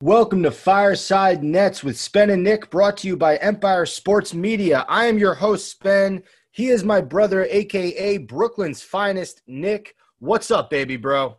Welcome 0.00 0.44
to 0.44 0.50
Fireside 0.50 1.42
Nets 1.42 1.84
with 1.84 1.98
Spen 1.98 2.30
and 2.30 2.42
Nick, 2.42 2.70
brought 2.70 2.96
to 2.98 3.08
you 3.08 3.16
by 3.16 3.36
Empire 3.36 3.84
Sports 3.84 4.32
Media. 4.32 4.86
I 4.88 5.04
am 5.04 5.18
your 5.18 5.34
host, 5.34 5.70
Spen. 5.70 6.22
He 6.58 6.70
is 6.70 6.82
my 6.82 7.00
brother, 7.00 7.44
aka 7.44 8.18
Brooklyn's 8.18 8.82
finest, 8.82 9.42
Nick. 9.46 9.94
What's 10.18 10.50
up, 10.50 10.70
baby 10.70 10.96
bro? 10.96 11.36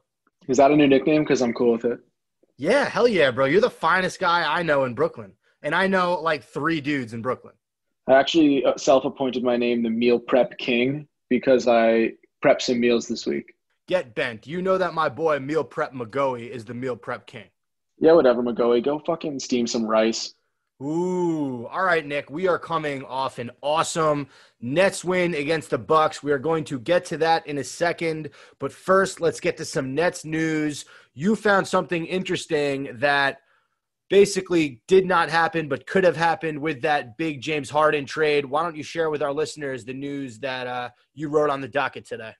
Is 0.48 0.56
that 0.56 0.72
a 0.72 0.76
new 0.78 0.88
nickname? 0.88 1.24
Because 1.24 1.42
I'm 1.42 1.54
cool 1.54 1.74
with 1.74 1.84
it. 1.84 2.00
Yeah, 2.56 2.86
hell 2.86 3.06
yeah, 3.06 3.30
bro. 3.30 3.44
You're 3.44 3.60
the 3.60 3.70
finest 3.70 4.22
guy 4.22 4.50
I 4.50 4.64
know 4.64 4.86
in 4.86 4.94
Brooklyn. 4.94 5.34
And 5.62 5.76
I 5.76 5.88
know 5.88 6.22
like 6.22 6.46
three 6.46 6.80
dudes 6.80 7.14
in 7.14 7.22
Brooklyn. 7.22 7.54
I 8.08 8.14
actually 8.14 8.64
uh, 8.64 8.78
self-appointed 8.78 9.44
my 9.44 9.58
name 9.58 9.84
the 9.84 9.90
Meal 9.90 10.20
Prep 10.20 10.58
King 10.58 11.06
because 11.28 11.68
I 11.68 12.14
prepped 12.42 12.62
some 12.62 12.80
meals 12.80 13.06
this 13.06 13.26
week. 13.26 13.56
Get 13.90 14.16
bent. 14.16 14.48
You 14.48 14.62
know 14.62 14.78
that 14.78 14.94
my 14.94 15.10
boy 15.10 15.38
Meal 15.40 15.66
Prep 15.66 15.92
McGoey 15.92 16.50
is 16.50 16.64
the 16.64 16.74
Meal 16.74 16.96
Prep 16.96 17.28
King. 17.28 17.50
Yeah, 18.00 18.14
whatever, 18.14 18.42
McGoey. 18.42 18.82
Go 18.82 19.00
fucking 19.06 19.42
steam 19.42 19.68
some 19.68 19.86
rice. 19.86 20.34
Ooh, 20.82 21.68
all 21.68 21.84
right, 21.84 22.06
Nick. 22.06 22.30
We 22.30 22.48
are 22.48 22.58
coming 22.58 23.04
off 23.04 23.38
an 23.38 23.52
awesome 23.62 24.28
Nets 24.62 25.04
win 25.04 25.36
against 25.36 25.72
the 25.72 25.78
Bucks. 25.78 26.24
We 26.24 26.32
are 26.32 26.40
going 26.40 26.64
to 26.66 26.80
get 26.80 27.04
to 27.06 27.18
that 27.18 27.46
in 27.48 27.58
a 27.58 27.64
second, 27.64 28.30
but 28.60 28.72
first, 28.72 29.20
let's 29.20 29.42
get 29.42 29.58
to 29.58 29.66
some 29.66 29.94
Nets 29.94 30.24
news. 30.24 30.86
You 31.14 31.36
found 31.36 31.68
something 31.68 32.06
interesting 32.06 32.90
that 33.00 33.40
basically 34.10 34.82
did 34.88 35.06
not 35.06 35.30
happen, 35.30 35.68
but 35.68 35.86
could 35.86 36.06
have 36.06 36.16
happened 36.16 36.60
with 36.60 36.82
that 36.82 37.18
big 37.18 37.42
James 37.42 37.70
Harden 37.70 38.06
trade. 38.06 38.46
Why 38.46 38.64
don't 38.64 38.76
you 38.76 38.84
share 38.84 39.10
with 39.10 39.22
our 39.22 39.34
listeners 39.34 39.84
the 39.84 39.94
news 39.94 40.40
that 40.40 40.66
uh, 40.66 40.90
you 41.14 41.28
wrote 41.28 41.50
on 41.50 41.60
the 41.60 41.68
docket 41.68 42.08
today? 42.08 42.34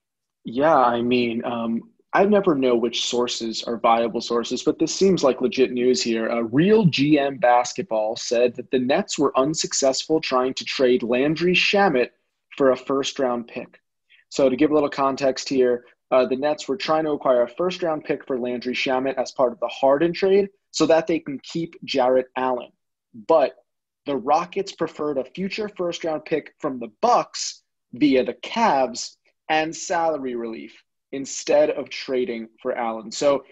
Yeah, 0.46 0.78
I 0.78 1.02
mean, 1.02 1.44
um, 1.44 1.82
I 2.12 2.26
never 2.26 2.56
know 2.56 2.76
which 2.76 3.06
sources 3.06 3.64
are 3.64 3.78
viable 3.78 4.22
sources, 4.22 4.64
but 4.64 4.80
this 4.80 4.96
seems 4.96 5.24
like 5.24 5.42
legit 5.42 5.72
news 5.72 6.02
here. 6.02 6.44
Real 6.46 6.88
GM 6.88 7.40
basketball 7.40 8.16
said 8.16 8.56
that 8.56 8.72
the 8.72 8.80
Nets 8.80 9.20
were 9.20 9.38
unsuccessful 9.38 10.20
trying 10.20 10.56
to 10.56 10.66
trade 10.66 11.04
Landry 11.04 11.54
Shamet 11.54 12.10
for 12.58 12.72
a 12.72 12.76
first 12.78 13.20
round 13.20 13.48
pick. 13.48 13.80
So, 14.30 14.50
to 14.50 14.56
give 14.56 14.72
a 14.72 14.74
little 14.74 14.90
context 14.90 15.50
here, 15.50 15.86
uh, 16.10 16.26
the 16.26 16.36
Nets 16.36 16.68
were 16.68 16.78
trying 16.78 17.04
to 17.04 17.12
acquire 17.12 17.44
a 17.44 17.48
first 17.48 17.84
round 17.84 18.04
pick 18.04 18.26
for 18.26 18.40
Landry 18.40 18.74
Shamet 18.74 19.16
as 19.16 19.32
part 19.32 19.52
of 19.52 19.60
the 19.60 19.68
Harden 19.68 20.12
trade 20.12 20.50
so 20.72 20.88
that 20.88 21.06
they 21.06 21.20
can 21.20 21.40
keep 21.44 21.76
Jarrett 21.84 22.30
Allen. 22.36 22.72
But 23.28 23.54
the 24.08 24.18
Rockets 24.18 24.72
preferred 24.72 25.20
a 25.20 25.26
future 25.26 25.70
first 25.70 26.04
round 26.04 26.26
pick 26.26 26.56
from 26.58 26.80
the 26.80 26.92
Bucks 27.02 27.62
via 27.94 28.24
the 28.24 28.34
Cavs 28.34 29.16
and 29.48 29.76
salary 29.76 30.34
relief 30.34 30.84
instead 31.12 31.70
of 31.72 31.90
trading 31.90 32.50
for 32.62 32.74
Allen. 32.74 33.12
So 33.12 33.46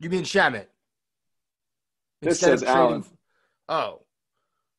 You 0.00 0.10
mean 0.10 0.22
Shamet? 0.24 0.66
This 2.20 2.42
Instead 2.42 2.52
of 2.54 2.58
says 2.60 2.68
trading- 2.68 2.80
Allen. 2.82 3.04
Oh, 3.68 4.02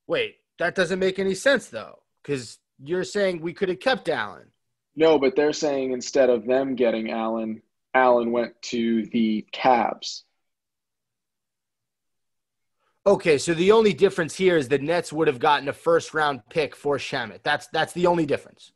wait, 0.08 0.38
that 0.59 0.75
doesn't 0.75 0.99
make 0.99 1.19
any 1.19 1.33
sense 1.36 1.67
though, 1.67 1.99
because 2.21 2.59
you're 2.83 3.03
saying 3.03 3.41
we 3.41 3.53
could 3.53 3.69
have 3.69 3.80
kept 3.80 4.09
Allen. 4.09 4.52
no, 4.95 5.19
but 5.19 5.36
they're 5.36 5.53
saying 5.53 5.91
instead 5.91 6.30
of 6.30 6.45
them 6.45 6.75
getting 6.75 7.11
Allen, 7.11 7.61
Allen 7.93 8.31
went 8.31 8.61
to 8.61 9.05
the 9.08 9.45
Cavs. 9.53 10.23
Okay, 13.08 13.38
so 13.38 13.53
the 13.53 13.71
only 13.71 13.93
difference 13.93 14.36
here 14.36 14.58
is 14.58 14.67
the 14.67 14.80
Nets 14.80 15.14
would 15.14 15.27
have 15.27 15.37
gotten 15.39 15.67
a 15.70 15.73
first 15.73 16.14
round 16.14 16.42
pick 16.49 16.76
for 16.76 16.97
Shamet. 16.97 17.43
That's 17.43 17.67
that's 17.67 17.93
the 17.93 18.08
only 18.08 18.26
difference. 18.26 18.71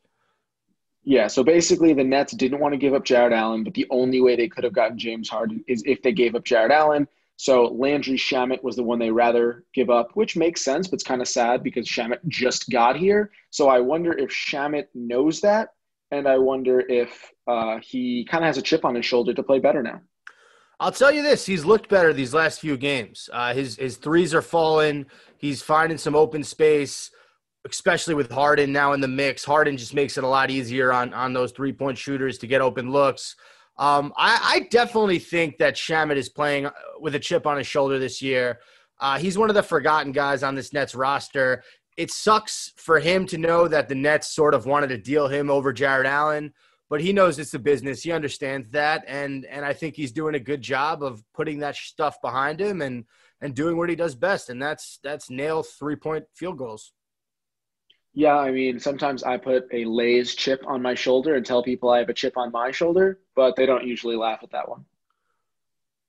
Yeah, 1.10 1.26
so 1.26 1.42
basically 1.42 1.92
the 1.92 2.04
Nets 2.04 2.34
didn't 2.34 2.60
want 2.60 2.72
to 2.72 2.78
give 2.78 2.94
up 2.94 3.04
Jarrett 3.04 3.32
Allen, 3.32 3.64
but 3.64 3.74
the 3.74 3.84
only 3.90 4.20
way 4.20 4.36
they 4.36 4.46
could 4.46 4.62
have 4.62 4.72
gotten 4.72 4.96
James 4.96 5.28
Harden 5.28 5.64
is 5.66 5.82
if 5.84 6.00
they 6.02 6.12
gave 6.12 6.36
up 6.36 6.44
Jarrett 6.44 6.70
Allen. 6.70 7.08
So 7.34 7.64
Landry 7.64 8.16
Shamet 8.16 8.62
was 8.62 8.76
the 8.76 8.84
one 8.84 9.00
they 9.00 9.10
rather 9.10 9.64
give 9.74 9.90
up, 9.90 10.12
which 10.14 10.36
makes 10.36 10.64
sense, 10.64 10.86
but 10.86 10.94
it's 10.94 11.02
kind 11.02 11.20
of 11.20 11.26
sad 11.26 11.64
because 11.64 11.88
Shamet 11.88 12.20
just 12.28 12.70
got 12.70 12.96
here. 12.96 13.32
So 13.50 13.68
I 13.68 13.80
wonder 13.80 14.16
if 14.16 14.30
Shamet 14.30 14.86
knows 14.94 15.40
that, 15.40 15.70
and 16.12 16.28
I 16.28 16.38
wonder 16.38 16.78
if 16.78 17.32
uh, 17.48 17.78
he 17.82 18.24
kind 18.30 18.44
of 18.44 18.46
has 18.46 18.58
a 18.58 18.62
chip 18.62 18.84
on 18.84 18.94
his 18.94 19.04
shoulder 19.04 19.34
to 19.34 19.42
play 19.42 19.58
better 19.58 19.82
now. 19.82 20.00
I'll 20.78 20.92
tell 20.92 21.10
you 21.10 21.24
this: 21.24 21.44
he's 21.44 21.64
looked 21.64 21.88
better 21.88 22.12
these 22.12 22.34
last 22.34 22.60
few 22.60 22.76
games. 22.76 23.28
Uh, 23.32 23.52
his 23.52 23.74
his 23.74 23.96
threes 23.96 24.32
are 24.32 24.42
falling. 24.42 25.06
He's 25.38 25.60
finding 25.60 25.98
some 25.98 26.14
open 26.14 26.44
space, 26.44 27.10
especially 27.68 28.14
with 28.14 28.30
Harden 28.30 28.72
now 28.72 28.92
in 28.92 29.00
the 29.00 29.08
mix. 29.08 29.44
Harden 29.44 29.76
just 29.76 29.94
makes 29.94 30.16
it 30.16 30.24
a 30.24 30.28
lot 30.28 30.50
easier 30.50 30.92
on 30.92 31.12
on 31.14 31.32
those 31.32 31.52
three 31.52 31.72
point 31.72 31.98
shooters 31.98 32.38
to 32.38 32.46
get 32.46 32.60
open 32.60 32.90
looks. 32.90 33.36
Um, 33.78 34.12
I, 34.16 34.38
I 34.42 34.68
definitely 34.70 35.18
think 35.18 35.58
that 35.58 35.74
Shamet 35.74 36.16
is 36.16 36.28
playing 36.28 36.68
with 37.00 37.14
a 37.14 37.18
chip 37.18 37.46
on 37.46 37.56
his 37.56 37.66
shoulder 37.66 37.98
this 37.98 38.20
year. 38.20 38.60
Uh, 39.00 39.18
he's 39.18 39.38
one 39.38 39.48
of 39.48 39.54
the 39.54 39.62
forgotten 39.62 40.12
guys 40.12 40.42
on 40.42 40.54
this 40.54 40.72
Nets 40.74 40.94
roster. 40.94 41.62
It 41.96 42.10
sucks 42.10 42.72
for 42.76 43.00
him 43.00 43.26
to 43.26 43.38
know 43.38 43.68
that 43.68 43.88
the 43.88 43.94
Nets 43.94 44.34
sort 44.34 44.54
of 44.54 44.66
wanted 44.66 44.88
to 44.88 44.98
deal 44.98 45.28
him 45.28 45.50
over 45.50 45.72
Jarrett 45.72 46.06
Allen 46.06 46.52
but 46.90 47.00
he 47.00 47.12
knows 47.12 47.38
it's 47.38 47.54
a 47.54 47.58
business. 47.58 48.02
He 48.02 48.10
understands 48.10 48.68
that, 48.72 49.04
and 49.06 49.46
and 49.46 49.64
I 49.64 49.72
think 49.72 49.94
he's 49.94 50.12
doing 50.12 50.34
a 50.34 50.40
good 50.40 50.60
job 50.60 51.02
of 51.02 51.22
putting 51.32 51.60
that 51.60 51.76
stuff 51.76 52.20
behind 52.20 52.60
him 52.60 52.82
and 52.82 53.04
and 53.40 53.54
doing 53.54 53.78
what 53.78 53.88
he 53.88 53.96
does 53.96 54.16
best, 54.16 54.50
and 54.50 54.60
that's 54.60 54.98
that's 55.02 55.30
nail 55.30 55.62
three 55.62 55.96
point 55.96 56.24
field 56.34 56.58
goals. 56.58 56.92
Yeah, 58.12 58.36
I 58.36 58.50
mean, 58.50 58.80
sometimes 58.80 59.22
I 59.22 59.36
put 59.36 59.68
a 59.72 59.84
Lay's 59.84 60.34
chip 60.34 60.62
on 60.66 60.82
my 60.82 60.94
shoulder 60.94 61.36
and 61.36 61.46
tell 61.46 61.62
people 61.62 61.90
I 61.90 61.98
have 61.98 62.08
a 62.08 62.14
chip 62.14 62.36
on 62.36 62.50
my 62.50 62.70
shoulder, 62.72 63.20
but 63.36 63.54
they 63.56 63.66
don't 63.66 63.86
usually 63.86 64.16
laugh 64.16 64.40
at 64.42 64.50
that 64.50 64.68
one. 64.68 64.84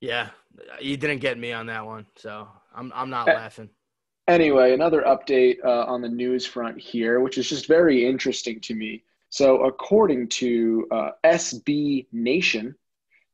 Yeah, 0.00 0.30
you 0.80 0.96
didn't 0.96 1.20
get 1.20 1.38
me 1.38 1.52
on 1.52 1.66
that 1.66 1.86
one, 1.86 2.06
so 2.16 2.48
I'm 2.74 2.92
I'm 2.94 3.08
not 3.08 3.28
laughing. 3.28 3.70
Anyway, 4.28 4.72
another 4.72 5.02
update 5.02 5.56
uh, 5.64 5.84
on 5.84 6.00
the 6.00 6.08
news 6.08 6.46
front 6.46 6.80
here, 6.80 7.20
which 7.20 7.38
is 7.38 7.48
just 7.48 7.66
very 7.66 8.06
interesting 8.06 8.60
to 8.60 8.74
me. 8.74 9.02
So, 9.30 9.64
according 9.64 10.28
to 10.28 10.86
uh, 10.90 11.10
SB 11.24 12.06
Nation, 12.12 12.74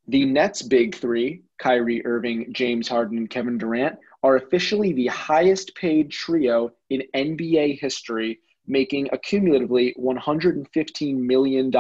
the 0.06 0.24
Nets' 0.24 0.62
big 0.62 0.94
three, 0.94 1.42
Kyrie 1.58 2.04
Irving, 2.06 2.52
James 2.52 2.88
Harden, 2.88 3.18
and 3.18 3.28
Kevin 3.28 3.58
Durant, 3.58 3.98
are 4.22 4.36
officially 4.36 4.92
the 4.92 5.08
highest 5.08 5.74
paid 5.74 6.10
trio 6.10 6.72
in 6.88 7.02
NBA 7.14 7.78
history, 7.80 8.40
making 8.68 9.08
accumulatively 9.08 9.96
$115 9.98 11.16
million 11.16 11.70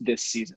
this 0.00 0.22
season. 0.22 0.56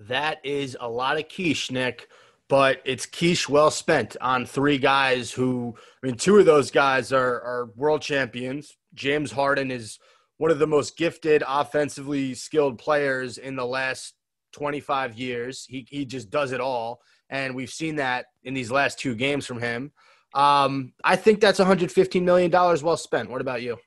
That 0.00 0.44
is 0.44 0.76
a 0.80 0.88
lot 0.88 1.18
of 1.18 1.28
quiche, 1.28 1.70
Nick, 1.70 2.08
but 2.48 2.80
it's 2.84 3.06
quiche 3.06 3.48
well 3.48 3.70
spent 3.70 4.16
on 4.20 4.46
three 4.46 4.78
guys 4.78 5.32
who, 5.32 5.74
I 6.02 6.06
mean, 6.06 6.16
two 6.16 6.38
of 6.38 6.46
those 6.46 6.70
guys 6.70 7.12
are, 7.12 7.40
are 7.40 7.70
world 7.76 8.02
champions. 8.02 8.76
James 8.94 9.32
Harden 9.32 9.70
is 9.70 9.98
one 10.38 10.50
of 10.50 10.58
the 10.58 10.66
most 10.66 10.96
gifted, 10.96 11.42
offensively 11.46 12.34
skilled 12.34 12.78
players 12.78 13.38
in 13.38 13.56
the 13.56 13.66
last 13.66 14.14
25 14.52 15.18
years. 15.18 15.66
He, 15.68 15.86
he 15.88 16.04
just 16.04 16.30
does 16.30 16.52
it 16.52 16.60
all. 16.60 17.00
And 17.30 17.54
we've 17.54 17.70
seen 17.70 17.96
that 17.96 18.26
in 18.44 18.54
these 18.54 18.70
last 18.70 18.98
two 18.98 19.14
games 19.14 19.46
from 19.46 19.60
him. 19.60 19.92
Um, 20.34 20.92
I 21.02 21.16
think 21.16 21.40
that's 21.40 21.58
$115 21.58 22.22
million 22.22 22.50
well 22.50 22.96
spent. 22.96 23.30
What 23.30 23.40
about 23.40 23.62
you? 23.62 23.78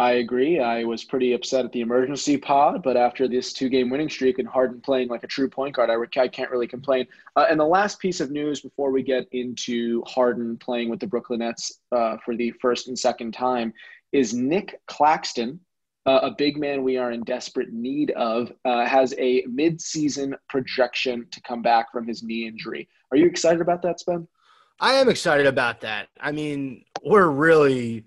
I 0.00 0.12
agree. 0.12 0.60
I 0.60 0.84
was 0.84 1.02
pretty 1.02 1.32
upset 1.32 1.64
at 1.64 1.72
the 1.72 1.80
emergency 1.80 2.36
pod, 2.36 2.84
but 2.84 2.96
after 2.96 3.26
this 3.26 3.52
two 3.52 3.68
game 3.68 3.90
winning 3.90 4.08
streak 4.08 4.38
and 4.38 4.46
Harden 4.46 4.80
playing 4.80 5.08
like 5.08 5.24
a 5.24 5.26
true 5.26 5.48
point 5.48 5.74
guard, 5.74 5.90
I, 5.90 5.94
re- 5.94 6.06
I 6.16 6.28
can't 6.28 6.52
really 6.52 6.68
complain. 6.68 7.08
Uh, 7.34 7.46
and 7.50 7.58
the 7.58 7.66
last 7.66 7.98
piece 7.98 8.20
of 8.20 8.30
news 8.30 8.60
before 8.60 8.92
we 8.92 9.02
get 9.02 9.26
into 9.32 10.04
Harden 10.06 10.56
playing 10.56 10.88
with 10.88 11.00
the 11.00 11.08
Brooklyn 11.08 11.40
Nets 11.40 11.80
uh, 11.90 12.16
for 12.24 12.36
the 12.36 12.52
first 12.62 12.86
and 12.86 12.96
second 12.96 13.32
time 13.34 13.74
is 14.12 14.32
Nic 14.32 14.80
Claxton, 14.86 15.58
uh, 16.06 16.20
a 16.22 16.30
big 16.30 16.56
man 16.56 16.84
we 16.84 16.96
are 16.96 17.10
in 17.10 17.24
desperate 17.24 17.72
need 17.72 18.12
of, 18.12 18.52
uh, 18.64 18.86
has 18.86 19.14
a 19.18 19.44
mid 19.48 19.80
season 19.80 20.34
projection 20.48 21.26
to 21.32 21.40
come 21.42 21.60
back 21.60 21.90
from 21.90 22.06
his 22.06 22.22
knee 22.22 22.46
injury. 22.46 22.88
Are 23.10 23.16
you 23.16 23.26
excited 23.26 23.60
about 23.60 23.82
that, 23.82 23.98
Spen? 23.98 24.28
I 24.78 24.94
am 24.94 25.08
excited 25.08 25.46
about 25.46 25.80
that. 25.80 26.08
I 26.20 26.30
mean, 26.30 26.84
we're 27.02 27.26
really 27.26 28.04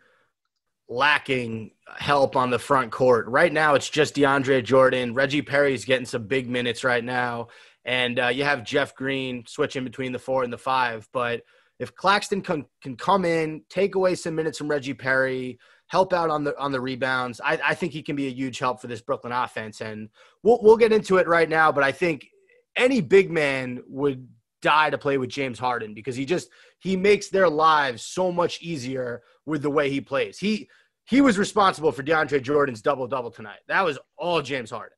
lacking 0.92 1.72
help 1.98 2.36
on 2.36 2.50
the 2.50 2.60
front 2.60 2.92
court. 2.92 3.26
Right 3.28 3.52
now, 3.52 3.76
it's 3.76 3.90
just 3.90 4.16
DeAndre 4.16 4.64
Jordan. 4.64 5.14
Reggie 5.14 5.42
Perry's 5.42 5.86
getting 5.86 6.06
some 6.06 6.28
big 6.28 6.50
minutes 6.50 6.84
right 6.84 7.04
now. 7.04 7.48
And 7.86 8.20
uh, 8.20 8.28
you 8.28 8.44
have 8.44 8.64
Jeff 8.64 8.94
Green 8.94 9.44
switching 9.48 9.84
between 9.84 10.12
the 10.12 10.20
four 10.20 10.44
and 10.44 10.52
the 10.52 10.58
five. 10.58 11.08
But 11.14 11.42
if 11.80 11.96
Claxton 11.96 12.42
can, 12.42 12.66
can 12.84 12.96
come 12.96 13.26
in, 13.26 13.64
take 13.70 13.96
away 13.96 14.16
some 14.16 14.36
minutes 14.36 14.58
from 14.58 14.68
Reggie 14.68 14.94
Perry, 14.94 15.58
help 15.88 16.14
out 16.14 16.30
on 16.30 16.44
the 16.44 16.58
on 16.60 16.72
the 16.72 16.80
rebounds, 16.80 17.42
I, 17.44 17.60
I 17.64 17.74
think 17.74 17.92
he 17.92 18.04
can 18.04 18.16
be 18.16 18.28
a 18.28 18.32
huge 18.32 18.60
help 18.60 18.82
for 18.82 18.88
this 18.88 19.02
Brooklyn 19.02 19.34
offense. 19.34 19.82
And 19.82 20.10
we'll, 20.44 20.60
we'll 20.62 20.78
get 20.78 20.94
into 20.94 21.18
it 21.18 21.28
right 21.28 21.50
now. 21.50 21.72
But 21.72 21.84
I 21.84 21.92
think 21.92 22.28
any 22.76 23.02
big 23.02 23.32
man 23.32 23.82
would 23.88 24.28
die 24.62 24.90
to 24.90 24.98
play 24.98 25.18
with 25.18 25.30
James 25.30 25.58
Harden 25.58 25.94
because 25.94 26.16
he 26.16 26.26
just 26.26 26.50
he 26.80 26.96
makes 26.96 27.30
their 27.30 27.50
lives 27.50 28.04
so 28.04 28.32
much 28.32 28.62
easier 28.62 29.24
with 29.46 29.62
the 29.64 29.70
way 29.70 29.90
he 29.90 30.02
plays. 30.02 30.38
He 30.38 30.70
he 31.06 31.22
was 31.22 31.38
responsible 31.38 31.92
for 31.92 32.04
DeAndre 32.04 32.42
Jordan's 32.42 32.82
double 32.82 33.08
double 33.08 33.32
tonight. 33.32 33.60
That 33.68 33.84
was 33.84 33.98
all 34.18 34.42
James 34.42 34.72
Harden. 34.72 34.96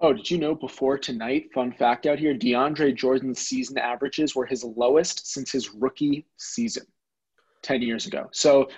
Oh, 0.00 0.12
did 0.12 0.30
you 0.30 0.38
know 0.38 0.54
before 0.54 0.98
tonight? 0.98 1.50
Fun 1.54 1.72
fact 1.72 2.06
out 2.06 2.18
here: 2.18 2.34
DeAndre 2.34 2.94
Jordan's 2.94 3.40
season 3.40 3.78
averages 3.78 4.34
were 4.34 4.46
his 4.46 4.62
lowest 4.62 5.32
since 5.32 5.50
his 5.50 5.72
rookie 5.74 6.26
season, 6.36 6.84
ten 7.62 7.80
years 7.80 8.06
ago. 8.06 8.28
So, 8.32 8.68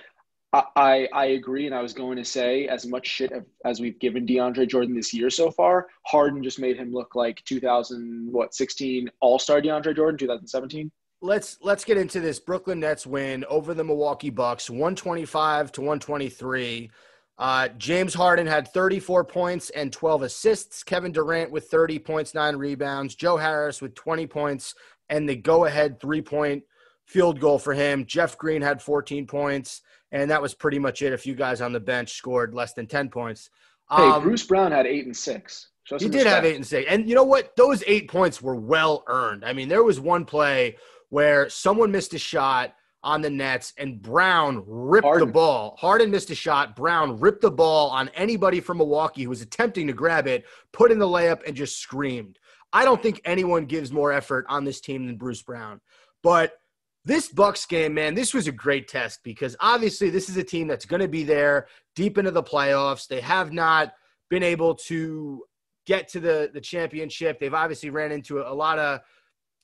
I 0.53 0.63
I, 0.77 1.09
I 1.13 1.25
agree, 1.27 1.67
and 1.67 1.75
I 1.75 1.83
was 1.83 1.93
going 1.93 2.17
to 2.19 2.25
say 2.25 2.69
as 2.69 2.87
much 2.87 3.07
shit 3.07 3.33
as 3.65 3.81
we've 3.81 3.99
given 3.99 4.27
DeAndre 4.27 4.69
Jordan 4.69 4.95
this 4.95 5.13
year 5.13 5.29
so 5.29 5.51
far, 5.51 5.89
Harden 6.07 6.43
just 6.43 6.61
made 6.61 6.77
him 6.77 6.93
look 6.93 7.17
like 7.17 7.45
2000 7.45 8.33
what 8.33 8.55
16 8.55 9.11
All 9.21 9.41
Star 9.41 9.61
DeAndre 9.61 9.97
Jordan, 9.97 10.19
2017. 10.19 10.91
Let's 11.21 11.59
let's 11.63 11.85
get 11.85 11.97
into 11.97 12.21
this 12.21 12.39
Brooklyn 12.39 12.81
Nets 12.81 13.07
win 13.07 13.45
over 13.49 13.75
the 13.75 13.83
Milwaukee 13.83 14.31
Bucks, 14.31 14.71
125 14.71 15.73
to 15.73 15.81
123. 15.81 16.91
Uh, 17.39 17.69
James 17.77 18.15
Harden 18.15 18.47
had 18.47 18.69
34 18.69 19.25
points 19.25 19.71
and 19.71 19.93
12 19.93 20.23
assists. 20.23 20.83
Kevin 20.83 21.13
Durant 21.13 21.51
with 21.53 21.69
30 21.69 21.99
points, 22.01 22.35
nine 22.35 22.57
rebounds. 22.57 23.15
Joe 23.15 23.37
Harris 23.37 23.81
with 23.81 23.95
20 23.95 24.27
points 24.27 24.75
and 25.09 25.29
the 25.29 25.37
go 25.37 25.65
ahead 25.65 26.01
three 26.01 26.23
point 26.23 26.63
field 27.07 27.41
goal 27.41 27.59
for 27.59 27.75
him. 27.75 28.05
Jeff 28.07 28.37
Green 28.39 28.63
had 28.63 28.83
14 28.83 29.27
points, 29.27 29.83
and 30.13 30.31
that 30.31 30.43
was 30.43 30.55
pretty 30.55 30.79
much 30.79 31.03
it. 31.03 31.13
A 31.13 31.19
few 31.19 31.35
guys 31.35 31.61
on 31.61 31.73
the 31.73 31.81
bench 31.81 32.13
scored 32.13 32.55
less 32.55 32.75
than 32.75 32.87
10 32.87 33.09
points. 33.09 33.51
Hey, 33.91 34.03
Um, 34.03 34.23
Bruce 34.23 34.45
Brown 34.45 34.71
had 34.71 34.87
eight 34.87 35.07
and 35.07 35.17
six. 35.17 35.69
He 35.99 36.11
did 36.11 36.27
have 36.27 36.45
eight 36.45 36.57
and 36.57 36.67
six. 36.67 36.87
And 36.91 37.09
you 37.09 37.15
know 37.15 37.25
what? 37.25 37.57
Those 37.57 37.83
eight 37.87 38.09
points 38.11 38.43
were 38.43 38.55
well 38.57 39.05
earned. 39.07 39.43
I 39.43 39.55
mean, 39.55 39.69
there 39.69 39.83
was 39.83 39.99
one 39.99 40.27
play 40.27 40.77
where 41.11 41.49
someone 41.49 41.91
missed 41.91 42.15
a 42.15 42.19
shot 42.19 42.75
on 43.03 43.23
the 43.23 43.31
Nets 43.31 43.73
and 43.79 44.03
Brown 44.03 44.63
ripped 44.67 45.19
the 45.19 45.27
ball. 45.27 45.77
Harden 45.79 46.11
missed 46.11 46.31
a 46.31 46.35
shot. 46.35 46.75
Brown 46.75 47.19
ripped 47.19 47.43
the 47.43 47.51
ball 47.51 47.91
on 47.91 48.11
anybody 48.15 48.61
from 48.61 48.79
Milwaukee 48.79 49.23
who 49.23 49.31
was 49.31 49.41
attempting 49.41 49.87
to 49.87 49.93
grab 49.93 50.27
it, 50.27 50.45
put 50.73 50.91
in 50.91 50.99
the 50.99 51.07
layup, 51.07 51.47
and 51.47 51.57
just 51.57 51.79
screamed. 51.79 52.39
I 52.73 52.85
don't 52.85 53.03
think 53.03 53.21
anyone 53.25 53.67
gives 53.67 53.93
more 53.93 54.13
effort 54.13 54.45
on 54.49 54.65
this 54.65 54.81
team 54.81 55.07
than 55.07 55.17
Bruce 55.17 55.43
Brown. 55.43 55.81
But 56.23 56.53
this 57.05 57.29
Bucks 57.29 57.65
game, 57.65 57.95
man, 57.95 58.15
this 58.15 58.35
was 58.35 58.49
a 58.49 58.53
great 58.53 58.89
test 58.89 59.21
because 59.23 59.57
obviously 59.61 60.11
this 60.11 60.29
is 60.29 60.37
a 60.37 60.45
team 60.45 60.67
that's 60.67 60.85
going 60.85 61.01
to 61.01 61.09
be 61.09 61.25
there 61.25 61.69
deep 61.97 62.19
into 62.19 62.31
the 62.31 62.43
playoffs. 62.43 63.07
They 63.07 63.21
have 63.21 63.53
not 63.53 63.93
been 64.29 64.43
able 64.43 64.75
to 64.75 65.45
get 65.87 66.09
to 66.09 66.21
the 66.21 66.51
the 66.53 66.61
championship. 66.61 67.41
They've 67.41 67.55
obviously 67.55 67.89
ran 67.89 68.13
into 68.13 68.41
a, 68.41 68.53
lot 68.53 68.79
of 68.79 69.01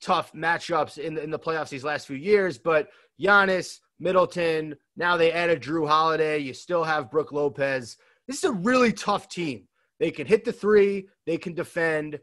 tough 0.05 0.33
matchups 0.35 0.99
in 0.99 1.15
the, 1.15 1.23
in 1.23 1.31
the 1.31 1.39
playoffs 1.39 1.71
these 1.71 1.85
last 1.85 2.07
few 2.07 2.17
years, 2.17 2.59
but 2.59 2.89
Giannis, 3.21 3.79
Middleton, 3.99 4.77
now 4.97 5.17
they 5.17 5.33
added 5.33 5.63
Jrue 5.63 5.89
Holiday. 5.89 6.39
You 6.39 6.53
still 6.53 6.85
have 6.85 7.11
Brook 7.11 7.33
Lopez. 7.33 7.97
This 8.27 8.39
is 8.39 8.45
a 8.45 8.53
really 8.53 8.93
tough 8.93 9.29
team. 9.29 9.67
They 9.99 10.11
can 10.11 10.27
hit 10.27 10.45
the 10.45 10.53
three, 10.53 11.09
they 11.27 11.39
can 11.39 11.55
defend, 11.55 12.21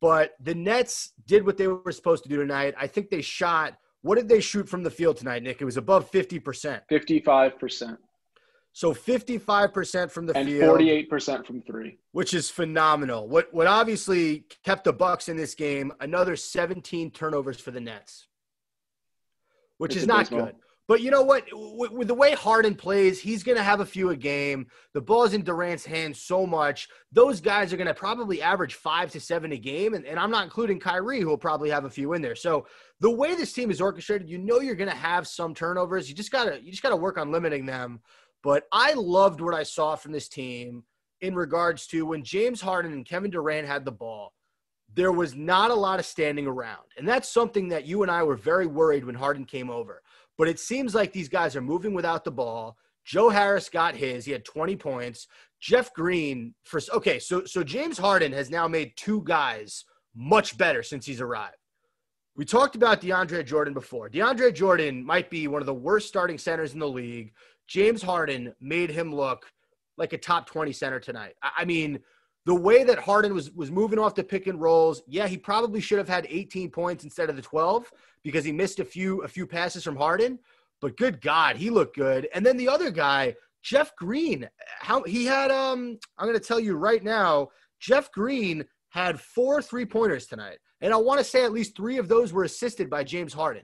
but 0.00 0.32
the 0.40 0.54
Nets 0.54 1.12
did 1.26 1.46
what 1.46 1.56
they 1.56 1.68
were 1.68 1.92
supposed 1.92 2.24
to 2.24 2.28
do 2.28 2.36
tonight. 2.36 2.74
I 2.78 2.86
think 2.86 3.10
they 3.10 3.20
shot. 3.20 3.76
What 4.02 4.16
did 4.16 4.28
they 4.28 4.40
shoot 4.40 4.68
from 4.68 4.82
the 4.82 4.90
field 4.90 5.18
tonight, 5.18 5.42
Nick? 5.42 5.60
It 5.60 5.66
was 5.66 5.76
above 5.76 6.10
50%. 6.10 6.80
55% 6.90 7.98
So 8.72 8.94
55% 8.94 10.10
from 10.10 10.26
the 10.26 10.36
and 10.36 10.48
field. 10.48 10.78
48% 10.78 11.44
from 11.44 11.60
three. 11.62 11.98
which 12.12 12.34
is 12.34 12.50
phenomenal. 12.50 13.28
What 13.28 13.52
what 13.52 13.66
obviously 13.66 14.44
kept 14.64 14.84
the 14.84 14.92
Bucks 14.92 15.28
in 15.28 15.36
this 15.36 15.54
game, 15.54 15.92
another 16.00 16.36
17 16.36 17.10
turnovers 17.10 17.60
for 17.60 17.72
the 17.72 17.80
Nets, 17.80 18.28
which 19.78 19.92
It's 19.92 20.02
is 20.02 20.06
not 20.06 20.30
good. 20.30 20.54
But 20.90 21.02
you 21.02 21.12
know 21.12 21.22
what? 21.22 21.44
With, 21.52 22.08
the 22.08 22.14
way 22.14 22.32
Harden 22.32 22.74
plays, 22.74 23.20
he's 23.20 23.44
going 23.44 23.56
to 23.56 23.62
have 23.62 23.78
a 23.78 23.86
few 23.86 24.10
a 24.10 24.16
game. 24.16 24.66
The 24.92 25.00
ball's 25.00 25.34
in 25.34 25.44
Durant's 25.44 25.84
hands 25.84 26.20
so 26.20 26.44
much. 26.44 26.88
Those 27.12 27.40
guys 27.40 27.72
are 27.72 27.76
going 27.76 27.86
to 27.86 27.94
probably 27.94 28.42
average 28.42 28.74
five 28.74 29.08
to 29.12 29.20
seven 29.20 29.52
a 29.52 29.56
game. 29.56 29.94
And, 29.94 30.04
and 30.04 30.18
I'm 30.18 30.32
not 30.32 30.42
including 30.42 30.80
Kyrie, 30.80 31.20
who 31.20 31.28
will 31.28 31.38
probably 31.38 31.70
have 31.70 31.84
a 31.84 31.90
few 31.90 32.14
in 32.14 32.22
there. 32.22 32.34
So 32.34 32.66
the 32.98 33.08
way 33.08 33.36
this 33.36 33.52
team 33.52 33.70
is 33.70 33.80
orchestrated, 33.80 34.28
you 34.28 34.38
know 34.38 34.58
you're 34.58 34.74
going 34.74 34.90
to 34.90 34.96
have 34.96 35.28
some 35.28 35.54
turnovers. 35.54 36.08
You 36.08 36.16
just 36.16 36.32
gotta 36.32 36.60
you 36.60 36.72
just 36.72 36.82
gotta 36.82 36.96
work 36.96 37.18
on 37.18 37.30
limiting 37.30 37.66
them. 37.66 38.00
But 38.42 38.64
I 38.72 38.94
loved 38.94 39.40
what 39.40 39.54
I 39.54 39.62
saw 39.62 39.96
from 39.96 40.12
this 40.12 40.28
team 40.28 40.84
in 41.20 41.34
regards 41.34 41.86
to 41.88 42.06
when 42.06 42.24
James 42.24 42.60
Harden 42.60 42.92
and 42.92 43.04
Kevin 43.04 43.30
Durant 43.30 43.66
had 43.66 43.84
the 43.84 43.92
ball, 43.92 44.32
there 44.94 45.12
was 45.12 45.34
not 45.34 45.70
a 45.70 45.74
lot 45.74 45.98
of 45.98 46.06
standing 46.06 46.46
around. 46.46 46.86
And 46.96 47.06
that's 47.06 47.28
something 47.28 47.68
that 47.68 47.86
you 47.86 48.02
and 48.02 48.10
I 48.10 48.22
were 48.22 48.36
very 48.36 48.66
worried 48.66 49.04
when 49.04 49.14
Harden 49.14 49.44
came 49.44 49.70
over. 49.70 50.02
But 50.38 50.48
it 50.48 50.58
seems 50.58 50.94
like 50.94 51.12
these 51.12 51.28
guys 51.28 51.54
are 51.54 51.60
moving 51.60 51.94
without 51.94 52.24
the 52.24 52.30
ball. 52.30 52.76
Joe 53.04 53.28
Harris 53.28 53.68
got 53.68 53.94
his. 53.94 54.24
He 54.24 54.32
had 54.32 54.44
20 54.44 54.76
points. 54.76 55.26
Jeff 55.60 55.92
Green 55.92 56.54
for 56.64 56.80
okay, 56.94 57.18
so 57.18 57.44
so 57.44 57.62
James 57.62 57.98
Harden 57.98 58.32
has 58.32 58.50
now 58.50 58.66
made 58.66 58.92
two 58.96 59.22
guys 59.24 59.84
much 60.14 60.56
better 60.56 60.82
since 60.82 61.04
he's 61.04 61.20
arrived. 61.20 61.56
We 62.36 62.44
talked 62.46 62.76
about 62.76 63.02
DeAndre 63.02 63.44
Jordan 63.44 63.74
before. 63.74 64.08
DeAndre 64.08 64.54
Jordan 64.54 65.04
might 65.04 65.28
be 65.28 65.48
one 65.48 65.60
of 65.60 65.66
the 65.66 65.74
worst 65.74 66.08
starting 66.08 66.38
centers 66.38 66.72
in 66.72 66.78
the 66.78 66.88
league. 66.88 67.32
James 67.70 68.02
Harden 68.02 68.52
made 68.60 68.90
him 68.90 69.14
look 69.14 69.46
like 69.96 70.12
a 70.12 70.18
top 70.18 70.44
20 70.46 70.72
center 70.72 70.98
tonight. 70.98 71.34
I 71.40 71.64
mean, 71.64 72.00
the 72.44 72.54
way 72.54 72.82
that 72.82 72.98
Harden 72.98 73.32
was 73.32 73.52
was 73.52 73.70
moving 73.70 73.98
off 73.98 74.16
the 74.16 74.24
pick 74.24 74.48
and 74.48 74.60
rolls, 74.60 75.02
yeah, 75.06 75.28
he 75.28 75.36
probably 75.36 75.80
should 75.80 75.98
have 75.98 76.08
had 76.08 76.26
18 76.28 76.70
points 76.70 77.04
instead 77.04 77.30
of 77.30 77.36
the 77.36 77.42
12 77.42 77.92
because 78.24 78.44
he 78.44 78.50
missed 78.50 78.80
a 78.80 78.84
few 78.84 79.22
a 79.22 79.28
few 79.28 79.46
passes 79.46 79.84
from 79.84 79.94
Harden. 79.94 80.40
But 80.80 80.96
good 80.96 81.20
God, 81.20 81.56
he 81.56 81.70
looked 81.70 81.94
good. 81.94 82.28
And 82.34 82.44
then 82.44 82.56
the 82.56 82.68
other 82.68 82.90
guy, 82.90 83.36
Jeff 83.62 83.94
Green, 83.94 84.48
how 84.80 85.04
he 85.04 85.24
had 85.26 85.52
um 85.52 85.96
I'm 86.18 86.26
going 86.26 86.38
to 86.38 86.44
tell 86.44 86.58
you 86.58 86.74
right 86.74 87.04
now, 87.04 87.50
Jeff 87.78 88.10
Green 88.10 88.64
had 88.88 89.20
four 89.20 89.62
three-pointers 89.62 90.26
tonight. 90.26 90.58
And 90.80 90.92
I 90.92 90.96
want 90.96 91.18
to 91.18 91.24
say 91.24 91.44
at 91.44 91.52
least 91.52 91.76
3 91.76 91.98
of 91.98 92.08
those 92.08 92.32
were 92.32 92.42
assisted 92.42 92.90
by 92.90 93.04
James 93.04 93.32
Harden. 93.32 93.62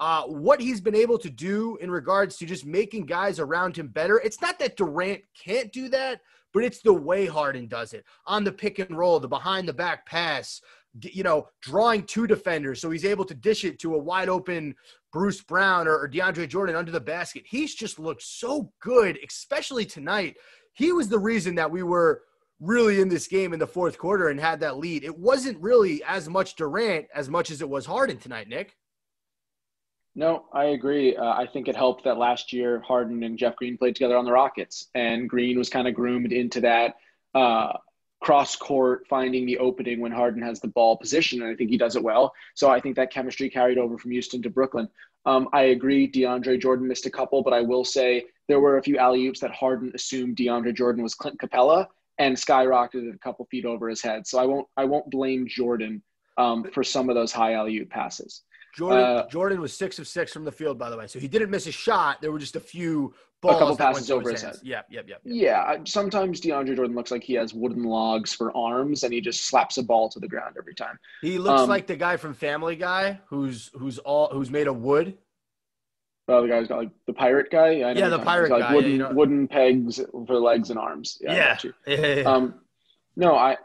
Uh, 0.00 0.22
what 0.22 0.62
he's 0.62 0.80
been 0.80 0.94
able 0.94 1.18
to 1.18 1.28
do 1.28 1.76
in 1.76 1.90
regards 1.90 2.38
to 2.38 2.46
just 2.46 2.64
making 2.64 3.04
guys 3.04 3.38
around 3.38 3.76
him 3.76 3.86
better. 3.86 4.18
It's 4.18 4.40
not 4.40 4.58
that 4.58 4.78
Durant 4.78 5.20
can't 5.38 5.70
do 5.70 5.90
that, 5.90 6.22
but 6.54 6.64
it's 6.64 6.80
the 6.80 6.92
way 6.92 7.26
Harden 7.26 7.68
does 7.68 7.92
it 7.92 8.06
on 8.26 8.42
the 8.42 8.50
pick 8.50 8.78
and 8.78 8.96
roll, 8.96 9.20
the 9.20 9.28
behind 9.28 9.68
the 9.68 9.74
back 9.74 10.06
pass, 10.06 10.62
you 11.02 11.22
know, 11.22 11.48
drawing 11.60 12.04
two 12.04 12.26
defenders. 12.26 12.80
So 12.80 12.90
he's 12.90 13.04
able 13.04 13.26
to 13.26 13.34
dish 13.34 13.64
it 13.64 13.78
to 13.80 13.94
a 13.94 13.98
wide 13.98 14.30
open 14.30 14.74
Bruce 15.12 15.42
Brown 15.42 15.86
or, 15.86 15.98
or 15.98 16.08
DeAndre 16.08 16.48
Jordan 16.48 16.76
under 16.76 16.92
the 16.92 16.98
basket. 17.00 17.44
He's 17.46 17.74
just 17.74 17.98
looked 17.98 18.22
so 18.22 18.72
good, 18.80 19.18
especially 19.28 19.84
tonight. 19.84 20.36
He 20.72 20.92
was 20.92 21.10
the 21.10 21.18
reason 21.18 21.54
that 21.56 21.70
we 21.70 21.82
were 21.82 22.22
really 22.58 23.00
in 23.00 23.08
this 23.08 23.26
game 23.26 23.52
in 23.52 23.58
the 23.58 23.66
fourth 23.66 23.98
quarter 23.98 24.28
and 24.28 24.40
had 24.40 24.60
that 24.60 24.78
lead. 24.78 25.04
It 25.04 25.18
wasn't 25.18 25.60
really 25.60 26.02
as 26.04 26.28
much 26.28 26.56
Durant 26.56 27.06
as 27.14 27.28
much 27.28 27.50
as 27.50 27.60
it 27.60 27.68
was 27.68 27.84
Harden 27.84 28.16
tonight, 28.16 28.48
Nick. 28.48 28.76
No, 30.14 30.46
I 30.52 30.66
agree. 30.66 31.16
Uh, 31.16 31.32
I 31.32 31.46
think 31.46 31.68
it 31.68 31.76
helped 31.76 32.04
that 32.04 32.18
last 32.18 32.52
year 32.52 32.80
Harden 32.80 33.22
and 33.22 33.38
Jeff 33.38 33.56
Green 33.56 33.78
played 33.78 33.94
together 33.94 34.16
on 34.16 34.24
the 34.24 34.32
Rockets, 34.32 34.88
and 34.94 35.28
Green 35.28 35.56
was 35.56 35.68
kind 35.68 35.86
of 35.86 35.94
groomed 35.94 36.32
into 36.32 36.60
that 36.62 36.96
uh, 37.34 37.74
cross 38.20 38.56
court, 38.56 39.06
finding 39.08 39.46
the 39.46 39.58
opening 39.58 40.00
when 40.00 40.12
Harden 40.12 40.42
has 40.42 40.60
the 40.60 40.68
ball 40.68 40.96
position, 40.96 41.42
and 41.42 41.50
I 41.50 41.54
think 41.54 41.70
he 41.70 41.78
does 41.78 41.96
it 41.96 42.02
well. 42.02 42.32
So 42.54 42.70
I 42.70 42.80
think 42.80 42.96
that 42.96 43.12
chemistry 43.12 43.48
carried 43.48 43.78
over 43.78 43.96
from 43.98 44.10
Houston 44.10 44.42
to 44.42 44.50
Brooklyn. 44.50 44.88
Um, 45.26 45.48
I 45.52 45.62
agree. 45.62 46.10
DeAndre 46.10 46.60
Jordan 46.60 46.88
missed 46.88 47.06
a 47.06 47.10
couple, 47.10 47.42
but 47.42 47.52
I 47.52 47.60
will 47.60 47.84
say 47.84 48.24
there 48.48 48.60
were 48.60 48.78
a 48.78 48.82
few 48.82 48.98
alley 48.98 49.26
oops 49.26 49.40
that 49.40 49.52
Harden 49.52 49.92
assumed 49.94 50.36
DeAndre 50.36 50.74
Jordan 50.74 51.02
was 51.02 51.14
Clint 51.14 51.38
Capela 51.38 51.86
and 52.18 52.36
skyrocketed 52.36 53.14
a 53.14 53.18
couple 53.18 53.46
feet 53.46 53.64
over 53.64 53.88
his 53.88 54.02
head. 54.02 54.26
So 54.26 54.38
I 54.38 54.46
won't 54.46 54.66
I 54.76 54.84
won't 54.84 55.10
blame 55.10 55.46
Jordan 55.46 56.02
um, 56.36 56.64
for 56.72 56.82
some 56.82 57.08
of 57.08 57.14
those 57.14 57.32
high 57.32 57.54
alley 57.54 57.78
oop 57.78 57.90
passes. 57.90 58.42
Jordan 58.76 59.04
Uh, 59.04 59.28
Jordan 59.28 59.60
was 59.60 59.76
six 59.76 59.98
of 59.98 60.06
six 60.08 60.32
from 60.32 60.44
the 60.44 60.52
field, 60.52 60.78
by 60.78 60.90
the 60.90 60.96
way. 60.96 61.06
So 61.06 61.18
he 61.18 61.28
didn't 61.28 61.50
miss 61.50 61.66
a 61.66 61.72
shot. 61.72 62.20
There 62.22 62.30
were 62.32 62.38
just 62.38 62.56
a 62.56 62.60
few 62.60 63.14
A 63.42 63.48
couple 63.48 63.74
that 63.74 63.78
passes 63.78 64.10
over 64.10 64.30
his 64.30 64.42
hands. 64.42 64.58
head. 64.58 64.66
Yep, 64.66 64.86
yep, 64.90 65.08
yep. 65.08 65.20
yep. 65.24 65.34
Yeah, 65.34 65.76
sometimes 65.84 66.40
DeAndre 66.40 66.76
Jordan 66.76 66.94
looks 66.94 67.10
like 67.10 67.24
he 67.24 67.34
has 67.34 67.52
wooden 67.54 67.84
logs 67.84 68.32
for 68.34 68.54
arms, 68.56 69.02
and 69.02 69.12
he 69.12 69.20
just 69.20 69.46
slaps 69.46 69.78
a 69.78 69.82
ball 69.82 70.08
to 70.10 70.20
the 70.20 70.28
ground 70.28 70.56
every 70.58 70.74
time. 70.74 70.98
He 71.22 71.38
looks 71.38 71.62
Um, 71.62 71.68
like 71.68 71.86
the 71.86 71.96
guy 71.96 72.16
from 72.16 72.34
Family 72.34 72.76
Guy 72.76 73.20
who's 73.28 73.70
who's 73.78 73.98
all 73.98 74.28
who's 74.28 74.50
made 74.50 74.66
of 74.68 74.76
wood. 74.76 75.16
Oh, 76.28 76.42
the 76.42 76.48
guy's 76.48 76.68
got 76.68 76.78
like 76.78 76.90
the 77.06 77.12
pirate 77.12 77.50
guy. 77.50 77.82
I 77.82 77.92
know 77.92 78.00
Yeah, 78.00 78.08
the 78.08 78.18
pirate 78.20 78.46
about. 78.52 78.56
He's 78.56 78.60
got, 78.60 78.60
guy, 78.60 78.64
Like 78.66 78.70
yeah, 78.70 78.74
wooden, 78.76 78.90
you 78.92 78.98
know- 78.98 79.10
wooden 79.12 79.48
pegs 79.48 80.00
for 80.26 80.36
legs 80.38 80.70
and 80.70 80.78
arms. 80.78 81.18
Yeah, 81.22 81.58
Yeah. 81.86 81.96
Yeah. 81.96 82.22
Um, 82.22 82.54
no, 83.16 83.34
I, 83.34 83.56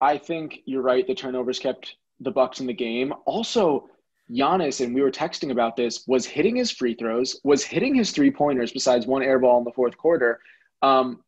I 0.00 0.16
think 0.18 0.60
you're 0.66 0.82
right. 0.82 1.04
The 1.06 1.14
turnovers 1.14 1.58
kept 1.58 1.96
the 2.20 2.30
Bucks 2.30 2.60
in 2.60 2.66
the 2.68 2.72
game. 2.74 3.12
Also, 3.24 3.88
Giannis, 4.30 4.84
and 4.84 4.94
we 4.94 5.02
were 5.02 5.10
texting 5.10 5.50
about 5.50 5.76
this, 5.76 6.04
was 6.06 6.24
hitting 6.26 6.56
his 6.56 6.70
free 6.70 6.94
throws, 6.94 7.40
was 7.44 7.64
hitting 7.64 7.94
his 7.94 8.12
three 8.12 8.30
pointers. 8.30 8.72
Besides 8.72 9.06
one 9.06 9.22
air 9.22 9.38
ball 9.38 9.58
in 9.58 9.64
the 9.64 9.72
fourth 9.72 9.96
quarter, 9.96 10.40
um, 10.82 11.22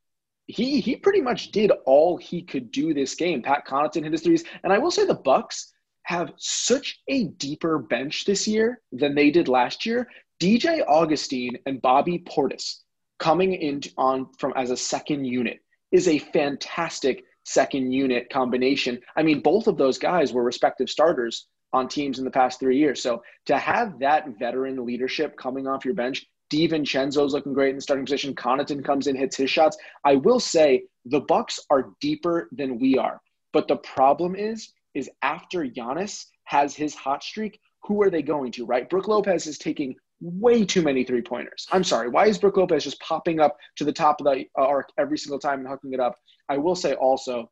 he 0.47 0.81
he 0.81 0.97
pretty 0.97 1.21
much 1.21 1.51
did 1.51 1.73
all 1.87 2.17
he 2.17 2.43
could 2.43 2.71
do 2.71 2.95
this 2.95 3.15
game. 3.15 3.43
Pat 3.43 3.67
Connaughton 3.67 4.05
hit 4.05 4.13
his 4.13 4.23
threes, 4.23 4.45
and 4.63 4.73
I 4.73 4.79
will 4.79 4.91
say 4.91 5.05
the 5.05 5.15
Bucks 5.15 5.73
have 6.05 6.33
such 6.37 7.01
a 7.09 7.25
deeper 7.25 7.79
bench 7.79 8.25
this 8.25 8.47
year 8.47 8.81
than 8.91 9.15
they 9.15 9.31
did 9.31 9.49
last 9.49 9.87
year. 9.87 10.09
DJ 10.41 10.85
Augustin 10.87 11.57
and 11.67 11.81
Bobby 11.81 12.19
Portis 12.19 12.81
coming 13.19 13.55
in 13.55 13.81
on 13.97 14.27
from 14.39 14.53
as 14.57 14.71
a 14.71 14.77
second 14.77 15.25
unit 15.25 15.61
is 15.93 16.09
a 16.09 16.19
fantastic 16.19 17.25
second 17.45 17.93
unit 17.93 18.29
combination. 18.31 18.99
I 19.17 19.23
mean, 19.23 19.41
both 19.41 19.67
of 19.69 19.77
those 19.77 19.99
guys 19.99 20.33
were 20.33 20.43
respective 20.43 20.91
starters 20.91 21.47
on 21.73 21.88
teams 21.88 22.19
in 22.19 22.25
the 22.25 22.31
past 22.31 22.61
three 22.61 22.79
years. 22.79 23.02
So 23.02 23.23
to 23.47 23.57
have 23.57 23.99
that 24.00 24.38
veteran 24.38 24.85
leadership 24.85 25.37
coming 25.37 25.67
off 25.67 25.85
your 25.85 25.95
bench, 25.95 26.26
DiVincenzo's 26.52 27.33
looking 27.33 27.55
great 27.55 27.71
in 27.71 27.76
the 27.76 27.83
starting 27.83 28.05
position. 28.05 28.35
Connaughton 28.35 28.85
comes 28.85 29.07
in, 29.07 29.17
hits 29.17 29.37
his 29.37 29.50
shots. 29.50 29.76
I 30.05 30.17
will 30.17 30.41
say 30.41 30.85
the 31.07 31.21
Bucks 31.21 31.59
are 31.71 31.93
deeper 32.00 32.49
than 32.52 32.79
we 32.79 32.99
are. 32.99 33.21
But 33.52 33.69
the 33.69 33.76
problem 33.76 34.35
is, 34.37 34.73
is 34.95 35.11
after 35.23 35.64
Giannis 35.64 36.26
has 36.45 36.75
his 36.75 36.95
hot 36.95 37.23
streak, 37.23 37.59
who 37.85 38.02
are 38.02 38.11
they 38.11 38.23
going 38.23 38.52
to, 38.52 38.67
right? 38.67 38.88
Brook 38.88 39.09
Lopez 39.09 39.47
is 39.47 39.59
taking 39.59 39.95
way 40.21 40.64
too 40.64 40.83
many 40.83 41.05
three 41.05 41.23
pointers. 41.23 41.67
I'm 41.73 41.83
sorry. 41.83 42.09
Why 42.09 42.26
is 42.26 42.38
Brook 42.38 42.57
Lopez 42.57 42.85
just 42.85 43.00
popping 43.00 43.41
up 43.41 43.57
to 43.76 43.85
the 43.85 43.93
top 43.93 44.21
of 44.21 44.26
the 44.26 44.45
uh, 44.57 44.62
arc 44.62 44.91
every 44.99 45.19
single 45.19 45.38
time 45.38 45.61
and 45.61 45.69
hooking 45.69 45.95
it 45.95 46.00
up? 46.00 46.17
I 46.49 46.59
will 46.59 46.76
say 46.76 46.95
also, 46.95 47.50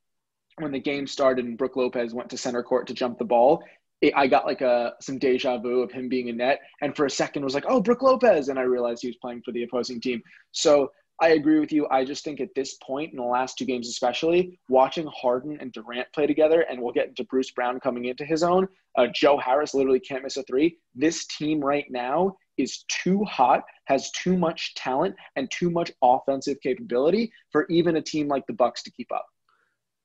when 0.59 0.73
the 0.73 0.81
game 0.81 1.07
started 1.07 1.45
and 1.47 1.59
Brook 1.59 1.77
Lopez 1.77 2.15
went 2.15 2.31
to 2.31 2.39
center 2.39 2.63
court 2.63 2.87
to 2.89 2.95
jump 2.95 3.19
the 3.19 3.25
ball, 3.25 3.63
it, 4.01 4.13
I 4.17 4.27
got 4.27 4.47
like 4.47 4.61
a 4.61 4.95
some 5.01 5.19
deja 5.19 5.59
vu 5.59 5.83
of 5.83 5.93
him 5.93 6.09
being 6.09 6.29
a 6.29 6.33
net, 6.33 6.61
and 6.81 6.97
for 6.97 7.07
a 7.07 7.11
second 7.11 7.45
was 7.45 7.55
like, 7.55 7.67
oh, 7.69 7.81
Brook 7.81 8.03
Lopez, 8.03 8.49
and 8.49 8.59
I 8.59 8.63
realized 8.63 9.03
he 9.03 9.09
was 9.09 9.17
playing 9.17 9.43
for 9.43 9.53
the 9.53 9.63
opposing 9.63 10.01
team. 10.01 10.23
So 10.53 10.91
I 11.23 11.31
agree 11.31 11.61
with 11.61 11.71
you. 11.71 11.87
I 11.91 12.05
just 12.05 12.25
think 12.25 12.41
at 12.41 12.55
this 12.55 12.79
point 12.83 13.11
in 13.11 13.19
the 13.19 13.23
last 13.23 13.59
two 13.59 13.67
games, 13.67 13.89
especially 13.89 14.59
watching 14.71 15.07
Harden 15.09 15.59
and 15.61 15.71
Durant 15.71 16.11
play 16.15 16.27
together, 16.27 16.63
and 16.63 16.81
we'll 16.81 16.95
get 16.95 17.09
into 17.09 17.25
Bruce 17.25 17.51
Brown 17.51 17.79
coming 17.79 18.07
into 18.07 18.25
his 18.25 18.43
own. 18.43 18.67
Uh, 18.97 19.07
Joe 19.15 19.37
Harris 19.37 19.75
literally 19.75 20.01
can't 20.01 20.23
miss 20.23 20.39
a 20.39 20.43
three. 20.45 20.79
This 20.95 21.27
team 21.27 21.61
right 21.61 21.85
now 21.91 22.37
is 22.57 22.85
too 22.89 23.23
hot, 23.25 23.65
has 23.85 24.11
too 24.13 24.37
much 24.37 24.75
talent, 24.75 25.15
and 25.37 25.51
too 25.51 25.71
much 25.71 25.93
offensive 26.03 26.57
capability 26.63 27.31
for 27.53 27.67
even 27.69 27.97
a 27.97 28.03
team 28.03 28.27
like 28.27 28.47
the 28.47 28.55
Bucks 28.55 28.83
to 28.85 28.91
keep 28.91 29.13
up 29.13 29.27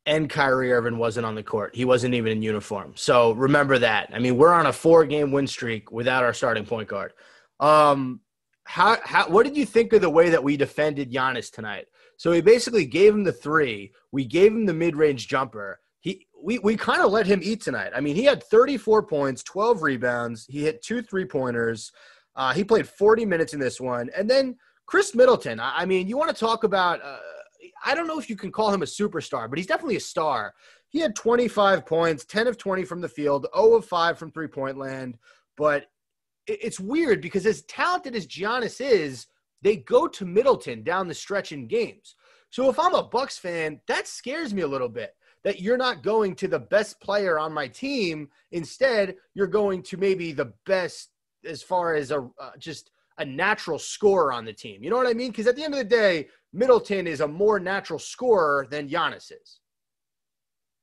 and 0.06 0.30
Kyrie 0.30 0.72
Irving 0.72 0.98
wasn't 0.98 1.26
on 1.26 1.36
the 1.36 1.44
court. 1.44 1.76
He 1.76 1.86
wasn't 1.86 2.14
even 2.14 2.34
in 2.34 2.42
uniform. 2.42 2.94
So 2.96 3.32
remember 3.32 3.80
that. 3.80 4.10
I 4.14 4.20
mean, 4.20 4.38
we're 4.38 4.54
on 4.54 4.68
a 4.68 4.74
four 4.74 5.06
game 5.06 5.32
win 5.32 5.48
streak 5.48 5.92
without 5.92 6.24
our 6.24 6.34
starting 6.34 6.66
point 6.66 6.88
guard. 6.88 7.14
Um, 7.60 8.22
how, 8.66 8.98
how, 9.04 9.30
what 9.30 9.46
did 9.46 9.58
you 9.58 9.66
think 9.66 9.94
of 9.94 10.02
the 10.02 10.10
way 10.10 10.30
that 10.30 10.44
we 10.44 10.58
defended 10.58 11.12
Giannis 11.12 11.52
tonight? 11.52 11.86
So 12.18 12.32
we 12.32 12.42
basically 12.42 12.86
gave 12.86 13.14
him 13.14 13.24
the 13.24 13.32
three, 13.32 13.92
we 14.12 14.26
gave 14.26 14.52
him 14.52 14.66
the 14.66 14.74
mid 14.74 14.96
range 14.96 15.28
jumper. 15.28 15.80
He, 16.00 16.28
we, 16.42 16.60
we 16.60 16.78
kind 16.78 17.02
of 17.02 17.12
let 17.12 17.26
him 17.26 17.40
eat 17.44 17.62
tonight. 17.62 17.92
I 17.96 18.00
mean, 18.00 18.16
he 18.16 18.26
had 18.26 18.44
34 18.44 19.04
points, 19.04 19.44
12 19.44 19.82
rebounds. 19.82 20.46
He 20.48 20.62
hit 20.62 20.84
two 20.84 21.02
three 21.02 21.26
pointers. 21.26 21.92
Uh, 22.36 22.54
he 22.54 22.64
played 22.64 22.88
40 22.88 23.26
minutes 23.26 23.54
in 23.54 23.60
this 23.60 23.82
one. 23.82 24.10
And 24.16 24.30
then 24.30 24.56
Khris 24.86 25.16
Middleton, 25.16 25.60
I, 25.60 25.82
I 25.82 25.86
mean, 25.86 26.08
you 26.08 26.18
want 26.18 26.30
to 26.30 26.40
talk 26.40 26.64
about. 26.64 27.02
Uh, 27.04 27.18
I 27.86 27.96
don't 27.96 28.08
know 28.08 28.20
if 28.20 28.30
you 28.30 28.36
can 28.36 28.52
call 28.52 28.74
him 28.74 28.82
a 28.82 28.88
superstar, 28.88 29.48
but 29.50 29.58
he's 29.58 29.68
definitely 29.68 29.96
a 29.96 30.02
star. 30.02 30.54
He 30.90 31.00
had 31.00 31.16
25 31.16 31.86
points, 31.86 32.26
10 32.26 32.48
of 32.48 32.58
20 32.58 32.84
from 32.84 33.00
the 33.00 33.08
field, 33.08 33.48
0 33.56 33.76
of 33.76 33.86
5 33.86 34.18
from 34.18 34.32
three 34.32 34.48
point 34.48 34.78
land. 34.78 35.18
But 35.56 35.86
it's 36.48 36.80
weird 36.80 37.22
because 37.22 37.46
as 37.46 37.64
talented 37.64 38.16
as 38.16 38.28
Giannis 38.28 38.82
is, 38.82 39.28
they 39.62 39.78
go 39.78 40.08
to 40.08 40.26
Middleton 40.26 40.84
down 40.84 41.08
the 41.08 41.14
stretch 41.14 41.52
in 41.52 41.68
games. 41.68 42.16
So 42.50 42.70
if 42.70 42.80
I'm 42.80 42.94
a 42.94 43.04
Bucks 43.04 43.38
fan, 43.38 43.80
that 43.88 44.08
scares 44.08 44.54
me 44.54 44.62
a 44.62 44.68
little 44.68 44.90
bit 44.90 45.16
that 45.44 45.62
you're 45.62 45.78
not 45.78 46.02
going 46.02 46.36
to 46.36 46.48
the 46.48 46.60
best 46.60 47.00
player 47.00 47.38
on 47.38 47.54
my 47.54 47.68
team. 47.68 48.28
Instead, 48.52 49.16
you're 49.36 49.46
going 49.46 49.84
to 49.84 49.96
maybe 49.96 50.32
the 50.32 50.52
best 50.66 51.10
as 51.48 51.62
far 51.62 51.94
as 51.94 52.10
a 52.10 52.28
uh, 52.40 52.52
just 52.58 52.90
a 53.18 53.26
natural 53.26 53.80
scorer 53.80 54.34
on 54.34 54.46
the 54.46 54.54
team. 54.54 54.84
You 54.84 54.90
know 54.90 54.98
what 54.98 55.08
I 55.08 55.14
mean? 55.14 55.32
Because 55.32 55.48
at 55.48 55.56
the 55.56 55.64
end 55.64 55.74
of 55.74 55.78
the 55.78 55.84
day, 55.86 56.28
Middleton 56.54 57.08
is 57.08 57.22
a 57.22 57.28
more 57.28 57.60
natural 57.60 58.00
scorer 58.00 58.68
than 58.70 58.90
Giannis 58.90 59.32
is. 59.32 59.60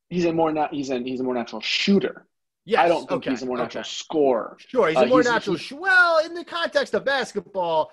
He's 0.08 0.24
a 0.26 0.32
more 0.32 0.52
not 0.52 0.72
he's 0.74 0.90
a 0.90 0.98
he's 0.98 1.20
a 1.20 1.24
more 1.24 1.34
natural 1.34 1.60
shooter. 1.60 2.26
Yes, 2.64 2.80
I 2.80 2.88
don't 2.88 3.08
think 3.08 3.22
okay, 3.22 3.30
he's 3.30 3.42
a 3.42 3.46
more 3.46 3.56
natural 3.56 3.80
okay. 3.80 3.88
scorer. 3.88 4.56
Sure, 4.58 4.88
he's 4.88 4.96
Uh, 4.96 5.02
a 5.02 5.06
more 5.06 5.18
he's- 5.20 5.32
natural. 5.32 5.56
he's- 5.56 5.66
sh- 5.68 5.72
well, 5.72 6.24
in 6.24 6.34
the 6.34 6.44
context 6.44 6.94
of 6.94 7.04
basketball, 7.04 7.90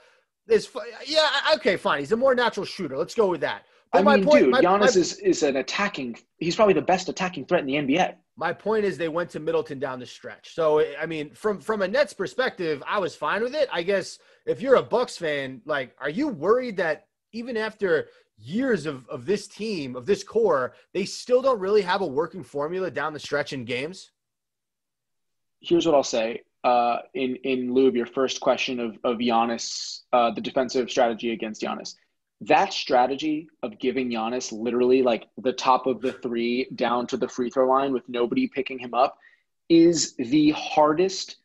is 0.48 0.70
yeah, 1.08 1.28
okay, 1.56 1.78
fine. 1.78 2.00
He's 2.00 2.12
a 2.12 2.18
more 2.18 2.36
natural 2.36 2.66
shooter. 2.66 2.98
Let's 2.98 3.16
go 3.16 3.28
with 3.28 3.42
that. 3.42 3.64
But 3.92 4.00
I 4.00 4.02
my 4.04 4.16
mean, 4.18 4.26
point, 4.26 4.44
dude, 4.44 4.52
my, 4.52 4.62
Giannis 4.62 4.80
my, 4.96 5.02
is, 5.02 5.14
is 5.20 5.44
an 5.44 5.56
attacking. 5.56 6.18
He's 6.38 6.56
probably 6.56 6.76
the 6.76 6.82
best 6.82 7.10
attacking 7.10 7.46
threat 7.46 7.62
in 7.62 7.66
the 7.68 7.76
NBA. 7.76 8.16
my 8.36 8.54
point 8.54 8.86
is 8.86 8.98
they 8.98 9.10
went 9.10 9.30
to 9.32 9.40
Middleton 9.40 9.80
down 9.80 10.00
the 10.00 10.06
stretch. 10.06 10.54
So 10.54 10.84
I 10.98 11.06
mean, 11.06 11.32
from 11.34 11.60
from 11.62 11.82
a 11.82 11.88
Nets 11.88 12.14
perspective, 12.14 12.84
I 12.86 13.00
was 13.00 13.16
fine 13.16 13.42
with 13.42 13.56
it. 13.56 13.70
I 13.72 13.82
guess 13.82 14.20
if 14.46 14.62
you're 14.62 14.76
a 14.76 14.84
Bucks 14.84 15.18
fan, 15.18 15.62
like, 15.66 15.96
are 16.00 16.10
you 16.10 16.28
worried 16.28 16.78
that 16.78 17.08
even 17.32 17.58
after 17.58 18.08
years 18.42 18.86
of 18.86 19.08
of 19.10 19.26
this 19.26 19.48
team 19.48 19.96
of 19.96 20.06
this 20.06 20.24
core, 20.24 20.74
they 20.94 21.06
still 21.06 21.42
don't 21.42 21.60
really 21.60 21.82
have 21.82 22.02
a 22.02 22.08
working 22.08 22.44
formula 22.44 22.90
down 22.90 23.14
the 23.14 23.20
stretch 23.20 23.54
in 23.54 23.66
games? 23.66 24.12
Here's 25.62 25.86
what 25.86 25.96
I'll 25.96 26.04
say. 26.04 26.44
Uh, 26.64 27.00
in 27.14 27.36
in 27.38 27.74
lieu 27.74 27.88
of 27.88 27.96
your 27.96 28.06
first 28.06 28.40
question 28.42 28.80
of 28.80 28.98
of 29.04 29.18
Giannis, 29.18 30.02
uh, 30.14 30.32
the 30.32 30.42
defensive 30.42 30.90
strategy 30.90 31.32
against 31.32 31.62
Giannis, 31.62 31.96
that 32.42 32.74
strategy 32.74 33.48
of 33.64 33.80
giving 33.80 34.10
Giannis 34.10 34.52
literally 34.52 35.02
like 35.04 35.28
the 35.38 35.54
top 35.54 35.88
of 35.88 36.02
the 36.02 36.14
three 36.14 36.70
down 36.76 37.08
to 37.08 37.18
the 37.18 37.28
free 37.28 37.50
throw 37.50 37.68
line 37.68 37.94
with 37.94 38.08
nobody 38.08 38.48
picking 38.48 38.80
him 38.80 38.94
up 38.94 39.18
is 39.68 40.16
the 40.16 40.52
hardest 40.52 41.38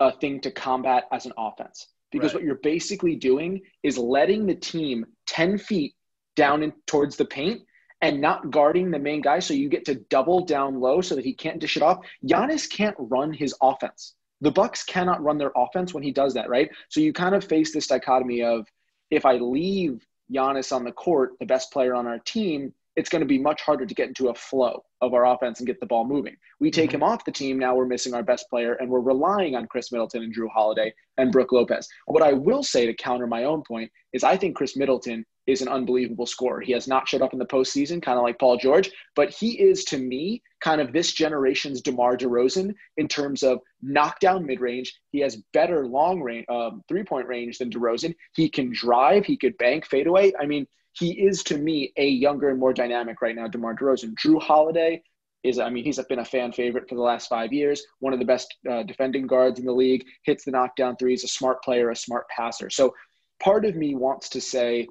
uh, 0.00 0.10
thing 0.10 0.40
to 0.40 0.50
combat 0.50 1.04
as 1.12 1.26
an 1.26 1.32
offense 1.36 1.88
because 2.12 2.32
Right. 2.32 2.40
what 2.40 2.44
you're 2.44 2.54
basically 2.56 3.16
doing 3.16 3.60
is 3.82 3.98
letting 3.98 4.46
the 4.46 4.54
team 4.54 5.04
10 5.26 5.58
feet 5.58 5.94
down 6.36 6.62
in, 6.62 6.72
towards 6.86 7.16
the 7.16 7.24
paint 7.24 7.62
and 8.00 8.20
not 8.20 8.50
guarding 8.50 8.90
the 8.90 8.98
main 8.98 9.20
guy 9.20 9.38
so 9.38 9.54
you 9.54 9.68
get 9.68 9.84
to 9.86 9.94
double 9.94 10.44
down 10.44 10.78
low 10.80 11.00
so 11.00 11.14
that 11.14 11.24
he 11.24 11.34
can't 11.34 11.60
dish 11.60 11.76
it 11.76 11.82
off. 11.82 12.04
Giannis 12.24 12.68
can't 12.70 12.96
run 12.98 13.32
his 13.32 13.54
offense. 13.62 14.14
The 14.40 14.50
Bucks 14.50 14.82
cannot 14.82 15.22
run 15.22 15.38
their 15.38 15.52
offense 15.56 15.94
when 15.94 16.02
he 16.02 16.10
does 16.10 16.34
that, 16.34 16.48
right? 16.48 16.68
So 16.88 17.00
you 17.00 17.12
kind 17.12 17.34
of 17.34 17.44
face 17.44 17.72
this 17.72 17.86
dichotomy 17.86 18.42
of 18.42 18.66
if 19.10 19.24
I 19.24 19.34
leave 19.34 20.04
Giannis 20.32 20.74
on 20.74 20.84
the 20.84 20.92
court, 20.92 21.32
the 21.38 21.46
best 21.46 21.72
player 21.72 21.94
on 21.94 22.06
our 22.06 22.18
team, 22.18 22.74
it's 22.96 23.08
going 23.08 23.20
to 23.20 23.26
be 23.26 23.38
much 23.38 23.62
harder 23.62 23.86
to 23.86 23.94
get 23.94 24.08
into 24.08 24.28
a 24.28 24.34
flow 24.34 24.84
of 25.00 25.14
our 25.14 25.26
offense 25.26 25.60
and 25.60 25.66
get 25.66 25.80
the 25.80 25.86
ball 25.86 26.06
moving. 26.06 26.36
We 26.60 26.70
take 26.70 26.90
Mhm. 26.90 26.94
him 26.94 27.02
off 27.02 27.24
the 27.24 27.32
team, 27.32 27.58
now 27.58 27.74
we're 27.74 27.86
missing 27.86 28.14
our 28.14 28.22
best 28.22 28.48
player, 28.50 28.74
and 28.74 28.90
we're 28.90 29.00
relying 29.00 29.54
on 29.56 29.66
Khris 29.66 29.90
Middleton 29.90 30.22
and 30.22 30.34
Jrue 30.34 30.50
Holiday 30.50 30.92
and 31.16 31.32
Brook 31.32 31.52
Lopez. 31.52 31.88
What 32.06 32.22
I 32.22 32.32
will 32.32 32.62
say 32.62 32.86
to 32.86 32.94
counter 32.94 33.26
my 33.26 33.44
own 33.44 33.62
point 33.62 33.90
is 34.12 34.24
I 34.24 34.36
think 34.36 34.56
Khris 34.56 34.76
Middleton 34.76 35.24
is 35.48 35.60
an 35.60 35.66
unbelievable 35.68 36.26
scorer. 36.26 36.60
He 36.60 36.72
has 36.72 36.86
not 36.86 37.08
showed 37.08 37.22
up 37.22 37.32
in 37.32 37.38
the 37.40 37.46
postseason, 37.46 38.00
kind 38.00 38.16
of 38.16 38.22
like 38.22 38.38
Paul 38.38 38.58
George, 38.58 38.92
but 39.16 39.30
he 39.30 39.60
is 39.60 39.84
to 39.86 39.98
me 39.98 40.40
kind 40.60 40.80
of 40.80 40.92
this 40.92 41.12
generation's 41.12 41.82
DeMar 41.82 42.16
DeRozan 42.16 42.72
in 42.96 43.08
terms 43.08 43.42
of 43.42 43.58
knockdown 43.80 44.46
mid 44.46 44.60
range. 44.60 44.96
He 45.10 45.18
has 45.20 45.42
better 45.52 45.86
long 45.86 46.20
range, 46.20 46.46
um, 46.48 46.84
three 46.88 47.02
point 47.02 47.26
range 47.26 47.58
than 47.58 47.70
DeRozan. 47.70 48.14
He 48.36 48.48
can 48.48 48.70
drive, 48.72 49.24
he 49.24 49.36
could 49.36 49.58
bank 49.58 49.84
fadeaway. 49.84 50.32
I 50.38 50.46
mean, 50.46 50.66
he 50.92 51.12
is 51.12 51.42
to 51.44 51.58
me 51.58 51.92
a 51.96 52.06
younger 52.06 52.50
and 52.50 52.60
more 52.60 52.72
dynamic 52.72 53.22
right 53.22 53.34
now, 53.34 53.48
DeMar 53.48 53.76
DeRozan. 53.76 54.14
Jrue 54.14 54.40
Holiday 54.40 55.02
is, 55.42 55.58
I 55.58 55.70
mean, 55.70 55.84
he's 55.84 55.98
been 56.08 56.20
a 56.20 56.24
fan 56.24 56.52
favorite 56.52 56.88
for 56.88 56.94
the 56.94 57.02
last 57.02 57.28
five 57.28 57.52
years, 57.52 57.84
one 57.98 58.12
of 58.12 58.18
the 58.18 58.24
best 58.24 58.54
uh, 58.70 58.82
defending 58.84 59.26
guards 59.26 59.58
in 59.58 59.66
the 59.66 59.72
league, 59.72 60.04
hits 60.24 60.44
the 60.44 60.50
knockdown 60.50 60.96
threes, 60.96 61.24
a 61.24 61.28
smart 61.28 61.62
player, 61.62 61.90
a 61.90 61.96
smart 61.96 62.28
passer. 62.28 62.70
So 62.70 62.94
part 63.40 63.64
of 63.64 63.74
me 63.74 63.94
wants 63.94 64.28
to 64.30 64.40
say 64.40 64.86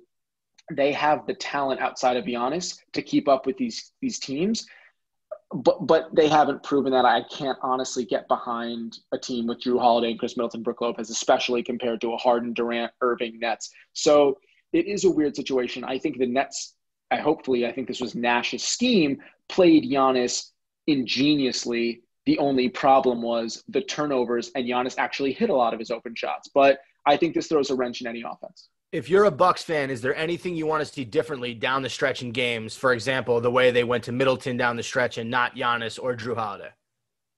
they 0.72 0.91
have 0.91 1.25
the 1.25 1.34
talent 1.34 1.81
outside 1.81 2.17
of 2.17 2.25
Giannis 2.25 2.79
to 2.93 3.01
keep 3.01 3.27
up 3.27 3.46
with 3.46 3.58
these 3.58 3.91
these 4.01 4.20
teams. 4.20 4.65
But 5.53 5.86
but 5.86 6.15
they 6.15 6.29
haven't 6.29 6.63
proven 6.63 6.93
that. 6.93 7.05
I 7.05 7.24
can't 7.24 7.58
honestly 7.62 8.05
get 8.05 8.27
behind 8.27 9.00
a 9.12 9.17
team 9.17 9.48
with 9.48 9.62
Jrue 9.62 9.79
Holiday 9.79 10.12
and 10.12 10.20
Khris 10.20 10.38
Middleton, 10.38 10.63
Brook 10.63 10.81
Lopez, 10.81 11.10
especially 11.10 11.62
compared 11.62 12.00
to 12.01 12.13
a 12.13 12.17
Harden, 12.17 12.53
Durant, 12.53 12.91
Irving 13.01 13.39
Nets. 13.39 13.72
So 13.93 14.38
it 14.74 14.88
is 14.88 15.06
a 15.06 15.12
weird 15.12 15.36
situation. 15.36 15.84
I 15.84 15.98
think 15.98 16.18
the 16.18 16.25
Nets, 16.25 16.75
I 17.10 17.18
hopefully, 17.18 17.66
I 17.66 17.72
think 17.72 17.88
this 17.88 18.01
was 18.01 18.16
Nash's 18.16 18.63
scheme, 18.63 19.20
played 19.50 19.84
Giannis 19.84 20.51
ingeniously. 20.88 22.01
The 22.25 22.38
only 22.38 22.70
problem 22.70 23.22
was 23.22 23.63
the 23.68 23.82
turnovers, 23.82 24.51
and 24.56 24.66
Giannis 24.66 24.96
actually 24.98 25.34
hit 25.34 25.50
a 25.50 25.56
lot 25.56 25.74
of 25.74 25.80
his 25.80 25.92
open 25.92 26.16
shots. 26.16 26.50
But 26.54 26.80
I 27.06 27.18
think 27.18 27.34
this 27.34 27.48
throws 27.48 27.70
a 27.70 27.75
wrench 27.75 28.01
in 28.01 28.08
any 28.08 28.22
offense. 28.22 28.70
If 28.92 29.10
you're 29.10 29.24
a 29.24 29.32
Bucks 29.32 29.63
fan, 29.63 29.90
is 29.90 30.01
there 30.01 30.16
anything 30.16 30.54
you 30.54 30.68
want 30.68 30.86
to 30.86 30.94
see 30.94 31.06
differently 31.06 31.54
down 31.54 31.82
the 31.82 31.90
stretch 31.90 32.22
in 32.22 32.32
games? 32.32 32.75
For 32.75 32.92
example, 32.92 33.40
the 33.40 33.50
way 33.50 33.72
they 33.72 33.86
went 33.86 34.04
to 34.06 34.12
Middleton 34.12 34.58
down 34.58 34.75
the 34.75 34.84
stretch 34.84 35.18
and 35.18 35.30
not 35.30 35.56
Giannis 35.56 35.98
or 36.01 36.16
Jrue 36.16 36.36
Holiday. 36.36 36.72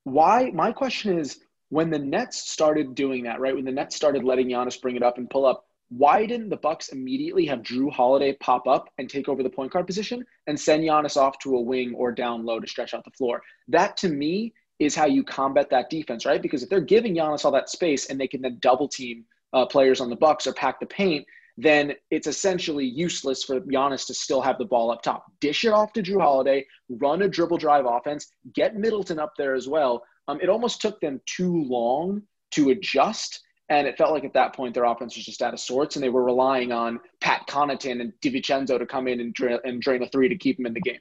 Why? 0.04 0.50
My 0.52 0.72
question 0.72 1.20
is 1.20 1.40
when 1.70 1.92
the 1.92 2.00
Nets 2.00 2.50
started 2.50 2.96
doing 2.96 3.24
that, 3.24 3.40
right? 3.40 3.56
When 3.56 3.66
the 3.66 3.72
Nets 3.72 3.96
started 3.96 4.24
letting 4.24 4.48
Giannis 4.48 4.82
bring 4.82 4.96
it 4.96 5.04
up 5.04 5.18
and 5.18 5.30
pull 5.30 5.46
up, 5.46 5.66
why 5.98 6.26
didn't 6.26 6.50
the 6.50 6.58
Bucks 6.58 6.90
immediately 6.90 7.46
have 7.46 7.60
Jrue 7.60 7.92
Holiday 7.92 8.34
pop 8.40 8.68
up 8.68 8.90
and 8.98 9.10
take 9.10 9.30
over 9.30 9.44
the 9.44 9.50
point 9.50 9.72
guard 9.72 9.86
position 9.86 10.26
and 10.48 10.60
send 10.60 10.84
Giannis 10.84 11.18
off 11.18 11.38
to 11.40 11.56
a 11.56 11.62
wing 11.62 11.94
or 11.96 12.12
down 12.12 12.46
low 12.46 12.60
to 12.60 12.68
stretch 12.68 12.94
out 12.94 13.04
the 13.04 13.12
floor? 13.12 13.42
That 13.68 13.96
to 13.98 14.10
me 14.10 14.54
is 14.80 14.96
how 14.96 15.06
you 15.06 15.24
combat 15.24 15.70
that 15.70 15.90
defense, 15.90 16.26
right? 16.26 16.42
Because 16.42 16.64
if 16.64 16.70
they're 16.70 16.82
giving 16.82 17.16
Giannis 17.16 17.46
all 17.46 17.52
that 17.52 17.70
space 17.70 18.08
and 18.08 18.20
they 18.20 18.28
can 18.28 18.42
then 18.42 18.58
double 18.60 18.88
team 18.88 19.26
uh, 19.54 19.66
players 19.66 20.02
on 20.02 20.10
the 20.10 20.16
Bucks 20.16 20.48
or 20.48 20.54
pack 20.54 20.80
the 20.80 20.86
paint, 20.88 21.26
then 21.58 21.94
it's 22.10 22.26
essentially 22.26 22.86
useless 22.86 23.44
for 23.44 23.62
Giannis 23.62 24.08
to 24.08 24.14
still 24.14 24.42
have 24.42 24.58
the 24.58 24.66
ball 24.66 24.90
up 24.90 25.04
top. 25.04 25.26
Dish 25.40 25.64
it 25.64 25.74
off 25.74 25.94
to 25.94 26.02
Jrue 26.02 26.22
Holiday, 26.22 26.66
run 26.90 27.22
a 27.22 27.28
dribble 27.28 27.58
drive 27.58 27.86
offense, 27.86 28.32
get 28.56 28.76
Middleton 28.76 29.20
up 29.20 29.34
there 29.38 29.54
as 29.54 29.68
well. 29.68 30.04
Um, 30.28 30.40
it 30.42 30.50
almost 30.50 30.82
took 30.82 31.00
them 31.02 31.22
too 31.28 31.64
long 31.66 32.24
to 32.52 32.72
adjust. 32.72 33.42
And 33.70 33.88
it 33.88 33.98
felt 33.98 34.12
like 34.12 34.26
at 34.26 34.34
that 34.34 34.54
point 34.54 34.74
their 34.74 34.84
offense 34.84 35.16
was 35.16 35.26
just 35.26 35.42
out 35.42 35.54
of 35.54 35.60
sorts, 35.60 35.96
and 35.96 36.04
they 36.04 36.10
were 36.10 36.24
relying 36.24 36.72
on 36.72 37.00
Pat 37.22 37.48
Connaughton 37.48 38.02
and 38.02 38.14
DiVincenzo 38.22 38.78
to 38.78 38.86
come 38.86 39.08
in 39.08 39.20
and, 39.20 39.34
dra- 39.34 39.60
and 39.64 39.82
drain 39.82 40.04
a 40.04 40.08
three 40.10 40.28
to 40.30 40.36
keep 40.36 40.58
them 40.58 40.66
in 40.66 40.74
the 40.74 40.82
game. 40.82 41.00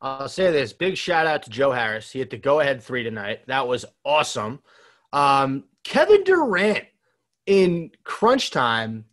I'll 0.00 0.28
say 0.28 0.50
this: 0.50 0.72
big 0.72 0.96
shout 0.96 1.26
out 1.26 1.42
to 1.42 1.50
Joe 1.50 1.72
Harris. 1.72 2.10
He 2.10 2.20
hit 2.20 2.30
the 2.30 2.38
go-ahead 2.38 2.82
three 2.82 3.02
tonight. 3.02 3.40
That 3.48 3.66
was 3.66 3.84
awesome. 4.04 4.60
Um, 5.12 5.64
Kevin 5.84 6.24
Durant 6.24 6.84
in 7.46 7.90
crunch 8.04 8.50
time 8.50 9.04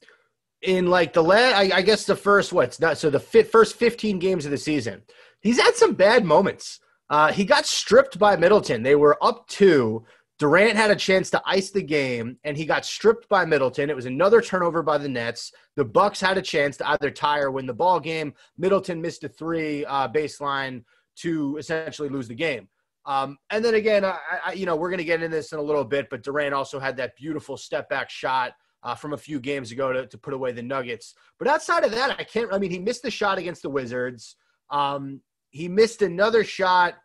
in 0.62 0.88
like 0.88 1.14
the 1.14 1.24
last, 1.24 1.56
I, 1.56 1.78
I 1.78 1.82
guess 1.82 2.06
the 2.06 2.16
first 2.16 2.54
what's 2.54 2.80
not 2.80 2.98
so 2.98 3.10
the 3.10 3.20
fi- 3.20 3.44
first 3.44 3.76
15 3.76 4.20
games 4.20 4.46
of 4.46 4.52
the 4.52 4.58
season. 4.58 5.04
He's 5.42 5.60
had 5.60 5.76
some 5.76 5.94
bad 5.94 6.26
moments. 6.26 6.80
Uh, 7.10 7.32
he 7.32 7.46
got 7.46 7.66
stripped 7.66 8.20
by 8.20 8.36
Middleton. 8.36 8.84
They 8.84 8.96
were 8.96 9.18
up 9.24 9.48
two. 9.48 10.06
Durant 10.40 10.78
had 10.78 10.92
a 10.92 10.96
chance 10.96 11.32
to 11.32 11.42
ice 11.46 11.72
the 11.72 11.82
game, 11.82 12.38
and 12.44 12.56
he 12.56 12.66
got 12.66 12.86
stripped 12.86 13.28
by 13.28 13.44
Middleton. 13.44 13.90
It 13.90 13.96
was 13.96 14.06
another 14.06 14.40
turnover 14.40 14.84
by 14.84 15.00
the 15.00 15.10
Nets. 15.10 15.52
The 15.76 15.86
Bucks 15.86 16.22
had 16.22 16.38
a 16.38 16.44
chance 16.44 16.78
to 16.78 16.90
either 16.90 17.10
tie 17.10 17.40
or 17.40 17.50
win 17.50 17.66
the 17.66 17.74
ball 17.74 18.00
game. 18.00 18.34
Middleton 18.58 19.02
missed 19.02 19.24
a 19.24 19.30
three 19.30 19.84
uh, 19.86 20.08
baseline 20.08 20.84
to 21.18 21.58
essentially 21.58 22.10
lose 22.10 22.28
the 22.28 22.36
game. 22.36 22.68
Um, 23.08 23.38
and 23.50 23.64
then 23.64 23.76
again, 23.76 24.06
I, 24.06 24.18
I, 24.46 24.52
you 24.54 24.66
know, 24.66 24.76
we're 24.76 24.90
going 24.90 25.00
to 25.00 25.06
get 25.06 25.24
into 25.24 25.36
this 25.36 25.54
in 25.54 25.60
a 25.60 25.64
little 25.64 25.86
bit, 25.86 26.10
but 26.10 26.24
Durant 26.24 26.54
also 26.54 26.78
had 26.78 26.98
that 26.98 27.16
beautiful 27.16 27.58
step 27.58 27.90
back 27.90 28.10
shot 28.10 28.54
uh, 28.84 28.94
from 28.94 29.14
a 29.14 29.18
few 29.18 29.40
games 29.40 29.72
ago 29.72 29.92
to, 29.92 30.06
to 30.06 30.18
put 30.18 30.34
away 30.34 30.52
the 30.52 30.62
Nuggets. 30.62 31.16
But 31.40 31.48
outside 31.48 31.84
of 31.84 31.92
that, 31.92 32.20
I 32.20 32.24
can't. 32.24 32.54
I 32.54 32.60
mean, 32.60 32.70
he 32.70 32.80
missed 32.80 33.04
the 33.04 33.12
shot 33.12 33.38
against 33.38 33.64
the 33.64 33.70
Wizards. 33.70 34.36
Um, 34.70 35.22
he 35.50 35.68
missed 35.68 36.02
another 36.02 36.44
shot, 36.44 36.96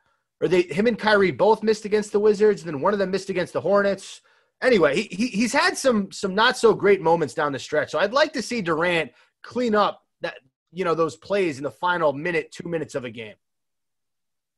or 0.42 0.48
they 0.48 0.62
him 0.62 0.86
and 0.86 0.98
Kyrie 0.98 1.30
both 1.30 1.62
missed 1.62 1.84
against 1.84 2.12
the 2.12 2.20
Wizards. 2.20 2.64
Then 2.64 2.80
one 2.80 2.92
of 2.92 2.98
them 2.98 3.10
missed 3.10 3.30
against 3.30 3.52
the 3.52 3.60
Hornets. 3.60 4.20
Anyway, 4.60 4.96
he, 4.96 5.02
he 5.10 5.26
he's 5.28 5.52
had 5.52 5.78
some 5.78 6.10
some 6.12 6.34
not 6.34 6.58
so 6.58 6.74
great 6.74 7.00
moments 7.00 7.32
down 7.32 7.52
the 7.52 7.58
stretch. 7.58 7.90
So 7.90 7.98
I'd 7.98 8.12
like 8.12 8.32
to 8.34 8.42
see 8.42 8.60
Durant 8.60 9.12
clean 9.42 9.74
up 9.74 10.02
that 10.20 10.34
you 10.72 10.84
know 10.84 10.94
those 10.94 11.16
plays 11.16 11.58
in 11.58 11.64
the 11.64 11.70
final 11.70 12.12
minute, 12.12 12.50
two 12.52 12.68
minutes 12.68 12.94
of 12.94 13.04
a 13.04 13.10
game. 13.10 13.34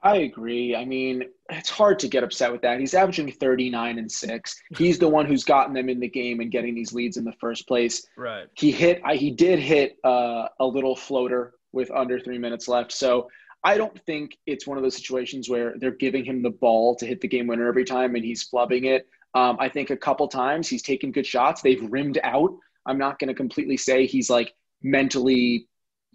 I 0.04 0.16
agree. 0.16 0.76
I 0.76 0.84
mean, 0.84 1.24
it's 1.48 1.70
hard 1.70 1.98
to 2.00 2.08
get 2.08 2.22
upset 2.22 2.52
with 2.52 2.60
that. 2.60 2.78
He's 2.78 2.92
averaging 2.92 3.32
39 3.32 3.98
and 3.98 4.12
6. 4.12 4.62
He's 4.76 4.98
the 4.98 5.08
one 5.08 5.24
who's 5.24 5.44
gotten 5.44 5.72
them 5.72 5.88
in 5.88 5.98
the 5.98 6.08
game 6.08 6.40
and 6.40 6.50
getting 6.50 6.74
these 6.74 6.92
leads 6.92 7.16
in 7.16 7.24
the 7.24 7.32
first 7.40 7.66
place. 7.66 8.06
Right. 8.18 8.46
He 8.52 8.70
hit 8.70 9.00
I, 9.02 9.14
he 9.14 9.30
did 9.30 9.58
hit 9.58 9.96
uh, 10.04 10.48
a 10.60 10.66
little 10.66 10.94
floater 10.94 11.54
with 11.72 11.90
under 11.90 12.20
3 12.20 12.36
minutes 12.36 12.68
left. 12.68 12.92
So, 12.92 13.30
I 13.64 13.78
don't 13.78 13.98
think 14.04 14.36
it's 14.46 14.66
one 14.66 14.76
of 14.76 14.84
those 14.84 14.96
situations 14.96 15.48
where 15.48 15.74
they're 15.78 15.90
giving 15.90 16.24
him 16.24 16.42
the 16.42 16.50
ball 16.50 16.94
to 16.96 17.06
hit 17.06 17.22
the 17.22 17.28
game 17.28 17.46
winner 17.46 17.66
every 17.66 17.84
time 17.84 18.14
and 18.14 18.22
he's 18.22 18.48
flubbing 18.48 18.84
it. 18.84 19.08
Um, 19.34 19.56
I 19.58 19.70
think 19.70 19.90
a 19.90 19.96
couple 19.96 20.28
times 20.28 20.68
he's 20.68 20.82
taken 20.82 21.10
good 21.10 21.26
shots. 21.26 21.62
They've 21.62 21.82
rimmed 21.90 22.20
out. 22.22 22.54
I'm 22.86 22.98
not 22.98 23.18
going 23.18 23.28
to 23.28 23.34
completely 23.34 23.78
say 23.78 24.06
he's 24.06 24.28
like 24.28 24.52
mentally 24.82 25.66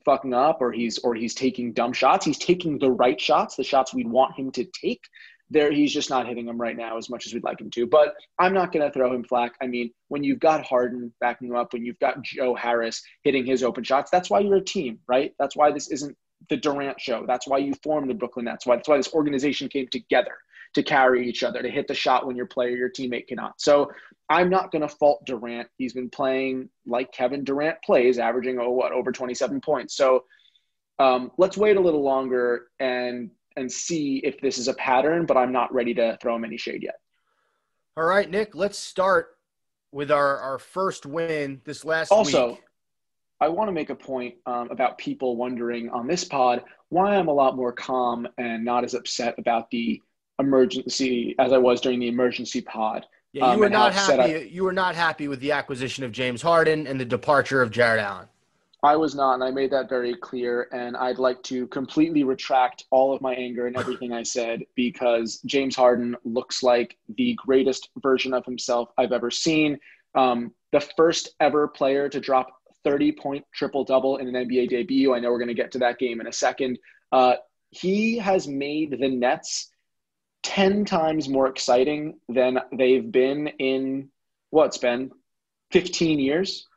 fucking 0.05 0.33
up 0.33 0.61
or 0.61 0.71
he's 0.71 0.99
or 0.99 1.15
he's 1.15 1.33
taking 1.33 1.73
dumb 1.73 1.91
shots. 1.91 2.25
He's 2.25 2.37
taking 2.37 2.77
the 2.77 2.91
right 2.91 3.19
shots, 3.19 3.55
the 3.55 3.63
shots 3.63 3.93
we'd 3.93 4.07
want 4.07 4.37
him 4.37 4.51
to 4.51 4.63
take. 4.65 5.03
There, 5.49 5.71
he's 5.71 5.91
just 5.91 6.11
not 6.11 6.27
hitting 6.27 6.45
them 6.45 6.61
right 6.61 6.77
now 6.77 6.97
as 6.97 7.09
much 7.09 7.25
as 7.25 7.33
we'd 7.33 7.43
like 7.43 7.59
him 7.59 7.71
to. 7.71 7.87
But 7.87 8.13
I'm 8.37 8.53
not 8.53 8.71
going 8.71 8.85
to 8.85 8.93
throw 8.93 9.11
him 9.11 9.23
flack. 9.23 9.55
I 9.59 9.65
mean, 9.65 9.89
when 10.07 10.23
you've 10.23 10.39
got 10.39 10.63
Harden 10.63 11.11
backing 11.19 11.47
you 11.47 11.57
up, 11.57 11.73
when 11.73 11.83
you've 11.83 11.97
got 11.97 12.21
Joe 12.21 12.53
Harris 12.53 13.01
hitting 13.23 13.47
his 13.47 13.63
open 13.63 13.83
shots, 13.83 14.11
that's 14.11 14.29
why 14.29 14.41
you're 14.41 14.57
a 14.57 14.63
team, 14.63 14.99
right? 15.07 15.33
That's 15.39 15.55
why 15.55 15.71
this 15.71 15.89
isn't 15.89 16.15
the 16.49 16.57
Durant 16.57 16.99
show. 16.99 17.25
That's 17.27 17.47
why 17.47 17.57
you 17.57 17.73
formed 17.83 18.09
the 18.09 18.13
Brooklyn 18.13 18.45
Nets. 18.45 18.65
Why 18.65 18.75
that's 18.75 18.87
why 18.87 18.97
this 18.97 19.13
organization 19.13 19.67
came 19.67 19.87
together 19.87 20.35
to 20.75 20.83
carry 20.83 21.27
each 21.27 21.43
other, 21.43 21.61
to 21.61 21.69
hit 21.69 21.87
the 21.87 21.93
shot 21.93 22.27
when 22.27 22.35
your 22.35 22.45
player, 22.45 22.75
your 22.75 22.89
teammate 22.89 23.27
cannot. 23.27 23.59
So 23.59 23.91
I'm 24.29 24.49
not 24.49 24.71
going 24.71 24.83
to 24.83 24.87
fault 24.87 25.25
Durant. 25.25 25.67
He's 25.77 25.93
been 25.93 26.09
playing 26.09 26.69
like 26.85 27.11
Kevin 27.11 27.43
Durant 27.43 27.81
plays, 27.83 28.19
averaging 28.19 28.59
oh 28.59 28.69
what 28.69 28.91
over 28.91 29.11
27 29.11 29.61
points. 29.61 29.97
So 29.97 30.25
um, 30.99 31.31
let's 31.37 31.57
wait 31.57 31.77
a 31.77 31.81
little 31.81 32.03
longer 32.03 32.67
and 32.79 33.31
and 33.55 33.71
see 33.71 34.17
if 34.23 34.39
this 34.39 34.57
is 34.57 34.67
a 34.67 34.73
pattern. 34.75 35.25
But 35.25 35.37
I'm 35.37 35.51
not 35.51 35.73
ready 35.73 35.93
to 35.95 36.17
throw 36.21 36.35
him 36.35 36.45
any 36.45 36.57
shade 36.57 36.83
yet. 36.83 36.95
All 37.97 38.03
right, 38.03 38.29
Nick. 38.29 38.53
Let's 38.53 38.77
start 38.77 39.35
with 39.91 40.11
our 40.11 40.37
our 40.37 40.59
first 40.59 41.05
win 41.05 41.61
this 41.65 41.83
last 41.83 42.11
Also, 42.11 42.51
week. 42.51 42.63
I 43.41 43.47
want 43.47 43.69
to 43.69 43.71
make 43.71 43.89
a 43.89 43.95
point 43.95 44.35
um, 44.45 44.69
about 44.69 44.97
people 44.97 45.35
wondering 45.37 45.89
on 45.89 46.07
this 46.07 46.23
pod 46.23 46.63
why 46.89 47.15
I'm 47.15 47.27
a 47.27 47.33
lot 47.33 47.55
more 47.55 47.71
calm 47.71 48.27
and 48.37 48.65
not 48.65 48.83
as 48.83 48.93
upset 48.93 49.35
about 49.37 49.69
the 49.71 50.01
emergency 50.39 51.35
as 51.39 51.53
I 51.53 51.57
was 51.57 51.81
during 51.81 51.99
the 51.99 52.07
emergency 52.07 52.61
pod. 52.61 53.05
Yeah, 53.31 53.47
you 53.47 53.53
um, 53.53 53.59
were 53.59 53.69
not 53.69 53.93
happy. 53.93 54.35
I- 54.35 54.49
you 54.49 54.63
were 54.63 54.73
not 54.73 54.95
happy 54.95 55.27
with 55.27 55.39
the 55.39 55.51
acquisition 55.51 56.03
of 56.03 56.11
James 56.11 56.41
Harden 56.41 56.87
and 56.87 56.99
the 56.99 57.05
departure 57.05 57.61
of 57.61 57.71
Jarrett 57.71 58.01
Allen. 58.01 58.27
I 58.81 58.95
was 58.95 59.13
not, 59.13 59.33
and 59.33 59.43
I 59.43 59.51
made 59.51 59.71
that 59.71 59.89
very 59.89 60.15
clear. 60.15 60.69
And 60.71 60.95
I'd 60.95 61.19
like 61.19 61.43
to 61.43 61.67
completely 61.67 62.23
retract 62.23 62.85
all 62.91 63.13
of 63.13 63.21
my 63.21 63.33
anger 63.33 63.67
and 63.67 63.75
everything 63.75 64.13
I 64.13 64.23
said 64.23 64.63
because 64.75 65.41
James 65.45 65.75
Harden 65.75 66.15
looks 66.23 66.63
like 66.63 66.97
the 67.17 67.33
greatest 67.35 67.89
version 68.01 68.33
of 68.33 68.45
himself 68.45 68.89
I've 68.97 69.11
ever 69.11 69.29
seen. 69.31 69.77
Um, 70.15 70.53
the 70.71 70.79
first 70.79 71.35
ever 71.41 71.67
player 71.67 72.07
to 72.09 72.19
drop 72.21 72.58
30 72.83 73.11
point 73.13 73.45
triple 73.53 73.83
double 73.83 74.17
in 74.17 74.33
an 74.33 74.47
NBA 74.47 74.69
debut. 74.69 75.13
I 75.13 75.19
know 75.19 75.31
we're 75.31 75.39
going 75.39 75.49
to 75.49 75.53
get 75.53 75.71
to 75.73 75.79
that 75.79 75.99
game 75.99 76.21
in 76.21 76.27
a 76.27 76.33
second. 76.33 76.77
Uh, 77.11 77.35
he 77.71 78.17
has 78.17 78.47
made 78.47 78.97
the 78.99 79.09
Nets 79.09 79.71
10 80.43 80.85
times 80.85 81.27
more 81.27 81.47
exciting 81.47 82.19
than 82.29 82.59
they've 82.77 83.11
been 83.11 83.47
in 83.59 84.09
what's 84.51 84.77
been 84.77 85.11
15 85.71 86.19
years. 86.19 86.67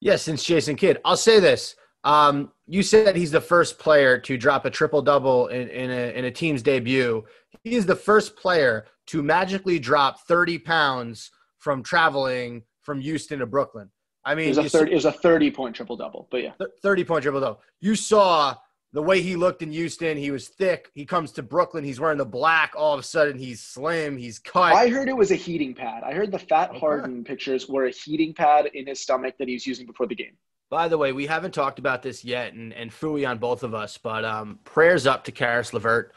Yes, 0.00 0.22
since 0.22 0.44
Jason 0.44 0.76
Kidd. 0.76 0.98
I'll 1.04 1.16
say 1.16 1.40
this. 1.40 1.76
Um, 2.02 2.50
you 2.66 2.82
said 2.82 3.14
he's 3.14 3.30
the 3.30 3.40
first 3.40 3.78
player 3.78 4.18
to 4.20 4.38
drop 4.38 4.64
a 4.64 4.70
triple 4.70 5.02
double 5.02 5.48
in, 5.48 5.68
in, 5.68 5.90
a, 5.90 6.18
in 6.18 6.24
a 6.24 6.30
team's 6.30 6.62
debut. 6.62 7.24
He 7.62 7.74
is 7.74 7.84
the 7.84 7.96
first 7.96 8.36
player 8.36 8.86
to 9.08 9.22
magically 9.22 9.78
drop 9.78 10.20
30 10.26 10.58
pounds 10.60 11.30
from 11.58 11.82
traveling 11.82 12.62
from 12.80 13.00
Houston 13.00 13.40
to 13.40 13.46
Brooklyn. 13.46 13.90
I 14.24 14.32
It 14.32 14.36
mean, 14.36 14.48
was 14.48 14.58
a 14.58 14.62
you 14.62 14.68
30, 14.68 14.92
it 14.92 14.94
was 14.94 15.04
a 15.04 15.12
30 15.12 15.50
point 15.50 15.76
triple 15.76 15.96
double, 15.96 16.28
but 16.30 16.42
yeah. 16.42 16.52
30 16.82 17.04
point 17.04 17.22
triple 17.22 17.40
double. 17.40 17.60
You 17.80 17.94
saw 17.94 18.56
the 18.92 19.02
way 19.02 19.22
he 19.22 19.36
looked 19.36 19.62
in 19.62 19.70
Houston. 19.70 20.16
He 20.16 20.30
was 20.30 20.48
thick. 20.48 20.90
He 20.94 21.04
comes 21.06 21.32
to 21.32 21.42
Brooklyn. 21.42 21.84
He's 21.84 22.00
wearing 22.00 22.18
the 22.18 22.24
black. 22.24 22.72
All 22.76 22.92
of 22.92 23.00
a 23.00 23.04
sudden, 23.04 23.38
he's 23.38 23.62
slim. 23.62 24.16
He's 24.16 24.38
cut. 24.38 24.72
I 24.74 24.88
heard 24.88 25.08
it 25.08 25.16
was 25.16 25.30
a 25.30 25.36
heating 25.36 25.74
pad. 25.74 26.02
I 26.02 26.12
heard 26.12 26.32
the 26.32 26.38
Fat 26.38 26.70
Okay. 26.70 26.78
Harden 26.80 27.24
pictures 27.24 27.68
were 27.68 27.86
a 27.86 27.90
heating 27.90 28.34
pad 28.34 28.66
in 28.74 28.86
his 28.86 29.00
stomach 29.00 29.36
that 29.38 29.48
he 29.48 29.54
was 29.54 29.66
using 29.66 29.86
before 29.86 30.06
the 30.06 30.14
game. 30.14 30.36
By 30.70 30.88
the 30.88 30.98
way, 30.98 31.12
we 31.12 31.26
haven't 31.26 31.52
talked 31.52 31.78
about 31.80 32.02
this 32.02 32.24
yet, 32.24 32.52
and 32.52 32.72
and 32.72 32.90
fooey 32.90 33.28
on 33.28 33.38
both 33.38 33.62
of 33.62 33.74
us, 33.74 33.98
but 33.98 34.24
um, 34.24 34.58
prayers 34.64 35.06
up 35.06 35.24
to 35.24 35.32
Caris 35.32 35.72
LeVert. 35.72 36.14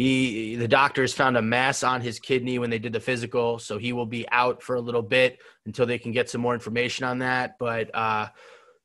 He 0.00 0.56
the 0.56 0.66
doctors 0.66 1.12
found 1.12 1.36
a 1.36 1.42
mass 1.42 1.82
on 1.82 2.00
his 2.00 2.18
kidney 2.18 2.58
when 2.58 2.70
they 2.70 2.78
did 2.78 2.94
the 2.94 3.00
physical, 3.00 3.58
so 3.58 3.76
he 3.76 3.92
will 3.92 4.06
be 4.06 4.26
out 4.32 4.62
for 4.62 4.76
a 4.76 4.80
little 4.80 5.02
bit 5.02 5.38
until 5.66 5.84
they 5.84 5.98
can 5.98 6.10
get 6.10 6.30
some 6.30 6.40
more 6.40 6.54
information 6.54 7.04
on 7.04 7.18
that. 7.18 7.56
But 7.58 7.94
uh, 7.94 8.28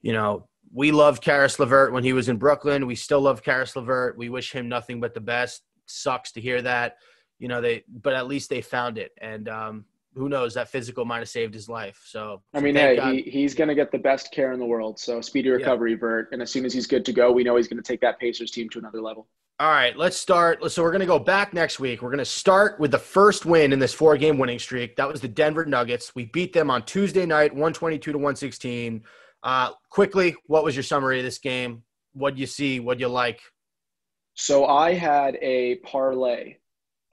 you 0.02 0.12
know, 0.12 0.50
we 0.74 0.92
loved 0.92 1.24
Caris 1.24 1.58
LeVert 1.58 1.94
when 1.94 2.04
he 2.04 2.12
was 2.12 2.28
in 2.28 2.36
Brooklyn. 2.36 2.86
We 2.86 2.96
still 2.96 3.22
love 3.22 3.42
Caris 3.42 3.78
LeVert. 3.78 4.18
We 4.18 4.28
wish 4.28 4.52
him 4.52 4.68
nothing 4.68 5.00
but 5.00 5.14
the 5.14 5.22
best. 5.22 5.62
Sucks 5.86 6.34
to 6.34 6.42
hear 6.42 6.62
that. 6.64 6.98
You 7.40 7.48
know, 7.48 7.62
they 7.62 7.86
but 7.88 8.14
at 8.14 8.28
least 8.28 8.50
they 8.50 8.60
found 8.60 8.98
it, 8.98 9.14
and 9.22 9.48
um, 9.48 9.86
who 10.16 10.28
knows 10.28 10.56
that 10.56 10.68
physical 10.68 11.06
might 11.06 11.20
have 11.20 11.30
saved 11.30 11.54
his 11.54 11.70
life. 11.70 12.02
So 12.06 12.42
I 12.54 12.60
mean, 12.60 12.76
hey, 12.76 12.98
God- 12.98 13.14
he, 13.14 13.22
he's 13.22 13.56
going 13.56 13.70
to 13.70 13.76
get 13.76 13.90
the 13.90 14.00
best 14.00 14.34
care 14.34 14.52
in 14.52 14.60
the 14.60 14.66
world. 14.66 15.00
So 15.00 15.22
speedy 15.22 15.50
recovery, 15.50 15.94
Vert. 15.94 16.28
And 16.34 16.42
as 16.42 16.52
soon 16.52 16.66
as 16.66 16.74
he's 16.74 16.88
good 16.88 17.06
to 17.06 17.14
go, 17.14 17.32
we 17.32 17.46
know 17.46 17.56
he's 17.56 17.70
going 17.70 17.82
to 17.82 17.88
take 17.88 18.02
that 18.02 18.20
Pacers 18.20 18.52
team 18.52 18.68
to 18.72 18.80
another 18.80 19.02
level. 19.02 19.30
All 19.58 19.70
right, 19.70 19.96
let's 19.96 20.18
start. 20.18 20.70
So 20.70 20.84
we're 20.84 20.92
going 20.92 21.00
to 21.00 21.06
go 21.06 21.18
back 21.18 21.54
next 21.54 21.80
week. 21.80 22.02
We're 22.02 22.10
going 22.10 22.18
to 22.18 22.26
start 22.26 22.78
with 22.78 22.92
the 22.92 23.00
first 23.00 23.46
win 23.46 23.72
in 23.72 23.80
this 23.80 23.94
four-game 23.94 24.38
winning 24.38 24.60
streak. 24.60 24.98
That 24.98 25.08
was 25.08 25.22
the 25.22 25.30
Denver 25.30 25.66
Nuggets. 25.66 26.14
We 26.14 26.26
beat 26.26 26.52
them 26.52 26.70
on 26.70 26.84
Tuesday 26.84 27.26
night, 27.26 27.54
122 27.54 28.12
to 28.12 28.18
116. 28.18 29.02
Uh, 29.44 29.72
quickly, 29.90 30.36
what 30.48 30.66
was 30.66 30.76
your 30.76 30.84
summary 30.84 31.20
of 31.20 31.24
this 31.24 31.38
game? 31.38 31.84
What 32.12 32.36
do 32.36 32.42
you 32.42 32.48
see? 32.48 32.82
What 32.82 32.98
do 32.98 33.04
you 33.04 33.08
like? 33.08 33.40
So 34.34 34.66
I 34.66 34.94
had 34.94 35.38
a 35.42 35.76
parlay, 35.86 36.58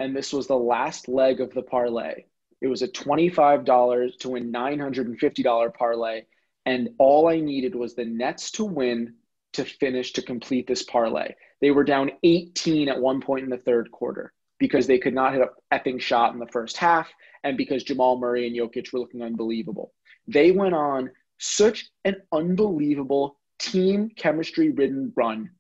and 0.01 0.17
this 0.17 0.33
was 0.33 0.49
the 0.49 0.59
last 0.59 1.07
leg 1.07 1.41
of 1.41 1.55
the 1.55 1.63
parlay. 1.63 2.25
It 2.61 2.67
was 2.67 2.83
a 2.83 2.89
$25 2.89 4.19
to 4.19 4.29
win 4.29 4.53
$950 4.53 5.75
parlay. 5.75 6.23
And 6.67 6.89
all 6.99 7.29
I 7.29 7.39
needed 7.39 7.77
was 7.77 7.95
the 7.95 8.05
Nets 8.05 8.51
to 8.53 8.65
win 8.65 9.15
to 9.53 9.65
finish 9.65 10.13
to 10.15 10.23
complete 10.23 10.67
this 10.67 10.83
parlay. 10.83 11.35
They 11.63 11.71
were 11.71 11.85
down 11.85 12.11
18 12.23 12.91
at 12.91 13.01
one 13.01 13.23
point 13.23 13.45
in 13.45 13.51
the 13.51 13.57
third 13.57 13.91
quarter. 13.91 14.35
because 14.59 14.87
they 14.87 14.99
could 14.99 15.15
not 15.15 15.33
hit 15.33 15.43
a 15.43 15.77
effing 15.77 16.01
shot 16.01 16.33
in 16.33 16.39
the 16.39 16.47
first 16.47 16.77
half 16.77 17.13
and 17.43 17.57
because 17.57 17.83
Jamal 17.83 18.17
Murray 18.17 18.47
and 18.47 18.57
Jokic 18.57 18.93
were 18.93 19.01
looking 19.01 19.23
unbelievable. 19.23 19.93
They 20.29 20.53
went 20.53 20.73
on 20.73 21.11
such 21.39 21.91
an 22.05 22.17
unbelievable 22.31 23.41
team 23.59 24.11
chemistry 24.17 24.71
ridden 24.71 25.13
run. 25.17 25.51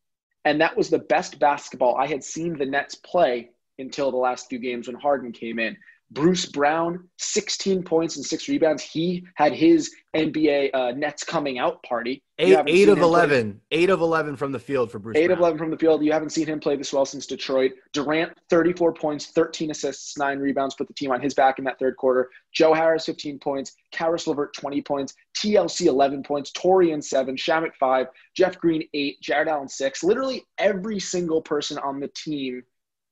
And 0.44 0.60
that 0.60 0.76
was 0.76 0.88
the 0.88 1.00
best 1.00 1.40
basketball 1.40 1.96
I 1.96 2.06
had 2.06 2.22
seen 2.22 2.56
the 2.56 2.66
Nets 2.66 2.94
play 2.94 3.50
until 3.78 4.12
the 4.12 4.18
last 4.18 4.48
few 4.48 4.60
games 4.60 4.86
when 4.86 4.94
Harden 4.94 5.32
came 5.32 5.58
in. 5.58 5.76
Bruce 6.12 6.44
Brown, 6.44 7.09
16 7.18 7.83
points 7.85 8.16
and 8.16 8.25
six 8.25 8.46
rebounds. 8.48 8.83
He 8.83 9.25
had 9.37 9.53
his 9.53 9.90
NBA 10.14 10.70
uh, 10.75 10.92
Nets 10.92 11.25
coming 11.25 11.59
out 11.59 11.83
party. 11.85 12.22
Eight, 12.38 12.59
eight 12.66 12.88
of 12.88 12.98
him 12.98 13.05
play- 13.05 13.09
11. 13.09 13.61
Eight 13.70 13.88
of 13.88 14.01
11 14.03 14.37
from 14.37 14.53
the 14.53 14.59
field 14.59 14.90
for 14.90 14.98
Bruce 14.98 15.16
Eight 15.16 15.29
Brown. 15.29 15.38
of 15.38 15.40
11 15.40 15.59
from 15.59 15.70
the 15.70 15.79
field. 15.79 16.05
You 16.05 16.12
haven't 16.12 16.31
seen 16.31 16.46
him 16.46 16.61
play 16.61 16.77
this 16.77 16.92
well 16.92 17.07
since 17.07 17.27
Detroit. 17.27 17.72
Durant, 17.94 18.33
34 18.51 18.92
points, 18.92 19.27
13 19.27 19.70
assists, 19.70 20.18
nine 20.18 20.38
rebounds, 20.38 20.75
put 20.75 20.87
the 20.87 20.92
team 20.94 21.11
on 21.12 21.20
his 21.20 21.33
back 21.33 21.59
in 21.59 21.64
that 21.64 21.79
third 21.79 21.96
quarter. 21.96 22.29
Joe 22.53 22.75
Harris, 22.75 23.07
15 23.07 23.38
points. 23.38 23.72
Caris 23.90 24.27
LeVert, 24.27 24.53
20 24.55 24.83
points. 24.83 25.14
TLC, 25.38 25.87
11 25.87 26.22
points. 26.25 26.53
Taurean, 26.53 27.03
7. 27.03 27.37
Shamet, 27.37 27.75
5. 27.81 28.07
Jeff 28.37 28.59
Green, 28.59 28.83
8. 28.92 29.20
Jarrett 29.22 29.48
Allen, 29.48 29.68
6. 29.68 30.05
Literally 30.05 30.44
every 30.59 31.01
single 31.01 31.40
person 31.40 31.79
on 31.79 32.01
the 32.01 32.09
team 32.09 32.62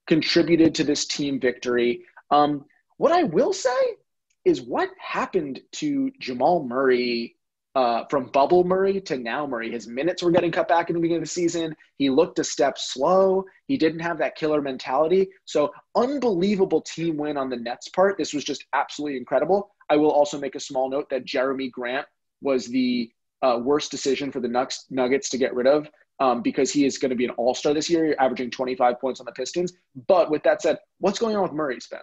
contributed 0.06 0.74
to 0.74 0.84
this 0.84 1.06
team 1.06 1.40
victory. 1.40 2.04
Um, 2.30 2.64
what 3.00 3.12
I 3.12 3.22
will 3.22 3.54
say 3.54 3.96
is 4.44 4.60
what 4.60 4.90
happened 4.98 5.62
to 5.72 6.10
Jamal 6.20 6.62
Murray 6.62 7.34
uh, 7.74 8.04
from 8.10 8.26
bubble 8.26 8.62
Murray 8.62 9.00
to 9.00 9.16
now 9.16 9.46
Murray. 9.46 9.70
His 9.70 9.86
minutes 9.86 10.22
were 10.22 10.30
getting 10.30 10.52
cut 10.52 10.68
back 10.68 10.90
in 10.90 10.96
the 10.96 11.00
beginning 11.00 11.22
of 11.22 11.26
the 11.26 11.32
season. 11.32 11.74
He 11.96 12.10
looked 12.10 12.40
a 12.40 12.44
step 12.44 12.76
slow. 12.76 13.46
He 13.68 13.78
didn't 13.78 14.00
have 14.00 14.18
that 14.18 14.36
killer 14.36 14.60
mentality. 14.60 15.30
So, 15.46 15.72
unbelievable 15.96 16.82
team 16.82 17.16
win 17.16 17.38
on 17.38 17.48
the 17.48 17.56
Nets 17.56 17.88
part. 17.88 18.18
This 18.18 18.34
was 18.34 18.44
just 18.44 18.66
absolutely 18.74 19.16
incredible. 19.16 19.70
I 19.88 19.96
will 19.96 20.10
also 20.10 20.38
make 20.38 20.54
a 20.54 20.60
small 20.60 20.90
note 20.90 21.08
that 21.08 21.24
Jerami 21.24 21.70
Grant 21.70 22.06
was 22.42 22.66
the 22.66 23.10
uh, 23.40 23.60
worst 23.62 23.90
decision 23.90 24.30
for 24.30 24.40
the 24.40 24.84
Nuggets, 24.90 25.30
to 25.30 25.38
get 25.38 25.54
rid 25.54 25.66
of 25.66 25.88
um, 26.18 26.42
because 26.42 26.70
he 26.70 26.84
is 26.84 26.98
going 26.98 27.08
to 27.08 27.16
be 27.16 27.24
an 27.24 27.30
all 27.38 27.54
star 27.54 27.72
this 27.72 27.88
year, 27.88 28.14
averaging 28.18 28.50
25 28.50 29.00
points 29.00 29.20
on 29.20 29.24
the 29.24 29.32
Pistons. 29.32 29.72
But 30.06 30.30
with 30.30 30.42
that 30.42 30.60
said, 30.60 30.80
what's 30.98 31.18
going 31.18 31.34
on 31.34 31.44
with 31.44 31.52
Murray, 31.52 31.80
Spen? 31.80 32.00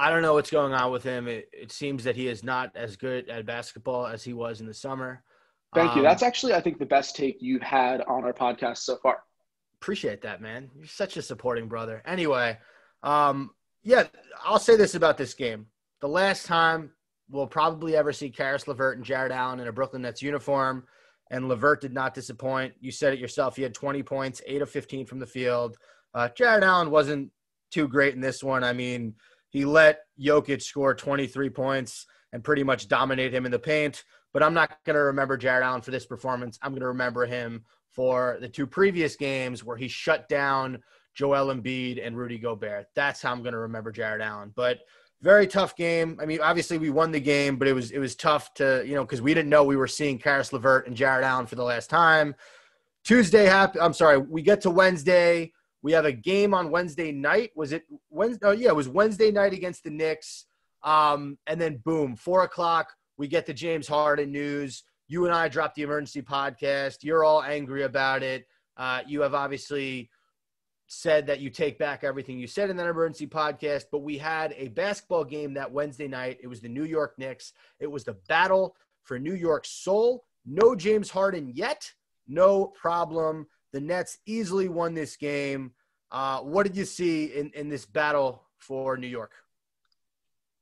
I 0.00 0.08
don't 0.08 0.22
know 0.22 0.32
what's 0.32 0.50
going 0.50 0.72
on 0.72 0.90
with 0.90 1.02
him. 1.02 1.28
It, 1.28 1.50
it 1.52 1.70
seems 1.70 2.04
that 2.04 2.16
he 2.16 2.26
is 2.26 2.42
not 2.42 2.74
as 2.74 2.96
good 2.96 3.28
at 3.28 3.44
basketball 3.44 4.06
as 4.06 4.24
he 4.24 4.32
was 4.32 4.62
in 4.62 4.66
the 4.66 4.72
summer. 4.72 5.22
Thank 5.74 5.94
you. 5.94 5.98
Um, 5.98 6.04
That's 6.04 6.22
actually, 6.22 6.54
I 6.54 6.60
think, 6.62 6.78
the 6.78 6.86
best 6.86 7.16
take 7.16 7.36
you've 7.40 7.60
had 7.60 8.00
on 8.08 8.24
our 8.24 8.32
podcast 8.32 8.78
so 8.78 8.96
far. 8.96 9.18
appreciate 9.76 10.22
that, 10.22 10.40
man. 10.40 10.70
You're 10.74 10.86
such 10.86 11.18
a 11.18 11.22
supporting 11.22 11.68
brother. 11.68 12.02
Anyway, 12.06 12.56
um, 13.02 13.50
yeah, 13.82 14.04
I'll 14.42 14.58
say 14.58 14.74
this 14.74 14.94
about 14.94 15.18
this 15.18 15.34
game. 15.34 15.66
The 16.00 16.08
last 16.08 16.46
time 16.46 16.92
we'll 17.28 17.46
probably 17.46 17.94
ever 17.94 18.14
see 18.14 18.30
Caris 18.30 18.66
LeVert 18.66 18.96
and 18.96 19.04
Jarrett 19.04 19.32
Allen 19.32 19.60
in 19.60 19.68
a 19.68 19.72
Brooklyn 19.72 20.00
Nets 20.00 20.22
uniform, 20.22 20.84
and 21.30 21.46
Levert 21.46 21.82
did 21.82 21.92
not 21.92 22.14
disappoint. 22.14 22.72
You 22.80 22.90
said 22.90 23.12
it 23.12 23.18
yourself. 23.18 23.54
He 23.54 23.62
had 23.62 23.74
20 23.74 24.02
points, 24.02 24.40
8 24.46 24.62
of 24.62 24.70
15 24.70 25.04
from 25.04 25.18
the 25.18 25.26
field. 25.26 25.76
Uh, 26.14 26.30
Jarrett 26.34 26.64
Allen 26.64 26.90
wasn't 26.90 27.30
too 27.70 27.86
great 27.86 28.14
in 28.14 28.20
this 28.22 28.42
one. 28.42 28.64
I 28.64 28.72
mean, 28.72 29.14
he 29.50 29.64
let 29.64 30.00
Jokic 30.18 30.62
score 30.62 30.94
23 30.94 31.50
points 31.50 32.06
and 32.32 32.42
pretty 32.42 32.62
much 32.62 32.88
dominate 32.88 33.34
him 33.34 33.44
in 33.44 33.52
the 33.52 33.58
paint. 33.58 34.04
But 34.32 34.42
I'm 34.42 34.54
not 34.54 34.78
going 34.84 34.94
to 34.94 35.02
remember 35.02 35.36
Jarrett 35.36 35.64
Allen 35.64 35.82
for 35.82 35.90
this 35.90 36.06
performance. 36.06 36.58
I'm 36.62 36.70
going 36.70 36.80
to 36.80 36.88
remember 36.88 37.26
him 37.26 37.64
for 37.90 38.38
the 38.40 38.48
two 38.48 38.66
previous 38.66 39.16
games 39.16 39.64
where 39.64 39.76
he 39.76 39.88
shut 39.88 40.28
down 40.28 40.82
Joel 41.14 41.52
Embiid 41.52 42.04
and 42.04 42.16
Rudy 42.16 42.38
Gobert. 42.38 42.86
That's 42.94 43.20
how 43.20 43.32
I'm 43.32 43.42
going 43.42 43.52
to 43.52 43.58
remember 43.58 43.90
Jarrett 43.90 44.22
Allen. 44.22 44.52
But 44.54 44.80
very 45.22 45.46
tough 45.46 45.76
game. 45.76 46.18
I 46.22 46.26
mean, 46.26 46.40
obviously 46.40 46.78
we 46.78 46.90
won 46.90 47.10
the 47.10 47.20
game, 47.20 47.56
but 47.56 47.68
it 47.68 47.72
was 47.72 47.90
it 47.90 47.98
was 47.98 48.14
tough 48.14 48.54
to 48.54 48.82
you 48.86 48.94
know 48.94 49.04
because 49.04 49.20
we 49.20 49.34
didn't 49.34 49.50
know 49.50 49.64
we 49.64 49.76
were 49.76 49.86
seeing 49.86 50.18
Caris 50.18 50.52
LeVert 50.52 50.86
and 50.86 50.96
Jarrett 50.96 51.24
Allen 51.24 51.46
for 51.46 51.56
the 51.56 51.64
last 51.64 51.90
time. 51.90 52.34
Tuesday 53.04 53.44
happened. 53.44 53.82
I'm 53.82 53.92
sorry. 53.92 54.18
We 54.18 54.42
get 54.42 54.62
to 54.62 54.70
Wednesday. 54.70 55.52
We 55.82 55.92
have 55.92 56.04
a 56.04 56.12
game 56.12 56.52
on 56.54 56.70
Wednesday 56.70 57.12
night. 57.12 57.50
Was 57.54 57.72
it 57.72 57.84
Wednesday? 58.10 58.46
Oh, 58.46 58.52
yeah, 58.52 58.68
it 58.68 58.76
was 58.76 58.88
Wednesday 58.88 59.30
night 59.30 59.52
against 59.52 59.84
the 59.84 59.90
Knicks. 59.90 60.46
Um, 60.82 61.38
and 61.46 61.60
then 61.60 61.78
boom, 61.84 62.16
four 62.16 62.44
o'clock, 62.44 62.88
we 63.16 63.28
get 63.28 63.46
the 63.46 63.54
James 63.54 63.88
Harden 63.88 64.32
news. 64.32 64.82
You 65.08 65.26
and 65.26 65.34
I 65.34 65.48
dropped 65.48 65.74
the 65.74 65.82
emergency 65.82 66.22
podcast. 66.22 66.98
You're 67.02 67.24
all 67.24 67.42
angry 67.42 67.82
about 67.82 68.22
it. 68.22 68.46
Uh, 68.76 69.00
you 69.06 69.20
have 69.22 69.34
obviously 69.34 70.10
said 70.86 71.26
that 71.26 71.40
you 71.40 71.50
take 71.50 71.78
back 71.78 72.02
everything 72.02 72.38
you 72.38 72.46
said 72.46 72.68
in 72.68 72.76
that 72.76 72.86
emergency 72.86 73.26
podcast, 73.26 73.84
but 73.92 74.02
we 74.02 74.18
had 74.18 74.54
a 74.56 74.68
basketball 74.68 75.24
game 75.24 75.54
that 75.54 75.70
Wednesday 75.70 76.08
night. 76.08 76.38
It 76.42 76.48
was 76.48 76.60
the 76.60 76.68
New 76.68 76.84
York 76.84 77.14
Knicks. 77.16 77.52
It 77.78 77.86
was 77.86 78.04
the 78.04 78.16
battle 78.28 78.74
for 79.02 79.18
New 79.18 79.34
York's 79.34 79.70
soul. 79.70 80.24
No 80.44 80.74
James 80.74 81.10
Harden 81.10 81.52
yet. 81.54 81.92
No 82.26 82.66
problem. 82.66 83.46
The 83.72 83.80
Nets 83.80 84.18
easily 84.26 84.68
won 84.68 84.94
this 84.94 85.16
game. 85.16 85.72
Uh, 86.10 86.40
what 86.40 86.66
did 86.66 86.76
you 86.76 86.84
see 86.84 87.26
in, 87.26 87.50
in 87.54 87.68
this 87.68 87.86
battle 87.86 88.42
for 88.58 88.96
New 88.96 89.06
York? 89.06 89.32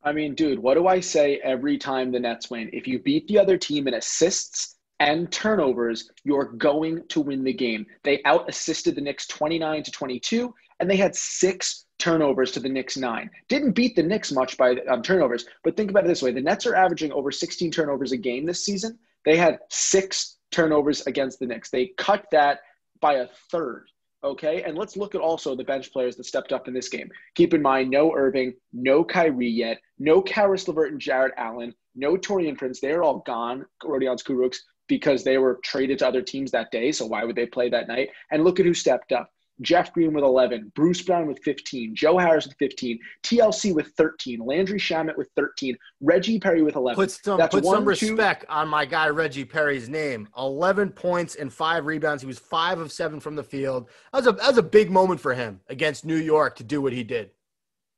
I 0.03 0.13
mean, 0.13 0.35
dude, 0.35 0.59
what 0.59 0.75
do 0.75 0.87
I 0.87 1.01
say 1.01 1.41
every 1.43 1.77
time 1.77 2.13
the 2.13 2.21
Nets 2.21 2.51
win? 2.51 2.71
If 2.73 2.87
you 2.87 2.99
beat 2.99 3.27
the 3.27 3.39
other 3.39 3.57
team 3.57 3.89
in 3.89 3.95
assists 3.95 4.77
and 5.01 5.31
turnovers, 5.33 6.11
you're 6.25 6.53
going 6.53 7.07
to 7.09 7.21
win 7.21 7.45
the 7.45 7.53
game. 7.53 7.87
They 8.05 8.23
out 8.25 8.49
assisted 8.49 8.95
the 8.95 9.01
Knicks 9.01 9.27
29 9.27 9.83
to 9.83 9.91
22, 9.91 10.55
and 10.81 10.91
they 10.91 10.97
had 10.97 11.15
six 11.17 11.87
turnovers 11.99 12.53
to 12.53 12.61
the 12.61 12.69
Knicks 12.69 12.97
nine. 12.97 13.31
Didn't 13.49 13.73
beat 13.73 13.97
the 13.97 14.03
Knicks 14.03 14.31
much 14.31 14.57
by 14.57 14.77
um, 14.89 15.03
turnovers, 15.03 15.47
but 15.65 15.77
think 15.77 15.91
about 15.91 16.05
it 16.05 16.09
this 16.09 16.23
way: 16.23 16.31
the 16.31 16.41
Nets 16.41 16.67
are 16.67 16.75
averaging 16.75 17.13
over 17.13 17.31
16 17.33 17.71
turnovers 17.71 18.13
a 18.13 18.17
game 18.17 18.47
this 18.47 18.65
season. 18.65 18.99
They 19.25 19.37
had 19.37 19.59
six 19.69 20.37
turnovers 20.51 21.07
against 21.07 21.41
the 21.41 21.47
Knicks. 21.47 21.71
They 21.71 21.93
cut 21.99 22.25
that 22.33 22.61
by 23.01 23.15
a 23.15 23.29
third. 23.51 23.87
Okay, 24.25 24.63
and 24.63 24.77
let's 24.77 24.97
look 24.97 25.15
at 25.15 25.21
also 25.21 25.55
the 25.55 25.63
bench 25.63 25.93
players 25.93 26.17
that 26.17 26.25
stepped 26.25 26.53
up 26.53 26.67
in 26.67 26.75
this 26.75 26.89
game. 26.89 27.09
Keep 27.37 27.55
in 27.55 27.63
mind, 27.63 27.89
no 27.89 28.13
Irving, 28.13 28.55
no 28.73 29.05
Kyrie 29.05 29.49
yet, 29.49 29.79
no 30.01 30.21
Caris 30.21 30.67
LeVert 30.67 30.91
and 30.91 31.01
Jarrett 31.01 31.35
Allen, 31.37 31.73
no 31.95 32.17
Taurean 32.17 32.59
Prince. 32.59 32.81
They're 32.81 33.05
all 33.05 33.23
gone. 33.25 33.65
Rodions 33.85 34.25
Kurucs 34.25 34.59
because 34.89 35.23
they 35.23 35.39
were 35.39 35.61
traded 35.63 35.99
to 36.01 36.09
other 36.09 36.23
teams 36.23 36.51
that 36.51 36.73
day. 36.73 36.91
So 36.91 37.07
why 37.07 37.25
would 37.25 37.37
they 37.37 37.47
play 37.47 37.69
that 37.71 37.87
night? 37.87 38.09
And 38.33 38.43
look 38.43 38.59
at 38.59 38.67
who 38.67 38.75
stepped 38.75 39.13
up. 39.13 39.31
Jeff 39.61 39.93
Green 39.93 40.13
with 40.13 40.25
11, 40.25 40.73
Bruce 40.75 41.03
Brown 41.03 41.27
with 41.27 41.41
15, 41.43 41.95
Joe 41.95 42.19
Harris 42.19 42.47
with 42.47 42.57
15, 42.59 42.99
TLC 43.23 43.75
with 43.75 43.89
13, 43.97 44.41
Landry 44.41 44.79
Shamet 44.79 45.17
with 45.17 45.29
13, 45.37 45.77
Reggie 46.01 46.39
Perry 46.39 46.63
with 46.63 46.77
11. 46.77 46.97
Put 46.97 47.11
some 47.11 47.39
That's 47.39 47.55
put 47.55 47.65
one, 47.65 47.77
some 47.77 47.85
two- 47.85 47.89
respect 47.89 48.45
on 48.49 48.69
my 48.69 48.85
guy 48.85 49.09
Reggie 49.09 49.45
Perry's 49.45 49.89
name. 49.89 50.29
Eleven 50.37 50.91
points 50.91 51.35
and 51.35 51.53
five 51.53 51.87
rebounds. 51.87 52.23
He 52.23 52.27
was 52.27 52.39
five 52.39 52.79
of 52.79 52.93
seven 52.93 53.21
from 53.21 53.35
the 53.35 53.43
field. 53.43 53.89
That 54.13 54.19
was 54.19 54.27
a 54.27 54.33
that 54.33 54.49
was 54.49 54.59
a 54.59 54.63
big 54.63 54.91
moment 54.91 55.21
for 55.21 55.35
him 55.35 55.61
against 55.69 56.05
New 56.05 56.17
York 56.17 56.57
to 56.57 56.65
do 56.65 56.81
what 56.81 56.93
he 56.93 57.03
did. 57.03 57.31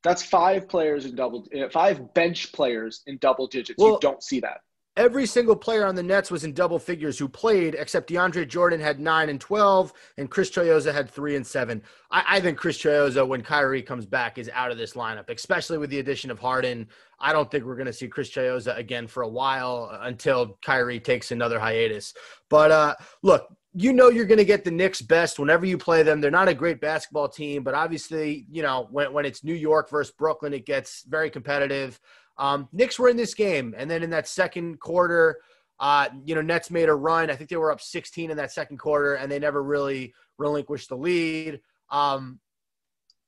That's 0.02 0.22
five 0.22 0.66
players 0.68 1.04
in 1.04 1.14
double, 1.14 1.46
uh, 1.54 1.68
five 1.68 2.14
bench 2.14 2.52
players 2.52 3.02
in 3.06 3.18
double 3.18 3.46
digits. 3.46 3.76
Well- 3.78 3.92
you 3.92 3.98
don't 4.00 4.22
see 4.22 4.40
that. 4.40 4.62
Every 5.00 5.24
single 5.24 5.56
player 5.56 5.86
on 5.86 5.94
the 5.94 6.02
Nets 6.02 6.30
was 6.30 6.44
in 6.44 6.52
double 6.52 6.78
figures 6.78 7.18
who 7.18 7.26
played, 7.26 7.74
except 7.74 8.10
DeAndre 8.10 8.46
Jordan 8.46 8.80
had 8.80 9.00
nine 9.00 9.30
and 9.30 9.40
twelve, 9.40 9.94
and 10.18 10.30
Chris 10.30 10.50
Chiozza 10.50 10.92
had 10.92 11.08
three 11.08 11.36
and 11.36 11.46
seven. 11.46 11.82
I, 12.10 12.22
I 12.36 12.40
think 12.40 12.58
Chris 12.58 12.76
Chiozza, 12.76 13.26
when 13.26 13.40
Kyrie 13.40 13.80
comes 13.80 14.04
back, 14.04 14.36
is 14.36 14.50
out 14.52 14.70
of 14.70 14.76
this 14.76 14.92
lineup, 14.92 15.30
especially 15.30 15.78
with 15.78 15.88
the 15.88 16.00
addition 16.00 16.30
of 16.30 16.38
Harden. 16.38 16.86
I 17.18 17.32
don't 17.32 17.50
think 17.50 17.64
we're 17.64 17.76
going 17.76 17.86
to 17.86 17.94
see 17.94 18.08
Chris 18.08 18.28
Chiozza 18.28 18.76
again 18.76 19.06
for 19.06 19.22
a 19.22 19.28
while 19.28 19.88
uh, 19.90 20.00
until 20.02 20.58
Kyrie 20.62 21.00
takes 21.00 21.30
another 21.30 21.58
hiatus. 21.58 22.12
But 22.50 22.70
uh, 22.70 22.94
look, 23.22 23.48
you 23.72 23.94
know 23.94 24.10
you're 24.10 24.26
going 24.26 24.36
to 24.36 24.44
get 24.44 24.64
the 24.64 24.70
Knicks 24.70 25.00
best 25.00 25.38
whenever 25.38 25.64
you 25.64 25.78
play 25.78 26.02
them. 26.02 26.20
They're 26.20 26.30
not 26.30 26.48
a 26.48 26.54
great 26.54 26.78
basketball 26.78 27.30
team, 27.30 27.62
but 27.62 27.72
obviously, 27.72 28.44
you 28.50 28.62
know, 28.62 28.86
when, 28.90 29.14
when 29.14 29.24
it's 29.24 29.44
New 29.44 29.54
York 29.54 29.88
versus 29.88 30.12
Brooklyn, 30.12 30.52
it 30.52 30.66
gets 30.66 31.04
very 31.04 31.30
competitive. 31.30 31.98
Um, 32.40 32.68
Knicks 32.72 32.98
were 32.98 33.10
in 33.10 33.18
this 33.18 33.34
game, 33.34 33.74
and 33.76 33.88
then 33.88 34.02
in 34.02 34.10
that 34.10 34.26
second 34.26 34.80
quarter, 34.80 35.40
uh, 35.78 36.08
you 36.24 36.34
know, 36.34 36.40
Nets 36.40 36.70
made 36.70 36.88
a 36.88 36.94
run. 36.94 37.30
I 37.30 37.36
think 37.36 37.50
they 37.50 37.56
were 37.56 37.70
up 37.70 37.82
16 37.82 38.30
in 38.30 38.36
that 38.38 38.50
second 38.50 38.78
quarter, 38.78 39.14
and 39.14 39.30
they 39.30 39.38
never 39.38 39.62
really 39.62 40.14
relinquished 40.38 40.88
the 40.88 40.96
lead. 40.96 41.60
Um, 41.90 42.40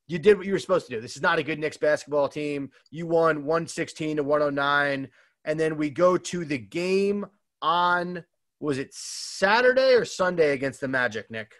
you 0.07 0.19
did 0.19 0.39
what 0.39 0.47
you 0.47 0.53
were 0.53 0.59
supposed 0.59 0.87
to 0.87 0.95
do. 0.95 1.01
This 1.01 1.15
is 1.15 1.23
not 1.23 1.39
a 1.39 1.43
good 1.43 1.59
Knicks 1.59 1.77
basketball 1.77 2.29
team. 2.29 2.71
You 2.91 3.07
won 3.07 3.45
116 3.45 4.17
to 4.17 4.23
109, 4.23 5.09
and 5.45 5.61
then 5.61 5.77
we 5.77 5.91
go 5.91 6.17
to 6.17 6.45
the 6.45 6.59
game 6.59 7.27
on 7.61 8.25
was 8.61 8.79
it 8.79 8.95
Saturday 8.95 9.95
or 9.95 10.05
Sunday 10.05 10.53
against 10.53 10.81
the 10.81 10.89
Magic, 10.89 11.31
Nick? 11.31 11.53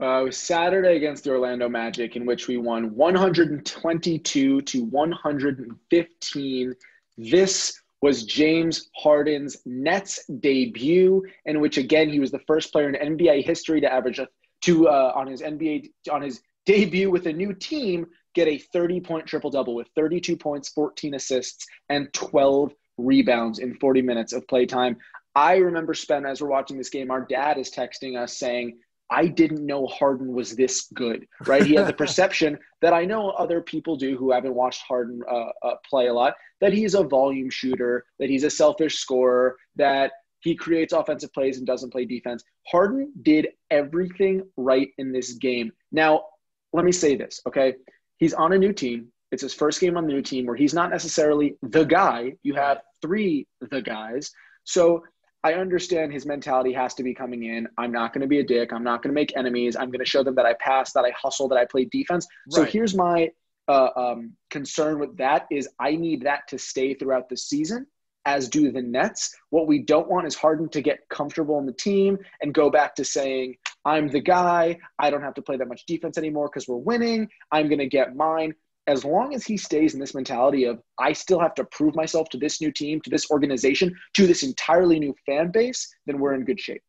Uh, 0.00 0.20
it 0.22 0.24
was 0.24 0.36
Saturday 0.38 0.96
against 0.96 1.24
the 1.24 1.30
Orlando 1.30 1.68
Magic, 1.68 2.16
in 2.16 2.24
which 2.24 2.48
we 2.48 2.56
won 2.56 2.94
122 2.94 4.62
to 4.62 4.84
115. 4.84 6.74
This 7.18 7.82
was 8.00 8.24
James 8.24 8.88
Harden's 8.96 9.58
Nets 9.66 10.24
debut, 10.40 11.22
in 11.44 11.60
which 11.60 11.76
again 11.76 12.08
he 12.08 12.18
was 12.18 12.30
the 12.30 12.38
first 12.46 12.72
player 12.72 12.88
in 12.88 13.16
NBA 13.18 13.44
history 13.44 13.82
to 13.82 13.92
average 13.92 14.18
a, 14.18 14.28
to 14.62 14.88
uh, 14.88 15.12
on 15.14 15.26
his 15.26 15.42
NBA 15.42 15.90
on 16.10 16.22
his 16.22 16.40
debut 16.64 17.10
with 17.10 17.26
a 17.26 17.32
new 17.32 17.52
team 17.52 18.06
get 18.34 18.48
a 18.48 18.56
30 18.56 19.00
point 19.00 19.26
triple 19.26 19.50
double 19.50 19.74
with 19.74 19.88
32 19.96 20.34
points, 20.34 20.70
14 20.70 21.14
assists, 21.14 21.66
and 21.90 22.10
12 22.14 22.72
rebounds 22.96 23.58
in 23.58 23.74
40 23.74 24.00
minutes 24.00 24.32
of 24.32 24.48
play 24.48 24.64
time. 24.64 24.96
I 25.34 25.56
remember 25.56 25.92
Spen 25.92 26.24
as 26.24 26.40
we're 26.40 26.48
watching 26.48 26.78
this 26.78 26.90
game, 26.90 27.10
our 27.10 27.20
dad 27.20 27.58
is 27.58 27.70
texting 27.70 28.18
us 28.18 28.38
saying, 28.38 28.78
I 29.10 29.26
didn't 29.26 29.66
know 29.66 29.86
Harden 29.86 30.32
was 30.32 30.54
this 30.54 30.88
good, 30.94 31.26
right? 31.46 31.64
He 31.64 31.74
had 31.74 31.88
the 31.88 31.92
perception 32.04 32.58
that 32.80 32.92
I 32.92 33.04
know 33.04 33.30
other 33.30 33.60
people 33.60 33.96
do 33.96 34.16
who 34.16 34.30
haven't 34.30 34.54
watched 34.54 34.82
Harden 34.86 35.20
uh, 35.28 35.50
uh, 35.62 35.74
play 35.88 36.06
a 36.06 36.14
lot, 36.14 36.34
that 36.60 36.72
he's 36.72 36.94
a 36.94 37.02
volume 37.02 37.50
shooter, 37.50 38.04
that 38.20 38.30
he's 38.30 38.44
a 38.44 38.50
selfish 38.50 38.98
scorer, 38.98 39.56
that 39.76 40.12
he 40.40 40.54
creates 40.54 40.92
offensive 40.92 41.32
plays 41.32 41.58
and 41.58 41.66
doesn't 41.66 41.90
play 41.90 42.04
defense. 42.04 42.44
Harden 42.68 43.12
did 43.22 43.48
everything 43.70 44.42
right 44.56 44.90
in 44.98 45.12
this 45.12 45.32
game. 45.34 45.72
Now, 45.92 46.24
let 46.72 46.84
me 46.84 46.92
say 46.92 47.16
this, 47.16 47.40
okay? 47.46 47.74
He's 48.18 48.34
on 48.34 48.52
a 48.52 48.58
new 48.58 48.72
team. 48.72 49.08
It's 49.32 49.42
his 49.42 49.54
first 49.54 49.80
game 49.80 49.96
on 49.96 50.06
the 50.06 50.12
new 50.12 50.22
team 50.22 50.46
where 50.46 50.56
he's 50.56 50.74
not 50.74 50.90
necessarily 50.90 51.56
the 51.62 51.84
guy. 51.84 52.34
You 52.42 52.54
have 52.54 52.80
three 53.02 53.46
the 53.70 53.82
guys. 53.82 54.30
So 54.64 55.02
I 55.42 55.54
understand 55.54 56.12
his 56.12 56.26
mentality 56.26 56.72
has 56.74 56.94
to 56.94 57.02
be 57.02 57.14
coming 57.14 57.44
in. 57.44 57.66
I'm 57.78 57.92
not 57.92 58.12
going 58.12 58.20
to 58.20 58.26
be 58.26 58.40
a 58.40 58.44
dick. 58.44 58.72
I'm 58.72 58.84
not 58.84 59.02
going 59.02 59.10
to 59.10 59.14
make 59.14 59.36
enemies. 59.36 59.74
I'm 59.74 59.90
going 59.90 60.04
to 60.04 60.10
show 60.10 60.22
them 60.22 60.34
that 60.34 60.44
I 60.44 60.54
pass, 60.60 60.92
that 60.92 61.04
I 61.04 61.12
hustle, 61.16 61.48
that 61.48 61.56
I 61.56 61.64
play 61.64 61.86
defense. 61.86 62.26
So 62.50 62.64
here's 62.64 62.94
my 62.94 63.30
uh, 63.68 63.88
um, 63.96 64.32
concern 64.50 64.98
with 64.98 65.16
that 65.16 65.46
is 65.50 65.68
I 65.78 65.96
need 65.96 66.22
that 66.24 66.48
to 66.48 66.58
stay 66.58 66.92
throughout 66.94 67.28
the 67.28 67.36
season, 67.36 67.86
as 68.26 68.48
do 68.48 68.70
the 68.70 68.82
Nets. 68.82 69.34
What 69.48 69.66
we 69.66 69.78
don't 69.78 70.10
want 70.10 70.26
is 70.26 70.34
Harden 70.34 70.68
to 70.70 70.82
get 70.82 71.08
comfortable 71.08 71.58
in 71.58 71.66
the 71.66 71.72
team 71.72 72.18
and 72.42 72.52
go 72.52 72.68
back 72.68 72.94
to 72.96 73.04
saying, 73.04 73.56
I'm 73.84 74.08
the 74.08 74.20
guy. 74.20 74.78
I 74.98 75.08
don't 75.08 75.22
have 75.22 75.34
to 75.34 75.42
play 75.42 75.56
that 75.56 75.68
much 75.68 75.86
defense 75.86 76.18
anymore 76.18 76.48
because 76.48 76.68
we're 76.68 76.76
winning. 76.76 77.28
I'm 77.50 77.68
going 77.68 77.78
to 77.78 77.88
get 77.88 78.14
mine. 78.14 78.54
As 78.86 79.04
long 79.04 79.34
as 79.34 79.44
he 79.44 79.56
stays 79.56 79.94
in 79.94 80.00
this 80.00 80.14
mentality 80.14 80.64
of, 80.64 80.80
I 80.98 81.12
still 81.12 81.38
have 81.38 81.54
to 81.54 81.64
prove 81.64 81.94
myself 81.94 82.28
to 82.30 82.38
this 82.38 82.60
new 82.60 82.72
team, 82.72 83.00
to 83.02 83.10
this 83.10 83.30
organization, 83.30 83.94
to 84.14 84.26
this 84.26 84.42
entirely 84.42 84.98
new 84.98 85.14
fan 85.26 85.50
base, 85.50 85.88
then 86.06 86.18
we're 86.18 86.34
in 86.34 86.44
good 86.44 86.58
shape. 86.58 86.82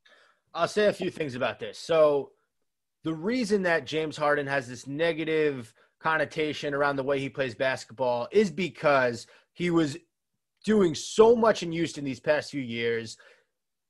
I'll 0.54 0.68
say 0.68 0.88
a 0.88 0.94
few 0.94 1.10
things 1.10 1.36
about 1.36 1.60
this. 1.60 1.78
So, 1.78 2.32
the 3.04 3.14
reason 3.14 3.64
that 3.64 3.86
James 3.86 4.16
Harden 4.16 4.46
has 4.48 4.68
this 4.68 4.86
negative 4.86 5.74
connotation 6.00 6.74
around 6.74 6.96
the 6.96 7.04
way 7.04 7.20
he 7.20 7.30
plays 7.30 7.56
basketball 7.56 8.28
is 8.32 8.52
because 8.52 9.28
he 9.54 9.70
was 9.70 9.98
doing 10.66 10.94
so 10.96 11.36
much 11.36 11.64
in 11.64 11.72
Houston 11.72 12.04
these 12.04 12.20
past 12.20 12.52
few 12.52 12.62
years. 12.62 13.18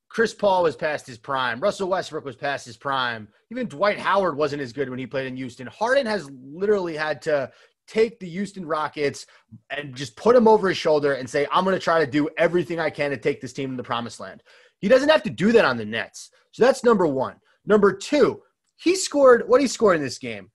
Chris 0.10 0.34
Paul 0.34 0.64
was 0.64 0.76
past 0.76 1.08
his 1.08 1.18
prime. 1.18 1.60
Russell 1.60 1.90
Westbrook 1.90 2.26
was 2.26 2.36
past 2.36 2.66
his 2.66 2.76
prime. 2.76 3.30
Even 3.50 3.68
Dwight 3.68 3.98
Howard 3.98 4.36
wasn't 4.36 4.62
as 4.62 4.74
good 4.74 4.90
when 4.90 5.00
he 5.00 5.08
played 5.08 5.28
in 5.28 5.38
Houston. 5.38 5.68
Harden 5.68 6.06
has 6.06 6.30
literally 6.32 6.98
had 6.98 7.22
to 7.24 7.50
take 7.92 8.20
the 8.20 8.30
Houston 8.30 8.66
Rockets 8.66 9.26
and 9.70 9.94
just 9.96 10.16
put 10.16 10.36
him 10.36 10.48
over 10.48 10.70
his 10.70 10.78
shoulder 10.78 11.14
and 11.14 11.30
say, 11.30 11.46
I'm 11.52 11.66
going 11.66 11.76
to 11.76 11.84
try 11.84 12.04
to 12.04 12.10
do 12.10 12.30
everything 12.38 12.80
I 12.80 12.90
can 12.90 13.12
to 13.12 13.18
take 13.18 13.42
this 13.42 13.54
team 13.54 13.72
to 13.72 13.78
the 13.78 13.84
promised 13.84 14.20
land. 14.20 14.44
He 14.80 14.88
doesn't 14.88 15.10
have 15.10 15.24
to 15.24 15.30
do 15.30 15.52
that 15.52 15.66
on 15.66 15.78
the 15.78 15.86
Nets. 15.86 16.32
So 16.52 16.64
that's 16.64 16.84
number 16.84 17.06
one. 17.06 17.36
Number 17.66 17.94
two, 17.94 18.42
he 18.78 18.96
scored 18.96 19.48
what 19.48 19.62
he 19.62 19.68
scored 19.68 19.98
in 19.98 20.02
this 20.02 20.18
game 20.18 20.50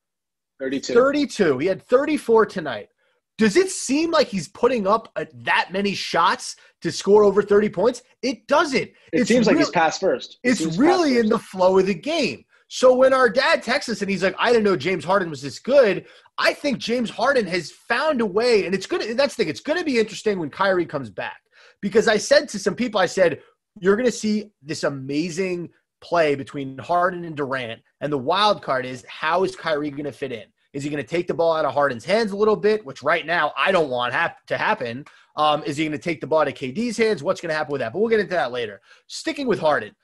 32. 0.58 0.94
32. 0.94 1.58
He 1.58 1.66
had 1.66 1.82
34 1.82 2.46
tonight. 2.46 2.88
Does 3.38 3.56
it 3.56 3.70
seem 3.70 4.10
like 4.10 4.28
he's 4.28 4.48
putting 4.48 4.86
up 4.86 5.12
a, 5.16 5.26
that 5.42 5.68
many 5.70 5.94
shots 5.94 6.56
to 6.80 6.90
score 6.90 7.22
over 7.22 7.42
30 7.42 7.68
points? 7.68 8.02
It 8.22 8.46
doesn't. 8.46 8.90
It 9.12 9.28
seems 9.28 9.46
like 9.46 9.58
he's 9.58 9.68
pass 9.68 9.98
first. 9.98 10.38
It 10.42 10.52
it's 10.52 10.78
really 10.78 11.18
in 11.18 11.28
the 11.28 11.38
flow 11.38 11.78
of 11.78 11.86
the 11.86 11.94
game. 11.94 12.44
So 12.68 12.94
when 12.94 13.14
our 13.14 13.28
dad 13.28 13.62
texts 13.62 13.90
us 13.90 14.00
and 14.00 14.10
he's 14.10 14.22
like, 14.22 14.34
I 14.38 14.50
didn't 14.50 14.64
know 14.64 14.76
James 14.76 15.04
Harden 15.04 15.30
was 15.30 15.42
this 15.42 15.58
good. 15.58 16.06
I 16.38 16.52
think 16.52 16.78
James 16.78 17.10
Harden 17.10 17.46
has 17.46 17.70
found 17.70 18.20
a 18.20 18.26
way, 18.26 18.66
and 18.66 18.74
it's 18.74 18.86
good. 18.86 19.16
That's 19.16 19.36
the 19.36 19.44
thing. 19.44 19.50
It's 19.50 19.60
going 19.60 19.78
to 19.78 19.84
be 19.84 19.98
interesting 19.98 20.38
when 20.38 20.50
Kyrie 20.50 20.86
comes 20.86 21.10
back 21.10 21.40
because 21.80 22.08
I 22.08 22.16
said 22.16 22.48
to 22.50 22.58
some 22.58 22.74
people, 22.74 23.00
I 23.00 23.06
said, 23.06 23.40
you're 23.80 23.96
going 23.96 24.06
to 24.06 24.12
see 24.12 24.50
this 24.62 24.84
amazing 24.84 25.70
play 26.00 26.34
between 26.34 26.78
Harden 26.78 27.24
and 27.24 27.36
Durant. 27.36 27.80
And 28.00 28.12
the 28.12 28.18
wild 28.18 28.62
card 28.62 28.86
is 28.86 29.04
how 29.08 29.44
is 29.44 29.54
Kyrie 29.54 29.90
going 29.90 30.04
to 30.04 30.12
fit 30.12 30.32
in? 30.32 30.44
Is 30.72 30.82
he 30.82 30.90
going 30.90 31.02
to 31.02 31.08
take 31.08 31.26
the 31.26 31.34
ball 31.34 31.54
out 31.54 31.64
of 31.64 31.72
Harden's 31.72 32.04
hands 32.04 32.32
a 32.32 32.36
little 32.36 32.56
bit, 32.56 32.84
which 32.84 33.02
right 33.02 33.24
now 33.24 33.52
I 33.56 33.72
don't 33.72 33.88
want 33.88 34.12
hap- 34.12 34.44
to 34.46 34.58
happen? 34.58 35.04
Um, 35.36 35.62
is 35.64 35.76
he 35.76 35.84
going 35.84 35.92
to 35.92 35.98
take 35.98 36.20
the 36.20 36.26
ball 36.26 36.40
out 36.40 36.48
of 36.48 36.54
KD's 36.54 36.98
hands? 36.98 37.22
What's 37.22 37.40
going 37.40 37.50
to 37.50 37.56
happen 37.56 37.72
with 37.72 37.80
that? 37.80 37.92
But 37.92 38.00
we'll 38.00 38.10
get 38.10 38.20
into 38.20 38.34
that 38.34 38.52
later. 38.52 38.80
Sticking 39.06 39.46
with 39.46 39.58
Harden, 39.58 39.94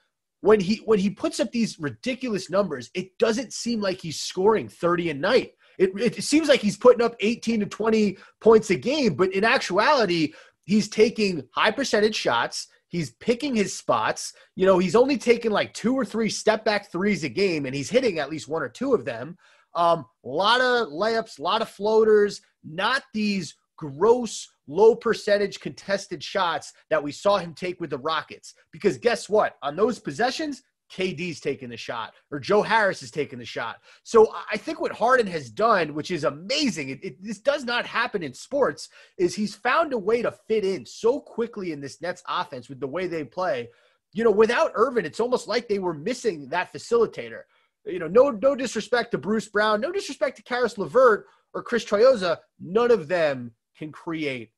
when 0.42 0.60
he 0.60 0.76
when 0.84 0.98
he 0.98 1.08
puts 1.08 1.40
up 1.40 1.50
these 1.50 1.78
ridiculous 1.78 2.50
numbers, 2.50 2.90
it 2.94 3.16
doesn't 3.18 3.52
seem 3.52 3.80
like 3.80 4.00
he's 4.00 4.20
scoring 4.20 4.68
30 4.68 5.10
a 5.10 5.14
night. 5.14 5.52
It, 5.78 5.90
it 5.96 6.22
seems 6.22 6.48
like 6.48 6.60
he's 6.60 6.76
putting 6.76 7.02
up 7.02 7.16
18 7.20 7.60
to 7.60 7.66
20 7.66 8.18
points 8.40 8.70
a 8.70 8.76
game, 8.76 9.14
but 9.14 9.32
in 9.32 9.44
actuality, 9.44 10.34
he's 10.64 10.88
taking 10.88 11.44
high 11.52 11.70
percentage 11.70 12.16
shots. 12.16 12.68
He's 12.88 13.12
picking 13.12 13.54
his 13.54 13.74
spots. 13.74 14.34
You 14.54 14.66
know, 14.66 14.78
he's 14.78 14.96
only 14.96 15.16
taking 15.16 15.52
like 15.52 15.72
two 15.72 15.94
or 15.94 16.04
three 16.04 16.28
step 16.28 16.64
back 16.64 16.90
threes 16.90 17.24
a 17.24 17.28
game, 17.28 17.64
and 17.64 17.74
he's 17.74 17.88
hitting 17.88 18.18
at 18.18 18.28
least 18.28 18.48
one 18.48 18.62
or 18.62 18.68
two 18.68 18.94
of 18.94 19.04
them. 19.04 19.38
Um, 19.74 20.04
a 20.24 20.28
lot 20.28 20.60
of 20.60 20.88
layups, 20.88 21.38
a 21.38 21.42
lot 21.42 21.62
of 21.62 21.68
floaters, 21.68 22.42
not 22.64 23.02
these 23.14 23.54
gross 23.78 24.48
low 24.66 24.94
percentage 24.94 25.60
contested 25.60 26.22
shots 26.22 26.72
that 26.90 27.02
we 27.02 27.12
saw 27.12 27.38
him 27.38 27.54
take 27.54 27.80
with 27.80 27.90
the 27.90 27.98
Rockets. 27.98 28.54
Because 28.72 28.98
guess 28.98 29.28
what? 29.28 29.56
On 29.62 29.76
those 29.76 29.98
possessions, 29.98 30.62
KD's 30.92 31.40
taking 31.40 31.70
the 31.70 31.76
shot 31.76 32.12
or 32.30 32.38
Joe 32.38 32.62
Harris 32.62 33.02
is 33.02 33.10
taking 33.10 33.38
the 33.38 33.44
shot. 33.44 33.76
So 34.02 34.32
I 34.50 34.56
think 34.56 34.80
what 34.80 34.92
Harden 34.92 35.26
has 35.26 35.50
done, 35.50 35.94
which 35.94 36.10
is 36.10 36.24
amazing, 36.24 36.90
it, 36.90 37.02
it, 37.02 37.24
this 37.24 37.40
does 37.40 37.64
not 37.64 37.86
happen 37.86 38.22
in 38.22 38.34
sports, 38.34 38.90
is 39.18 39.34
he's 39.34 39.54
found 39.54 39.92
a 39.94 39.98
way 39.98 40.20
to 40.20 40.32
fit 40.48 40.64
in 40.64 40.84
so 40.84 41.18
quickly 41.18 41.72
in 41.72 41.80
this 41.80 42.02
Nets 42.02 42.22
offense 42.28 42.68
with 42.68 42.78
the 42.78 42.86
way 42.86 43.06
they 43.06 43.24
play. 43.24 43.70
You 44.12 44.24
know, 44.24 44.30
without 44.30 44.72
Irvin, 44.74 45.06
it's 45.06 45.20
almost 45.20 45.48
like 45.48 45.66
they 45.66 45.78
were 45.78 45.94
missing 45.94 46.48
that 46.50 46.72
facilitator. 46.72 47.42
You 47.86 47.98
know, 47.98 48.08
no 48.08 48.30
no 48.30 48.54
disrespect 48.54 49.10
to 49.12 49.18
Bruce 49.18 49.48
Brown, 49.48 49.80
no 49.80 49.90
disrespect 49.90 50.36
to 50.36 50.42
Caris 50.42 50.76
LeVert 50.76 51.26
or 51.54 51.62
Chris 51.62 51.84
Chiozza. 51.84 52.38
None 52.60 52.90
of 52.90 53.08
them 53.08 53.52
can 53.76 53.92
create 53.92 54.50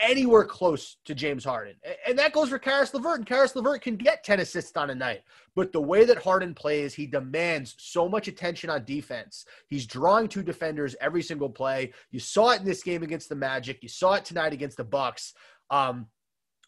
anywhere 0.00 0.44
close 0.44 0.96
to 1.04 1.14
James 1.14 1.44
Harden. 1.44 1.74
And 2.06 2.18
that 2.18 2.32
goes 2.32 2.48
for 2.48 2.58
Caris 2.58 2.92
LeVert. 2.94 3.18
And 3.18 3.26
Caris 3.26 3.54
LeVert 3.54 3.82
can 3.82 3.96
get 3.96 4.24
10 4.24 4.40
assists 4.40 4.76
on 4.76 4.90
a 4.90 4.94
night. 4.94 5.22
But 5.54 5.72
the 5.72 5.80
way 5.80 6.04
that 6.06 6.22
Harden 6.22 6.54
plays, 6.54 6.94
he 6.94 7.06
demands 7.06 7.74
so 7.78 8.08
much 8.08 8.26
attention 8.26 8.70
on 8.70 8.84
defense. 8.84 9.44
He's 9.68 9.86
drawing 9.86 10.28
two 10.28 10.42
defenders 10.42 10.96
every 11.00 11.22
single 11.22 11.50
play. 11.50 11.92
You 12.10 12.18
saw 12.20 12.50
it 12.50 12.60
in 12.60 12.66
this 12.66 12.82
game 12.82 13.02
against 13.02 13.28
the 13.28 13.36
Magic. 13.36 13.82
You 13.82 13.88
saw 13.88 14.14
it 14.14 14.24
tonight 14.24 14.52
against 14.52 14.78
the 14.78 14.84
Bucks. 14.84 15.34
Um, 15.70 16.06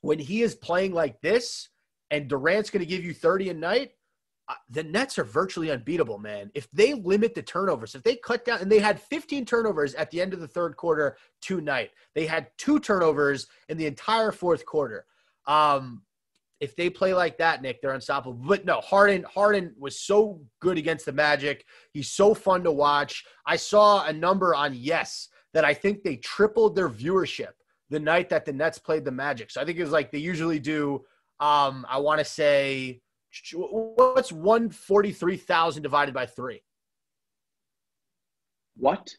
when 0.03 0.19
he 0.19 0.43
is 0.43 0.55
playing 0.55 0.93
like 0.93 1.21
this 1.21 1.69
and 2.11 2.29
Durant's 2.29 2.71
going 2.71 2.85
to 2.85 2.87
give 2.87 3.05
you 3.05 3.15
30 3.15 3.51
a 3.51 3.55
night, 3.55 3.93
the 4.71 4.83
Nets 4.83 5.19
are 5.19 5.25
virtually 5.25 5.71
unbeatable, 5.71 6.19
man. 6.19 6.51
If 6.55 6.71
they 6.73 6.95
limit 6.95 7.35
the 7.35 7.43
turnovers, 7.43 7.95
if 7.95 8.03
they 8.03 8.17
cut 8.17 8.45
down, 8.45 8.61
and 8.61 8.71
they 8.71 8.79
had 8.79 9.01
15 9.01 9.45
turnovers 9.45 9.95
at 9.95 10.11
the 10.11 10.21
end 10.21 10.35
of 10.35 10.41
the 10.41 10.49
third 10.49 10.77
quarter 10.77 11.17
tonight, 11.41 11.91
they 12.15 12.27
had 12.27 12.49
two 12.59 12.81
turnovers 12.81 13.47
in 13.69 13.77
the 13.77 13.87
entire 13.87 14.33
fourth 14.33 14.65
quarter. 14.67 15.07
Um, 15.47 16.03
if 16.61 16.77
they 16.77 16.89
play 16.89 17.13
like 17.13 17.39
that, 17.39 17.61
Nick, 17.61 17.83
they're 17.83 17.93
unstoppable. 17.93 18.35
But 18.35 18.65
no, 18.65 18.81
Harden, 18.81 19.25
Harden 19.25 19.75
was 19.77 19.99
so 19.99 20.41
good 20.61 20.79
against 20.79 21.05
the 21.05 21.13
Magic. 21.13 21.65
He's 21.93 22.11
so 22.11 22.35
fun 22.35 22.63
to 22.63 22.71
watch. 22.71 23.25
I 23.45 23.57
saw 23.57 24.07
a 24.07 24.13
number 24.13 24.55
on 24.55 24.73
Yes 24.73 25.29
that 25.55 25.65
I 25.65 25.75
think 25.75 26.03
they 26.03 26.17
tripled 26.17 26.77
their 26.77 26.89
viewership 26.89 27.51
the 27.91 27.99
night 27.99 28.29
that 28.31 28.45
the 28.45 28.53
Nets 28.53 28.79
played 28.79 29.05
the 29.05 29.11
Magic. 29.11 29.51
So 29.51 29.61
I 29.61 29.65
think 29.65 29.79
it 29.79 29.83
was 29.83 29.91
like 29.91 30.13
they 30.13 30.19
usually 30.19 30.61
do. 30.61 31.05
Um, 31.41 31.85
I 31.89 31.99
want 31.99 32.21
to 32.21 32.25
say 32.25 33.01
what's 33.55 34.33
143,000 34.33 35.83
divided 35.83 36.15
by 36.15 36.27
three? 36.27 36.63
What? 38.77 39.15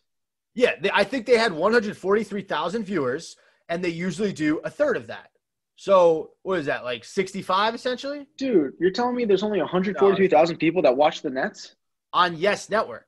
Yeah, 0.56 0.74
they, 0.80 0.92
I 0.94 1.04
think 1.04 1.26
they 1.26 1.38
had 1.38 1.52
143,000 1.54 2.84
viewers, 2.84 3.36
and 3.70 3.84
they 3.84 3.90
usually 3.90 4.34
do 4.34 4.60
a 4.64 4.70
third 4.70 4.98
of 4.98 5.08
that. 5.08 5.30
So 5.76 6.32
what 6.44 6.60
is 6.60 6.68
that 6.68 6.84
like 6.84 7.04
65 7.04 7.74
essentially 7.74 8.28
Dude, 8.38 8.74
you're 8.80 8.92
telling 8.92 9.16
me 9.16 9.26
there's 9.26 9.42
only 9.42 9.60
143,000 9.60 10.58
people 10.58 10.84
that 10.84 10.96
watch 10.96 11.24
the 11.24 11.32
Nets? 11.32 11.76
on 12.14 12.38
Yes 12.38 12.70
Network? 12.70 13.08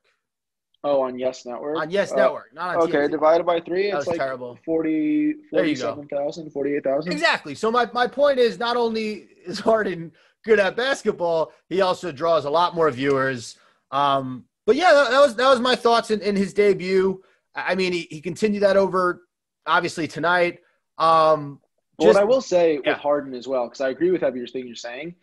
Oh, 0.82 1.02
on 1.02 1.16
Yes 1.16 1.46
Network? 1.46 1.78
On 1.78 1.88
Yes 1.90 2.10
Uh, 2.12 2.16
Network, 2.16 2.52
not 2.52 2.74
on 2.76 2.82
Okay, 2.82 2.98
TNT. 2.98 3.10
divided 3.12 3.46
by 3.46 3.60
three, 3.60 3.92
That 3.92 3.98
it's 3.98 4.08
like 4.08 4.18
terrible. 4.18 4.58
40, 4.64 5.34
There 5.52 5.64
you 5.64 5.76
go. 5.76 5.94
47,000, 5.94 6.50
48,000. 6.50 7.12
Exactly. 7.12 7.54
So 7.54 7.70
my, 7.70 7.88
my 7.94 8.08
point 8.08 8.40
is 8.40 8.58
not 8.58 8.76
only 8.76 9.28
is 9.46 9.60
Harden 9.60 10.10
good 10.46 10.58
at 10.58 10.76
basketball, 10.76 11.52
he 11.68 11.82
also 11.82 12.10
draws 12.10 12.46
a 12.46 12.50
lot 12.50 12.74
more 12.74 12.90
viewers. 12.90 13.56
Um, 13.90 14.46
but 14.64 14.76
yeah, 14.76 14.92
that, 14.94 15.10
that 15.10 15.20
was 15.20 15.36
that 15.36 15.48
was 15.48 15.60
my 15.60 15.76
thoughts 15.76 16.10
in, 16.10 16.20
in 16.22 16.34
his 16.36 16.54
debut. 16.54 17.22
I 17.54 17.74
mean, 17.74 17.92
he, 17.92 18.08
he 18.10 18.20
continued 18.20 18.62
that 18.62 18.76
over 18.78 19.26
obviously 19.66 20.08
tonight. 20.08 20.60
Um, 20.96 21.60
Well, 21.98 22.08
what 22.08 22.16
I 22.16 22.24
will 22.24 22.40
say 22.40 22.66
yeah. 22.74 22.92
with 22.92 22.98
Harden 22.98 23.34
as 23.34 23.46
well, 23.48 23.64
because 23.66 23.80
I 23.80 23.90
agree 23.90 24.10
with 24.10 24.22
everything 24.22 24.66
you're 24.66 24.76
saying. 24.76 25.14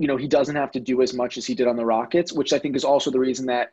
You 0.00 0.06
know, 0.06 0.16
he 0.16 0.28
doesn't 0.28 0.54
have 0.62 0.72
to 0.72 0.80
do 0.80 1.02
as 1.02 1.12
much 1.12 1.38
as 1.38 1.44
he 1.46 1.54
did 1.54 1.66
on 1.66 1.76
the 1.76 1.84
Rockets, 1.84 2.30
which 2.32 2.52
I 2.52 2.58
think 2.58 2.76
is 2.76 2.84
also 2.84 3.10
the 3.10 3.18
reason 3.28 3.46
that 3.46 3.72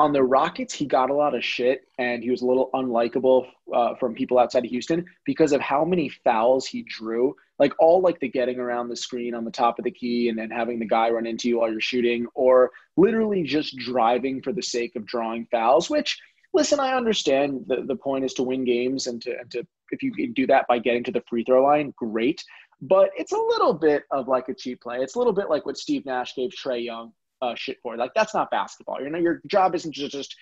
On 0.00 0.14
the 0.14 0.22
Rockets, 0.22 0.72
he 0.72 0.86
got 0.86 1.10
a 1.10 1.14
lot 1.14 1.34
of 1.34 1.44
shit 1.44 1.82
and 1.98 2.22
he 2.22 2.30
was 2.30 2.40
a 2.40 2.46
little 2.46 2.70
unlikable 2.72 3.48
uh, 3.74 3.94
from 3.96 4.14
people 4.14 4.38
outside 4.38 4.64
of 4.64 4.70
Houston 4.70 5.04
because 5.26 5.52
of 5.52 5.60
how 5.60 5.84
many 5.84 6.08
fouls 6.08 6.64
he 6.66 6.82
drew. 6.84 7.36
Like 7.60 7.74
all 7.78 8.00
like 8.00 8.18
the 8.18 8.28
getting 8.28 8.58
around 8.58 8.88
the 8.88 8.96
screen 8.96 9.34
on 9.34 9.44
the 9.44 9.50
top 9.52 9.78
of 9.78 9.84
the 9.84 9.90
key 9.92 10.28
and 10.28 10.36
then 10.36 10.50
having 10.50 10.80
the 10.80 10.86
guy 10.86 11.10
run 11.10 11.26
into 11.26 11.48
you 11.48 11.60
while 11.60 11.70
you're 11.70 11.80
shooting, 11.80 12.26
or 12.34 12.72
literally 12.96 13.44
just 13.44 13.76
driving 13.76 14.42
for 14.42 14.52
the 14.52 14.62
sake 14.62 14.96
of 14.96 15.06
drawing 15.06 15.46
fouls, 15.52 15.88
which 15.88 16.18
listen, 16.52 16.80
I 16.80 16.94
understand 16.94 17.64
the, 17.68 17.82
the 17.82 17.94
point 17.96 18.24
is 18.24 18.34
to 18.34 18.42
win 18.42 18.64
games 18.64 19.06
and 19.06 19.22
to, 19.22 19.38
and 19.38 19.50
to 19.52 19.66
if 19.92 20.02
you 20.02 20.12
can 20.12 20.32
do 20.32 20.46
that 20.48 20.66
by 20.68 20.78
getting 20.78 21.04
to 21.04 21.12
the 21.12 21.22
free 21.28 21.44
throw 21.44 21.62
line, 21.62 21.94
great. 21.96 22.42
But 22.82 23.10
it's 23.16 23.32
a 23.32 23.38
little 23.38 23.74
bit 23.74 24.04
of 24.10 24.26
like 24.26 24.48
a 24.48 24.54
cheap 24.54 24.80
play. 24.80 24.98
It's 24.98 25.14
a 25.14 25.18
little 25.18 25.32
bit 25.32 25.50
like 25.50 25.66
what 25.66 25.76
Steve 25.76 26.06
Nash 26.06 26.34
gave 26.34 26.50
Trae 26.50 26.84
Young 26.84 27.12
uh, 27.42 27.54
shit 27.54 27.78
for. 27.82 27.96
Like 27.96 28.14
that's 28.14 28.34
not 28.34 28.50
basketball. 28.50 29.00
You 29.00 29.10
know, 29.10 29.18
your 29.18 29.42
job 29.46 29.74
isn't 29.74 29.94
to 29.94 30.08
just 30.08 30.34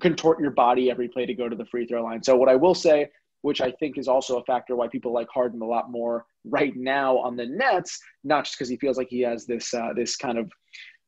contort 0.00 0.40
your 0.40 0.50
body 0.50 0.90
every 0.90 1.08
play 1.08 1.26
to 1.26 1.34
go 1.34 1.48
to 1.48 1.56
the 1.56 1.64
free 1.66 1.86
throw 1.86 2.02
line. 2.02 2.22
So 2.22 2.36
what 2.36 2.48
I 2.48 2.56
will 2.56 2.74
say, 2.74 3.08
which 3.46 3.60
I 3.60 3.70
think 3.70 3.96
is 3.96 4.08
also 4.08 4.38
a 4.40 4.44
factor 4.44 4.74
why 4.74 4.88
people 4.88 5.12
like 5.12 5.28
Harden 5.32 5.62
a 5.62 5.64
lot 5.64 5.88
more 5.88 6.26
right 6.44 6.74
now 6.74 7.16
on 7.18 7.36
the 7.36 7.46
Nets, 7.46 8.00
not 8.24 8.44
just 8.44 8.56
because 8.58 8.68
he 8.68 8.76
feels 8.76 8.98
like 8.98 9.06
he 9.08 9.20
has 9.20 9.46
this 9.46 9.72
uh, 9.72 9.92
this 9.94 10.16
kind 10.16 10.36
of 10.36 10.50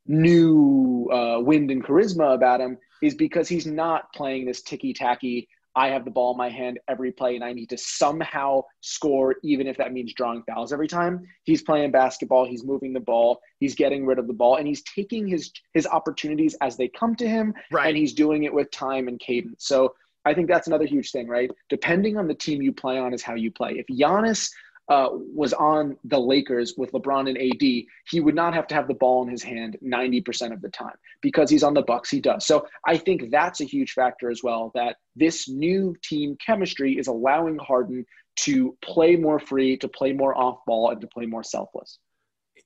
new 0.07 1.09
uh, 1.12 1.40
wind 1.40 1.72
and 1.72 1.83
charisma 1.85 2.35
about 2.35 2.61
him, 2.61 2.79
is 3.03 3.16
because 3.16 3.48
he's 3.48 3.66
not 3.66 4.12
playing 4.14 4.46
this 4.46 4.62
ticky 4.62 4.92
tacky 4.92 5.48
I 5.77 5.88
have 5.90 6.05
the 6.05 6.11
ball 6.11 6.33
in 6.33 6.38
my 6.38 6.48
hand 6.48 6.81
every 6.88 7.12
play 7.12 7.37
and 7.37 7.44
I 7.44 7.53
need 7.53 7.68
to 7.70 7.79
somehow 7.79 8.62
score, 8.81 9.37
even 9.44 9.68
if 9.68 9.77
that 9.77 9.92
means 9.92 10.12
drawing 10.12 10.42
fouls 10.42 10.72
every 10.72 10.88
time. 10.88 11.24
He's 11.44 11.62
playing 11.62 11.92
basketball, 11.92 12.46
he's 12.46 12.64
moving 12.64 12.92
the 12.92 13.01
ball, 13.01 13.40
he's 13.61 13.77
getting 13.77 14.05
rid 14.05 14.18
of 14.18 14.27
the 14.27 14.33
ball, 14.33 14.57
and 14.57 14.66
he's 14.66 14.83
taking 14.83 15.29
his 15.29 15.53
his 15.74 15.87
opportunities 15.87 16.57
as 16.61 16.77
they 16.77 16.88
come 16.88 17.14
to 17.16 17.29
him, 17.29 17.55
Right. 17.70 17.88
and 17.88 17.96
he's 17.96 18.12
doing 18.12 18.42
it 18.42 18.53
with 18.53 18.70
time 18.72 19.07
and 19.07 19.20
cadence. 19.20 19.66
So 19.66 19.94
I 20.28 20.34
think 20.34 20.48
that's 20.48 20.66
another 20.66 20.84
huge 20.84 21.10
thing, 21.10 21.26
right? 21.26 21.50
Depending 21.68 22.16
on 22.16 22.28
the 22.28 22.34
team 22.34 22.60
you 22.60 22.72
play 22.72 22.98
on 22.98 23.14
is 23.14 23.22
how 23.22 23.34
you 23.34 23.50
play. 23.50 23.78
If 23.78 23.86
Giannis 23.86 24.50
uh, 24.90 25.08
was 25.12 25.52
on 25.54 25.96
the 26.04 26.18
Lakers 26.18 26.74
with 26.76 26.92
LeBron 26.92 27.28
and 27.28 27.38
AD, 27.38 27.86
he 28.10 28.20
would 28.20 28.34
not 28.34 28.54
have 28.54 28.66
to 28.68 28.74
have 28.74 28.88
the 28.88 28.94
ball 28.94 29.22
in 29.22 29.28
his 29.28 29.42
hand 29.42 29.78
90% 29.82 30.52
of 30.52 30.62
the 30.62 30.68
time 30.68 30.96
because 31.20 31.50
he's 31.50 31.62
on 31.62 31.74
the 31.74 31.82
Bucks. 31.82 32.10
He 32.10 32.20
does. 32.20 32.46
So 32.46 32.66
I 32.86 32.96
think 32.96 33.30
that's 33.30 33.60
a 33.60 33.64
huge 33.64 33.92
factor 33.92 34.30
as 34.30 34.42
well. 34.42 34.70
That 34.74 34.96
this 35.16 35.48
new 35.48 35.96
team 36.02 36.36
chemistry 36.44 36.98
is 36.98 37.06
allowing 37.06 37.58
Harden 37.58 38.04
to 38.40 38.76
play 38.82 39.16
more 39.16 39.38
free, 39.38 39.76
to 39.78 39.88
play 39.88 40.12
more 40.12 40.36
off 40.36 40.58
ball, 40.66 40.90
and 40.90 41.00
to 41.00 41.06
play 41.06 41.26
more 41.26 41.42
selfless. 41.42 41.98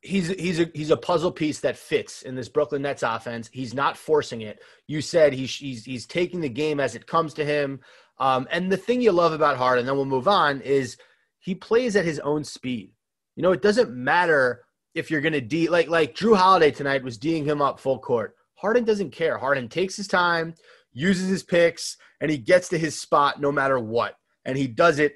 He's 0.03 0.29
he's 0.29 0.59
a 0.59 0.71
he's 0.75 0.91
a 0.91 0.97
puzzle 0.97 1.31
piece 1.31 1.61
that 1.61 1.77
fits 1.77 2.23
in 2.23 2.35
this 2.35 2.49
Brooklyn 2.49 2.83
Nets 2.83 3.05
offense. 3.05 3.49
He's 3.53 3.73
not 3.73 3.97
forcing 3.97 4.41
it. 4.41 4.61
You 4.89 5.01
said 5.01 5.33
he's 5.33 5.55
he's 5.55 5.85
he's 5.85 6.07
taking 6.07 6.41
the 6.41 6.49
game 6.49 6.81
as 6.81 6.95
it 6.97 7.07
comes 7.07 7.35
to 7.35 7.45
him. 7.45 7.81
Um, 8.19 8.49
and 8.51 8.71
the 8.71 8.77
thing 8.77 9.01
you 9.01 9.13
love 9.13 9.33
about 9.33 9.57
Harden, 9.57 9.87
then 9.87 9.95
we'll 9.97 10.05
move 10.05 10.29
on, 10.29 10.61
is 10.61 10.97
he 11.39 11.55
plays 11.55 11.97
at 11.97 12.05
his 12.05 12.19
own 12.21 12.43
speed. 12.45 12.93
You 13.37 13.43
know, 13.43 13.53
it 13.53 13.63
doesn't 13.63 13.91
matter 13.91 14.65
if 14.95 15.11
you're 15.11 15.21
gonna 15.21 15.41
D 15.41 15.69
like 15.69 15.89
like 15.89 16.17
Jrue 16.17 16.37
Holiday 16.37 16.73
tonight 16.73 17.05
was 17.05 17.17
D'ing 17.17 17.45
him 17.45 17.63
up 17.63 17.79
full 17.79 18.01
court. 18.01 18.35
Harden 18.57 18.85
doesn't 18.85 19.11
care. 19.11 19.39
Harden 19.39 19.69
takes 19.69 19.97
his 19.97 20.09
time, 20.09 20.55
uses 20.93 21.29
his 21.29 21.43
picks, 21.43 21.97
and 22.21 22.31
he 22.31 22.39
gets 22.39 22.69
to 22.69 22.79
his 22.79 23.01
spot 23.01 23.41
no 23.41 23.51
matter 23.51 23.79
what. 23.79 24.17
And 24.45 24.59
he 24.59 24.67
does 24.67 24.99
it 24.99 25.15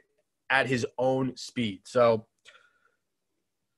at 0.50 0.66
his 0.66 0.86
own 0.98 1.36
speed. 1.36 1.80
So 1.84 2.26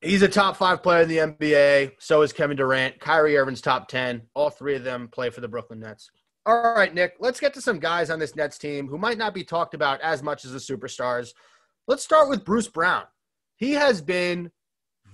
He's 0.00 0.22
a 0.22 0.28
top 0.28 0.56
five 0.56 0.82
player 0.82 1.02
in 1.02 1.08
the 1.08 1.18
NBA. 1.18 1.92
So 1.98 2.22
is 2.22 2.32
Kevin 2.32 2.56
Durant. 2.56 3.00
Kyrie 3.00 3.36
Irving's 3.36 3.60
top 3.60 3.88
10. 3.88 4.22
All 4.34 4.48
three 4.48 4.76
of 4.76 4.84
them 4.84 5.08
play 5.08 5.30
for 5.30 5.40
the 5.40 5.48
Brooklyn 5.48 5.80
Nets. 5.80 6.10
All 6.46 6.72
right, 6.74 6.94
Nick, 6.94 7.16
let's 7.18 7.40
get 7.40 7.52
to 7.54 7.60
some 7.60 7.78
guys 7.78 8.08
on 8.08 8.18
this 8.18 8.36
Nets 8.36 8.58
team 8.58 8.86
who 8.86 8.96
might 8.96 9.18
not 9.18 9.34
be 9.34 9.44
talked 9.44 9.74
about 9.74 10.00
as 10.00 10.22
much 10.22 10.44
as 10.44 10.52
the 10.52 10.58
superstars. 10.58 11.30
Let's 11.88 12.04
start 12.04 12.28
with 12.28 12.44
Bruce 12.44 12.68
Brown. 12.68 13.04
He 13.56 13.72
has 13.72 14.00
been 14.00 14.50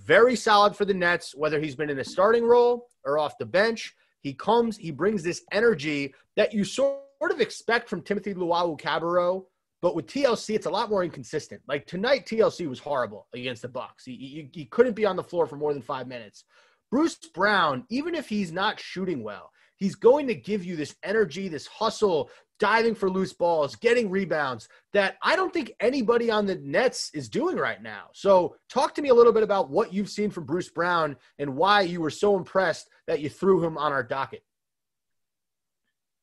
very 0.05 0.37
solid 0.37 0.77
for 0.77 0.85
the 0.85 0.95
Nets, 0.95 1.35
whether 1.35 1.59
he's 1.61 1.75
been 1.75 1.91
in 1.91 1.99
a 1.99 2.05
starting 2.05 2.45
role 2.45 2.89
or 3.05 3.19
off 3.19 3.39
the 3.39 3.47
bench. 3.47 3.95
He 4.21 4.35
comes, 4.35 4.77
he 4.77 4.91
brings 4.91 5.23
this 5.23 5.43
energy 5.51 6.15
that 6.37 6.53
you 6.53 6.63
sort 6.63 7.01
of 7.31 7.41
expect 7.41 7.89
from 7.89 8.03
Timothé 8.03 8.35
Luwawu-Cabarrot, 8.35 9.45
but 9.85 9.95
with 9.95 10.07
TLC, 10.07 10.55
it's 10.55 10.65
a 10.65 10.71
lot 10.71 10.89
more 10.89 11.05
inconsistent. 11.05 11.61
Like 11.69 11.85
tonight, 11.85 12.25
TLC 12.25 12.67
was 12.67 12.79
horrible 12.79 13.27
against 13.35 13.61
the 13.61 13.69
Bucks. 13.69 14.07
He, 14.07 14.13
he, 14.17 14.49
he 14.51 14.65
couldn't 14.65 14.95
be 14.95 15.05
on 15.05 15.15
the 15.15 15.23
floor 15.23 15.47
for 15.47 15.57
more 15.57 15.75
than 15.75 15.83
five 15.83 16.09
minutes. 16.09 16.45
Bruce 16.91 17.17
Brown, 17.35 17.85
even 17.91 18.15
if 18.15 18.27
he's 18.27 18.51
not 18.51 18.81
shooting 18.81 19.23
well, 19.23 19.51
he's 19.77 19.95
going 19.95 20.27
to 20.29 20.35
give 20.35 20.65
you 20.65 20.75
this 20.75 20.97
energy, 21.03 21.49
this 21.49 21.67
hustle, 21.67 22.31
diving 22.59 22.95
for 22.95 23.11
loose 23.11 23.35
balls, 23.35 23.77
getting 23.77 24.09
rebounds 24.09 24.71
that 24.95 25.19
I 25.23 25.37
don't 25.37 25.53
think 25.53 25.73
anybody 25.81 26.31
on 26.31 26.47
the 26.47 26.55
Nets 26.55 27.11
is 27.13 27.29
doing 27.29 27.59
right 27.59 27.83
now. 27.83 28.07
So, 28.15 28.57
talk 28.71 28.95
to 28.95 29.03
me 29.03 29.11
a 29.11 29.15
little 29.15 29.35
bit 29.35 29.43
about 29.43 29.69
what 29.69 29.93
you've 29.93 30.09
seen 30.09 30.31
from 30.31 30.45
Bruce 30.45 30.71
Brown 30.71 31.15
and 31.39 31.57
why 31.57 31.83
you 31.83 32.01
were 32.01 32.09
so 32.09 32.39
impressed 32.39 32.89
that 33.07 33.21
you 33.21 33.29
threw 33.29 33.63
him 33.63 33.77
on 33.77 33.93
our 33.93 34.03
docket. 34.03 34.45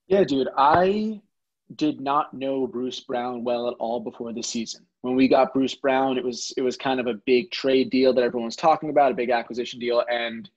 Yeah, 0.08 0.24
dude, 0.24 0.48
I 0.58 1.22
did 1.76 2.02
not 2.02 2.34
know 2.34 2.68
Bruce 2.68 3.00
Brown 3.00 3.44
well 3.44 3.68
at 3.68 3.76
all 3.80 4.00
before 4.00 4.34
the 4.34 4.44
season. 4.44 4.86
When 5.02 5.16
we 5.16 5.28
got 5.28 5.54
Bruce 5.54 5.76
Brown, 5.76 6.18
it 6.18 6.24
was 6.24 6.54
it 6.58 6.62
was 6.62 6.78
kind 6.78 7.00
of 7.00 7.08
a 7.08 7.16
big 7.26 7.52
trade 7.52 7.90
deal 7.90 8.14
that 8.14 8.24
everyone 8.24 8.46
was 8.46 8.56
talking 8.56 8.90
about, 8.90 9.12
a 9.12 9.16
big 9.16 9.30
acquisition 9.30 9.80
deal, 9.80 10.04
and 10.10 10.50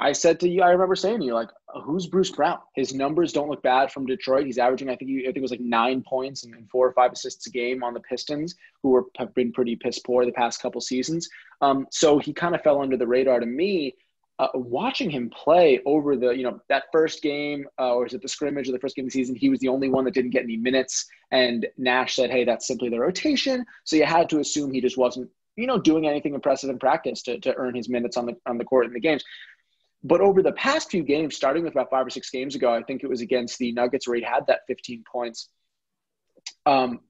I 0.00 0.12
said 0.12 0.38
to 0.40 0.48
you, 0.48 0.62
I 0.62 0.70
remember 0.70 0.94
saying 0.94 1.18
to 1.20 1.24
you, 1.26 1.34
like, 1.34 1.50
who's 1.82 2.06
Bruce 2.06 2.30
Brown? 2.30 2.58
His 2.76 2.94
numbers 2.94 3.32
don't 3.32 3.48
look 3.48 3.62
bad 3.64 3.90
from 3.90 4.06
Detroit. 4.06 4.46
He's 4.46 4.58
averaging, 4.58 4.88
I 4.88 4.94
think, 4.94 5.10
he, 5.10 5.22
I 5.22 5.26
think 5.26 5.38
it 5.38 5.42
was 5.42 5.50
like 5.50 5.60
nine 5.60 6.04
points 6.06 6.44
and, 6.44 6.70
four 6.70 6.86
or 6.86 6.92
five 6.92 7.12
assists 7.12 7.46
a 7.48 7.50
game 7.50 7.82
on 7.82 7.94
the 7.94 8.00
Pistons, 8.00 8.54
who 8.82 8.90
were, 8.90 9.06
have 9.16 9.34
been 9.34 9.52
pretty 9.52 9.74
piss 9.74 9.98
poor 9.98 10.24
the 10.24 10.32
past 10.32 10.62
couple 10.62 10.80
seasons. 10.80 11.28
Um, 11.60 11.86
so 11.90 12.18
he 12.18 12.32
kind 12.32 12.54
of 12.54 12.62
fell 12.62 12.80
under 12.80 12.96
the 12.96 13.08
radar 13.08 13.40
to 13.40 13.46
me. 13.46 13.96
Uh, 14.40 14.46
watching 14.54 15.10
him 15.10 15.28
play 15.30 15.80
over 15.84 16.16
the, 16.16 16.30
you 16.30 16.44
know, 16.44 16.60
that 16.68 16.84
first 16.92 17.22
game, 17.22 17.66
uh, 17.80 17.92
or 17.94 18.06
is 18.06 18.14
it 18.14 18.22
the 18.22 18.28
scrimmage 18.28 18.68
or 18.68 18.72
the 18.72 18.78
first 18.78 18.94
game 18.94 19.04
of 19.04 19.08
the 19.08 19.18
season? 19.18 19.34
He 19.34 19.48
was 19.48 19.58
the 19.58 19.66
only 19.66 19.88
one 19.88 20.04
that 20.04 20.14
didn't 20.14 20.30
get 20.30 20.44
any 20.44 20.56
minutes. 20.56 21.06
And 21.32 21.66
Nash 21.76 22.14
said, 22.14 22.30
hey, 22.30 22.44
that's 22.44 22.66
simply 22.66 22.88
the 22.88 23.00
rotation. 23.00 23.66
So 23.82 23.96
you 23.96 24.04
had 24.04 24.28
to 24.30 24.38
assume 24.38 24.72
he 24.72 24.80
just 24.80 24.96
wasn't, 24.96 25.28
you 25.56 25.66
know, 25.66 25.76
doing 25.76 26.06
anything 26.06 26.34
impressive 26.34 26.70
in 26.70 26.78
practice 26.78 27.22
to, 27.22 27.40
to 27.40 27.54
earn 27.56 27.74
his 27.74 27.88
minutes 27.88 28.16
on 28.16 28.26
the 28.26 28.36
on 28.46 28.58
the 28.58 28.64
court 28.64 28.86
in 28.86 28.92
the 28.92 29.00
games. 29.00 29.24
But 30.04 30.20
over 30.20 30.42
the 30.42 30.52
past 30.52 30.90
few 30.90 31.02
games, 31.02 31.34
starting 31.34 31.64
with 31.64 31.72
about 31.72 31.90
five 31.90 32.06
or 32.06 32.10
six 32.10 32.30
games 32.30 32.54
ago, 32.54 32.72
I 32.72 32.82
think 32.84 33.02
it 33.02 33.08
was 33.08 33.20
against 33.20 33.58
the 33.58 33.72
Nuggets 33.72 34.06
where 34.06 34.16
he 34.16 34.22
had 34.22 34.46
that 34.46 34.60
15 34.68 35.02
points. 35.10 35.48
Um, 36.66 37.00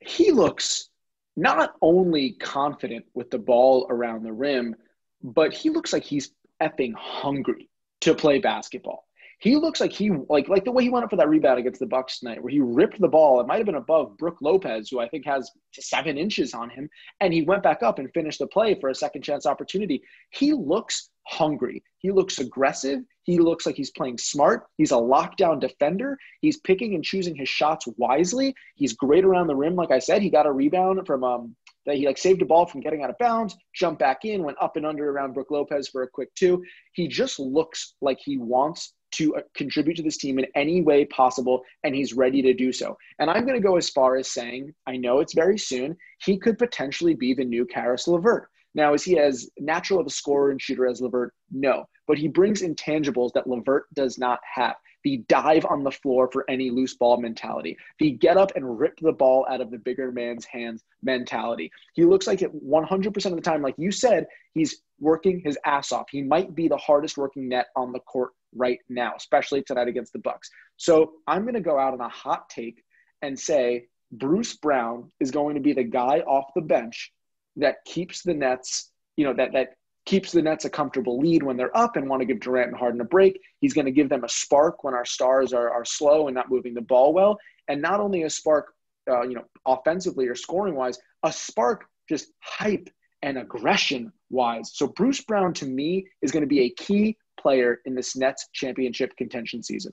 he 0.00 0.30
looks 0.30 0.90
not 1.36 1.74
only 1.80 2.32
confident 2.32 3.06
with 3.14 3.30
the 3.30 3.38
ball 3.38 3.86
around 3.88 4.24
the 4.24 4.32
rim, 4.32 4.76
but 5.22 5.52
he 5.52 5.70
looks 5.70 5.92
like 5.92 6.04
he's 6.04 6.30
effing 6.62 6.94
hungry 6.94 7.68
to 8.00 8.14
play 8.14 8.38
basketball. 8.38 9.04
He 9.40 9.54
looks 9.54 9.80
like 9.80 9.92
he 9.92 10.10
like 10.28 10.48
like 10.48 10.64
the 10.64 10.72
way 10.72 10.82
he 10.82 10.88
went 10.88 11.04
up 11.04 11.10
for 11.10 11.16
that 11.16 11.28
rebound 11.28 11.60
against 11.60 11.78
the 11.78 11.86
Bucks 11.86 12.18
tonight, 12.18 12.42
where 12.42 12.50
he 12.50 12.58
ripped 12.58 13.00
the 13.00 13.06
ball. 13.06 13.40
It 13.40 13.46
might 13.46 13.58
have 13.58 13.66
been 13.66 13.76
above 13.76 14.16
Brook 14.16 14.38
Lopez, 14.40 14.88
who 14.88 14.98
I 14.98 15.08
think 15.08 15.24
has 15.26 15.48
seven 15.78 16.18
inches 16.18 16.54
on 16.54 16.70
him, 16.70 16.90
and 17.20 17.32
he 17.32 17.42
went 17.42 17.62
back 17.62 17.84
up 17.84 18.00
and 18.00 18.12
finished 18.12 18.40
the 18.40 18.48
play 18.48 18.74
for 18.80 18.90
a 18.90 18.94
second 18.94 19.22
chance 19.22 19.46
opportunity. 19.46 20.02
He 20.30 20.52
looks 20.52 21.10
hungry. 21.28 21.84
He 21.98 22.10
looks 22.10 22.40
aggressive. 22.40 23.00
He 23.22 23.38
looks 23.38 23.64
like 23.64 23.76
he's 23.76 23.92
playing 23.92 24.18
smart. 24.18 24.66
He's 24.76 24.90
a 24.90 24.96
lockdown 24.96 25.60
defender. 25.60 26.18
He's 26.40 26.58
picking 26.58 26.96
and 26.96 27.04
choosing 27.04 27.36
his 27.36 27.48
shots 27.48 27.86
wisely. 27.96 28.54
He's 28.74 28.94
great 28.94 29.24
around 29.24 29.46
the 29.46 29.54
rim. 29.54 29.76
Like 29.76 29.92
I 29.92 30.00
said, 30.00 30.20
he 30.20 30.30
got 30.30 30.46
a 30.46 30.52
rebound 30.52 31.06
from 31.06 31.22
um 31.22 31.54
that 31.86 31.96
he 31.96 32.06
like 32.06 32.18
saved 32.18 32.42
a 32.42 32.46
ball 32.46 32.66
from 32.66 32.80
getting 32.80 33.02
out 33.02 33.10
of 33.10 33.18
bounds, 33.18 33.56
jumped 33.74 34.00
back 34.00 34.24
in, 34.24 34.42
went 34.42 34.58
up 34.60 34.76
and 34.76 34.86
under 34.86 35.10
around 35.10 35.32
Brook 35.32 35.50
Lopez 35.50 35.88
for 35.88 36.02
a 36.02 36.08
quick 36.08 36.34
two. 36.34 36.62
He 36.92 37.08
just 37.08 37.38
looks 37.38 37.94
like 38.00 38.18
he 38.20 38.38
wants 38.38 38.94
to 39.10 39.34
uh, 39.36 39.40
contribute 39.54 39.96
to 39.96 40.02
this 40.02 40.18
team 40.18 40.38
in 40.38 40.46
any 40.54 40.82
way 40.82 41.04
possible, 41.06 41.62
and 41.84 41.94
he's 41.94 42.12
ready 42.12 42.42
to 42.42 42.52
do 42.52 42.72
so. 42.72 42.96
And 43.18 43.30
I'm 43.30 43.46
going 43.46 43.60
to 43.60 43.66
go 43.66 43.76
as 43.76 43.88
far 43.90 44.16
as 44.16 44.30
saying, 44.30 44.74
I 44.86 44.96
know 44.96 45.20
it's 45.20 45.34
very 45.34 45.58
soon, 45.58 45.96
he 46.24 46.38
could 46.38 46.58
potentially 46.58 47.14
be 47.14 47.32
the 47.34 47.44
new 47.44 47.64
Caris 47.64 48.06
LeVert. 48.06 48.48
Now, 48.74 48.92
is 48.94 49.02
he 49.02 49.18
as 49.18 49.48
natural 49.58 49.98
of 49.98 50.06
a 50.06 50.10
scorer 50.10 50.50
and 50.50 50.60
shooter 50.60 50.86
as 50.86 51.00
LeVert? 51.00 51.32
No, 51.50 51.86
but 52.06 52.18
he 52.18 52.28
brings 52.28 52.62
intangibles 52.62 53.32
that 53.32 53.46
LeVert 53.46 53.84
does 53.94 54.18
not 54.18 54.40
have. 54.54 54.76
The 55.04 55.18
dive 55.28 55.64
on 55.68 55.84
the 55.84 55.90
floor 55.90 56.28
for 56.30 56.44
any 56.48 56.70
loose 56.70 56.94
ball 56.94 57.20
mentality. 57.20 57.76
The 57.98 58.12
get 58.12 58.36
up 58.36 58.52
and 58.56 58.78
rip 58.78 58.98
the 59.00 59.12
ball 59.12 59.46
out 59.48 59.60
of 59.60 59.70
the 59.70 59.78
bigger 59.78 60.10
man's 60.12 60.44
hands 60.44 60.84
mentality. 61.02 61.70
He 61.94 62.04
looks 62.04 62.26
like 62.26 62.42
it 62.42 62.52
100% 62.52 63.26
of 63.26 63.34
the 63.34 63.40
time, 63.40 63.62
like 63.62 63.76
you 63.78 63.92
said, 63.92 64.26
he's 64.54 64.82
working 65.00 65.40
his 65.44 65.58
ass 65.64 65.92
off. 65.92 66.06
He 66.10 66.22
might 66.22 66.54
be 66.54 66.68
the 66.68 66.76
hardest 66.76 67.16
working 67.16 67.48
net 67.48 67.68
on 67.76 67.92
the 67.92 68.00
court 68.00 68.32
right 68.54 68.80
now, 68.88 69.12
especially 69.16 69.62
tonight 69.62 69.88
against 69.88 70.12
the 70.12 70.18
Bucks. 70.18 70.50
So 70.76 71.12
I'm 71.26 71.42
going 71.42 71.54
to 71.54 71.60
go 71.60 71.78
out 71.78 71.94
on 71.94 72.00
a 72.00 72.08
hot 72.08 72.48
take 72.48 72.82
and 73.22 73.38
say 73.38 73.86
Bruce 74.10 74.56
Brown 74.56 75.10
is 75.20 75.30
going 75.30 75.54
to 75.54 75.60
be 75.60 75.72
the 75.72 75.84
guy 75.84 76.20
off 76.20 76.52
the 76.54 76.62
bench 76.62 77.12
that 77.56 77.84
keeps 77.84 78.22
the 78.22 78.34
Nets, 78.34 78.90
you 79.16 79.24
know, 79.24 79.34
that 79.34 79.52
that 79.52 79.74
keeps 80.08 80.32
the 80.32 80.40
Nets 80.40 80.64
a 80.64 80.70
comfortable 80.70 81.18
lead 81.18 81.42
when 81.42 81.58
they're 81.58 81.76
up 81.76 81.96
and 81.96 82.08
want 82.08 82.20
to 82.22 82.26
give 82.26 82.40
Durant 82.40 82.68
and 82.68 82.78
Harden 82.78 82.98
a 83.02 83.04
break. 83.04 83.38
He's 83.58 83.74
going 83.74 83.84
to 83.84 83.92
give 83.92 84.08
them 84.08 84.24
a 84.24 84.28
spark 84.28 84.82
when 84.82 84.94
our 84.94 85.04
stars 85.04 85.52
are, 85.52 85.70
are 85.70 85.84
slow 85.84 86.28
and 86.28 86.34
not 86.34 86.50
moving 86.50 86.72
the 86.72 86.80
ball 86.80 87.12
well. 87.12 87.38
And 87.68 87.82
not 87.82 88.00
only 88.00 88.22
a 88.22 88.30
spark, 88.30 88.72
uh, 89.10 89.28
you 89.28 89.34
know, 89.34 89.44
offensively 89.66 90.26
or 90.26 90.34
scoring 90.34 90.76
wise, 90.76 90.98
a 91.24 91.30
spark 91.30 91.84
just 92.08 92.32
hype 92.40 92.88
and 93.20 93.36
aggression 93.36 94.10
wise. 94.30 94.70
So 94.72 94.86
Bruce 94.86 95.20
Brown 95.20 95.52
to 95.54 95.66
me 95.66 96.06
is 96.22 96.30
going 96.30 96.40
to 96.40 96.46
be 96.46 96.60
a 96.60 96.70
key 96.70 97.18
player 97.38 97.82
in 97.84 97.94
this 97.94 98.16
Nets 98.16 98.48
championship 98.54 99.14
contention 99.18 99.62
season. 99.62 99.92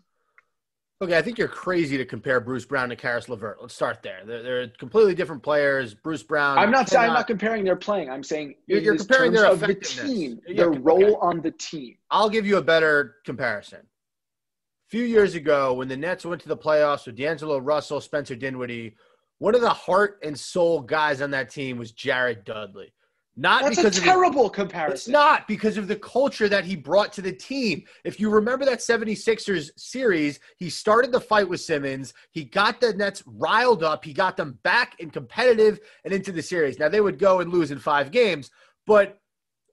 Okay, 1.02 1.18
I 1.18 1.22
think 1.22 1.38
you're 1.38 1.50
crazy 1.50 1.98
to 1.98 2.06
compare 2.06 2.39
Bruce 2.39 2.64
Brown 2.66 2.88
to 2.88 2.96
Caris 2.96 3.28
LeVert. 3.28 3.58
Let's 3.62 3.76
start 3.76 4.02
there. 4.02 4.22
They're, 4.26 4.41
they're 4.41 4.68
completely 4.80 5.14
different 5.14 5.43
players. 5.43 5.93
Bruce 5.93 6.24
Brown. 6.24 6.58
I'm 6.58 6.72
not 6.72 6.88
saying 6.88 7.10
I'm 7.10 7.14
not 7.14 7.28
comparing 7.28 7.66
their 7.66 7.76
playing. 7.76 8.10
I'm 8.10 8.24
saying 8.24 8.56
You're- 8.68 8.82
you're 8.82 8.96
comparing 8.98 9.34
their 9.34 9.46
of 9.46 9.60
the 9.60 9.66
effectiveness. 9.72 10.10
team, 10.10 10.39
Yeah, 10.48 10.56
their 10.56 10.70
okay. 10.70 10.80
role 10.80 11.18
on 11.18 11.41
the 11.41 11.52
team. 11.52 11.98
I'll 12.12 12.30
give 12.30 12.46
you 12.48 12.58
a 12.58 12.62
better 12.62 13.16
comparison. 13.26 13.80
A 13.80 14.89
few 14.89 15.04
years 15.04 15.36
ago, 15.36 15.74
when 15.74 15.89
the 15.89 15.98
Nets 15.98 16.24
went 16.26 16.41
to 16.43 16.48
the 16.48 16.56
playoffs 16.56 17.06
with 17.08 17.18
D'Angelo 17.18 17.58
Russell, 17.58 18.00
Spencer 18.00 18.36
Dinwiddie, 18.36 18.96
one 19.39 19.54
of 19.54 19.60
the 19.60 19.70
heart 19.70 20.20
and 20.24 20.39
soul 20.39 20.80
guys 20.80 21.22
on 21.22 21.30
that 21.32 21.50
team 21.50 21.78
was 21.78 21.91
Jared 21.91 22.46
Dudley. 22.46 22.93
Not 23.38 23.63
That's 23.63 23.77
a 23.77 23.81
because 23.81 23.97
of 23.97 24.03
his- 24.03 24.11
terrible 24.13 24.45
It's 24.47 24.55
comparison. 24.55 25.11
not 25.11 25.45
because 25.47 25.77
of 25.77 25.88
the 25.89 25.97
culture 25.97 26.47
that 26.47 26.63
he 26.63 26.75
brought 26.77 27.11
to 27.13 27.21
the 27.21 27.33
team. 27.33 27.83
If 28.05 28.17
you 28.19 28.29
remember 28.29 28.63
that 28.65 28.79
76ers 28.79 29.71
series, 29.75 30.39
he 30.57 30.69
started 30.69 31.11
the 31.11 31.19
fight 31.19 31.49
with 31.49 31.59
Simmons. 31.59 32.13
He 32.31 32.45
got 32.45 32.79
the 32.79 32.93
Nets 32.93 33.23
riled 33.25 33.83
up. 33.83 34.05
He 34.05 34.13
got 34.13 34.38
them 34.38 34.57
back 34.63 34.95
and 35.01 35.11
competitive 35.11 35.79
and 36.05 36.13
into 36.13 36.31
the 36.31 36.41
series. 36.41 36.79
Now, 36.79 36.88
they 36.88 37.01
would 37.01 37.19
go 37.19 37.41
and 37.41 37.51
lose 37.51 37.71
in 37.71 37.79
five 37.79 38.09
games, 38.11 38.51
but 38.88 39.19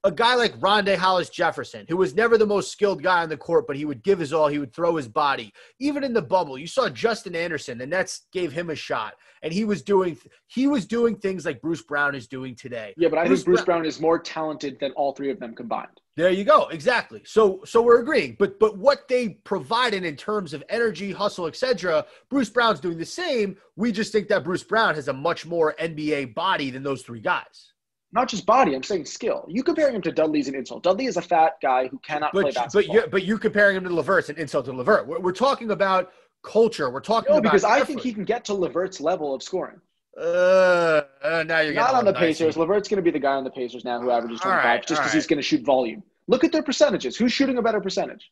a 0.04 0.10
guy 0.10 0.34
like 0.34 0.58
Rondae 0.58 0.96
Hollis 0.96 1.30
Jefferson, 1.30 1.86
who 1.88 1.96
was 1.96 2.14
never 2.14 2.36
the 2.36 2.46
most 2.46 2.72
skilled 2.72 3.02
guy 3.02 3.22
on 3.22 3.28
the 3.28 3.36
court, 3.36 3.66
but 3.68 3.76
he 3.76 3.84
would 3.84 4.02
give 4.02 4.18
his 4.18 4.32
all. 4.32 4.48
He 4.48 4.58
would 4.58 4.74
throw 4.74 4.96
his 4.96 5.06
body. 5.06 5.52
Even 5.78 6.02
in 6.02 6.12
the 6.12 6.22
bubble, 6.22 6.58
you 6.58 6.66
saw 6.66 6.88
Justin 6.88 7.36
Anderson. 7.36 7.78
The 7.78 7.86
Nets 7.86 8.26
gave 8.32 8.52
him 8.52 8.70
a 8.70 8.74
shot, 8.74 9.14
and 9.42 9.52
he 9.52 9.64
was 9.64 9.82
doing 9.82 10.18
he 10.48 10.66
was 10.66 10.86
doing 10.86 11.16
things 11.16 11.44
like 11.44 11.62
Bruce 11.62 11.82
Brown 11.82 12.16
is 12.16 12.26
doing 12.26 12.56
today. 12.56 12.94
Yeah, 12.96 13.08
but 13.08 13.18
I 13.18 13.26
Bruce 13.26 13.40
think 13.40 13.46
Bruce 13.46 13.64
Brown- 13.64 13.78
Brown 13.80 13.86
is 13.86 14.00
more 14.00 14.18
talented 14.18 14.78
than 14.80 14.90
all 14.92 15.12
three 15.12 15.30
of 15.30 15.38
them 15.38 15.54
combined. 15.54 16.00
There 16.16 16.30
you 16.30 16.44
go. 16.44 16.66
Exactly. 16.68 17.22
So 17.24 17.60
so 17.64 17.80
we're 17.80 18.00
agreeing. 18.00 18.36
But 18.40 18.58
but 18.58 18.76
what 18.78 19.06
they 19.08 19.30
provided 19.44 20.04
in 20.04 20.16
terms 20.16 20.52
of 20.52 20.64
energy, 20.68 21.12
hustle, 21.12 21.46
etc., 21.46 22.04
Bruce 22.28 22.50
Brown's 22.50 22.80
doing 22.80 22.98
the 22.98 23.06
same. 23.06 23.56
We 23.76 23.92
just 23.92 24.10
think 24.10 24.26
that 24.28 24.42
Bruce 24.42 24.64
Brown 24.64 24.96
has 24.96 25.06
a 25.06 25.12
much 25.12 25.46
more 25.46 25.74
NBA 25.78 26.34
body 26.34 26.70
than 26.70 26.82
those 26.82 27.02
three 27.02 27.20
guys. 27.20 27.71
Not 28.12 28.28
just 28.28 28.44
body, 28.44 28.74
I'm 28.74 28.82
saying 28.82 29.06
skill. 29.06 29.46
You 29.48 29.62
comparing 29.62 29.96
him 29.96 30.02
to 30.02 30.12
Dudley's 30.12 30.46
an 30.46 30.54
insult. 30.54 30.82
Dudley 30.82 31.06
is 31.06 31.16
a 31.16 31.22
fat 31.22 31.54
guy 31.62 31.88
who 31.88 31.98
cannot 32.00 32.32
play 32.32 32.42
But 32.44 32.54
basketball. 32.54 32.94
but 32.94 33.04
you 33.04 33.10
but 33.10 33.22
you 33.24 33.38
comparing 33.38 33.76
him 33.76 33.84
to 33.84 33.94
Levert's 33.94 34.28
an 34.28 34.36
insult 34.36 34.66
to 34.66 34.72
Levert. 34.72 35.06
We're, 35.06 35.18
we're 35.20 35.32
talking 35.32 35.70
about 35.70 36.12
culture. 36.42 36.90
We're 36.90 37.00
talking 37.00 37.32
no, 37.32 37.38
about 37.38 37.50
because 37.50 37.64
I 37.64 37.80
think 37.84 38.00
he 38.00 38.12
can 38.12 38.24
get 38.24 38.44
to 38.46 38.54
Levert's 38.54 39.00
level 39.00 39.34
of 39.34 39.42
scoring. 39.42 39.80
Uh, 40.16 41.02
uh, 41.22 41.44
now 41.46 41.60
you're 41.60 41.72
Not 41.72 41.94
on 41.94 42.04
the 42.04 42.10
a 42.10 42.12
little 42.12 42.12
dicey. 42.12 42.44
Pacers. 42.44 42.56
Levert's 42.58 42.86
going 42.86 42.98
to 42.98 43.02
be 43.02 43.10
the 43.10 43.18
guy 43.18 43.32
on 43.32 43.44
the 43.44 43.50
Pacers 43.50 43.82
now 43.82 43.98
who 43.98 44.10
averages 44.10 44.40
25 44.40 44.64
right, 44.64 44.86
just 44.86 45.00
because 45.00 45.12
he's 45.12 45.26
going 45.26 45.38
to 45.38 45.42
shoot 45.42 45.64
volume. 45.64 46.02
Look 46.28 46.44
at 46.44 46.52
their 46.52 46.62
percentages. 46.62 47.16
Who's 47.16 47.32
shooting 47.32 47.56
a 47.56 47.62
better 47.62 47.80
percentage? 47.80 48.30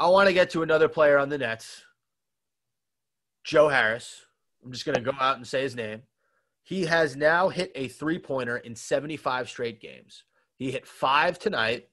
I 0.00 0.08
want 0.08 0.26
to 0.26 0.32
get 0.32 0.50
to 0.50 0.62
another 0.62 0.88
player 0.88 1.18
on 1.18 1.28
the 1.28 1.38
Nets, 1.38 1.84
Joe 3.44 3.68
Harris. 3.68 4.26
I'm 4.64 4.72
just 4.72 4.84
going 4.84 4.96
to 4.96 5.00
go 5.00 5.12
out 5.20 5.36
and 5.36 5.46
say 5.46 5.62
his 5.62 5.76
name. 5.76 6.02
He 6.64 6.86
has 6.86 7.14
now 7.14 7.50
hit 7.50 7.70
a 7.74 7.88
three 7.88 8.18
pointer 8.18 8.56
in 8.56 8.74
75 8.74 9.48
straight 9.48 9.80
games. 9.80 10.24
He 10.56 10.70
hit 10.70 10.86
five 10.86 11.38
tonight. 11.38 11.88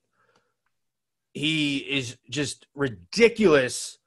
He 1.34 1.78
is 1.78 2.18
just 2.30 2.68
ridiculous 2.74 4.00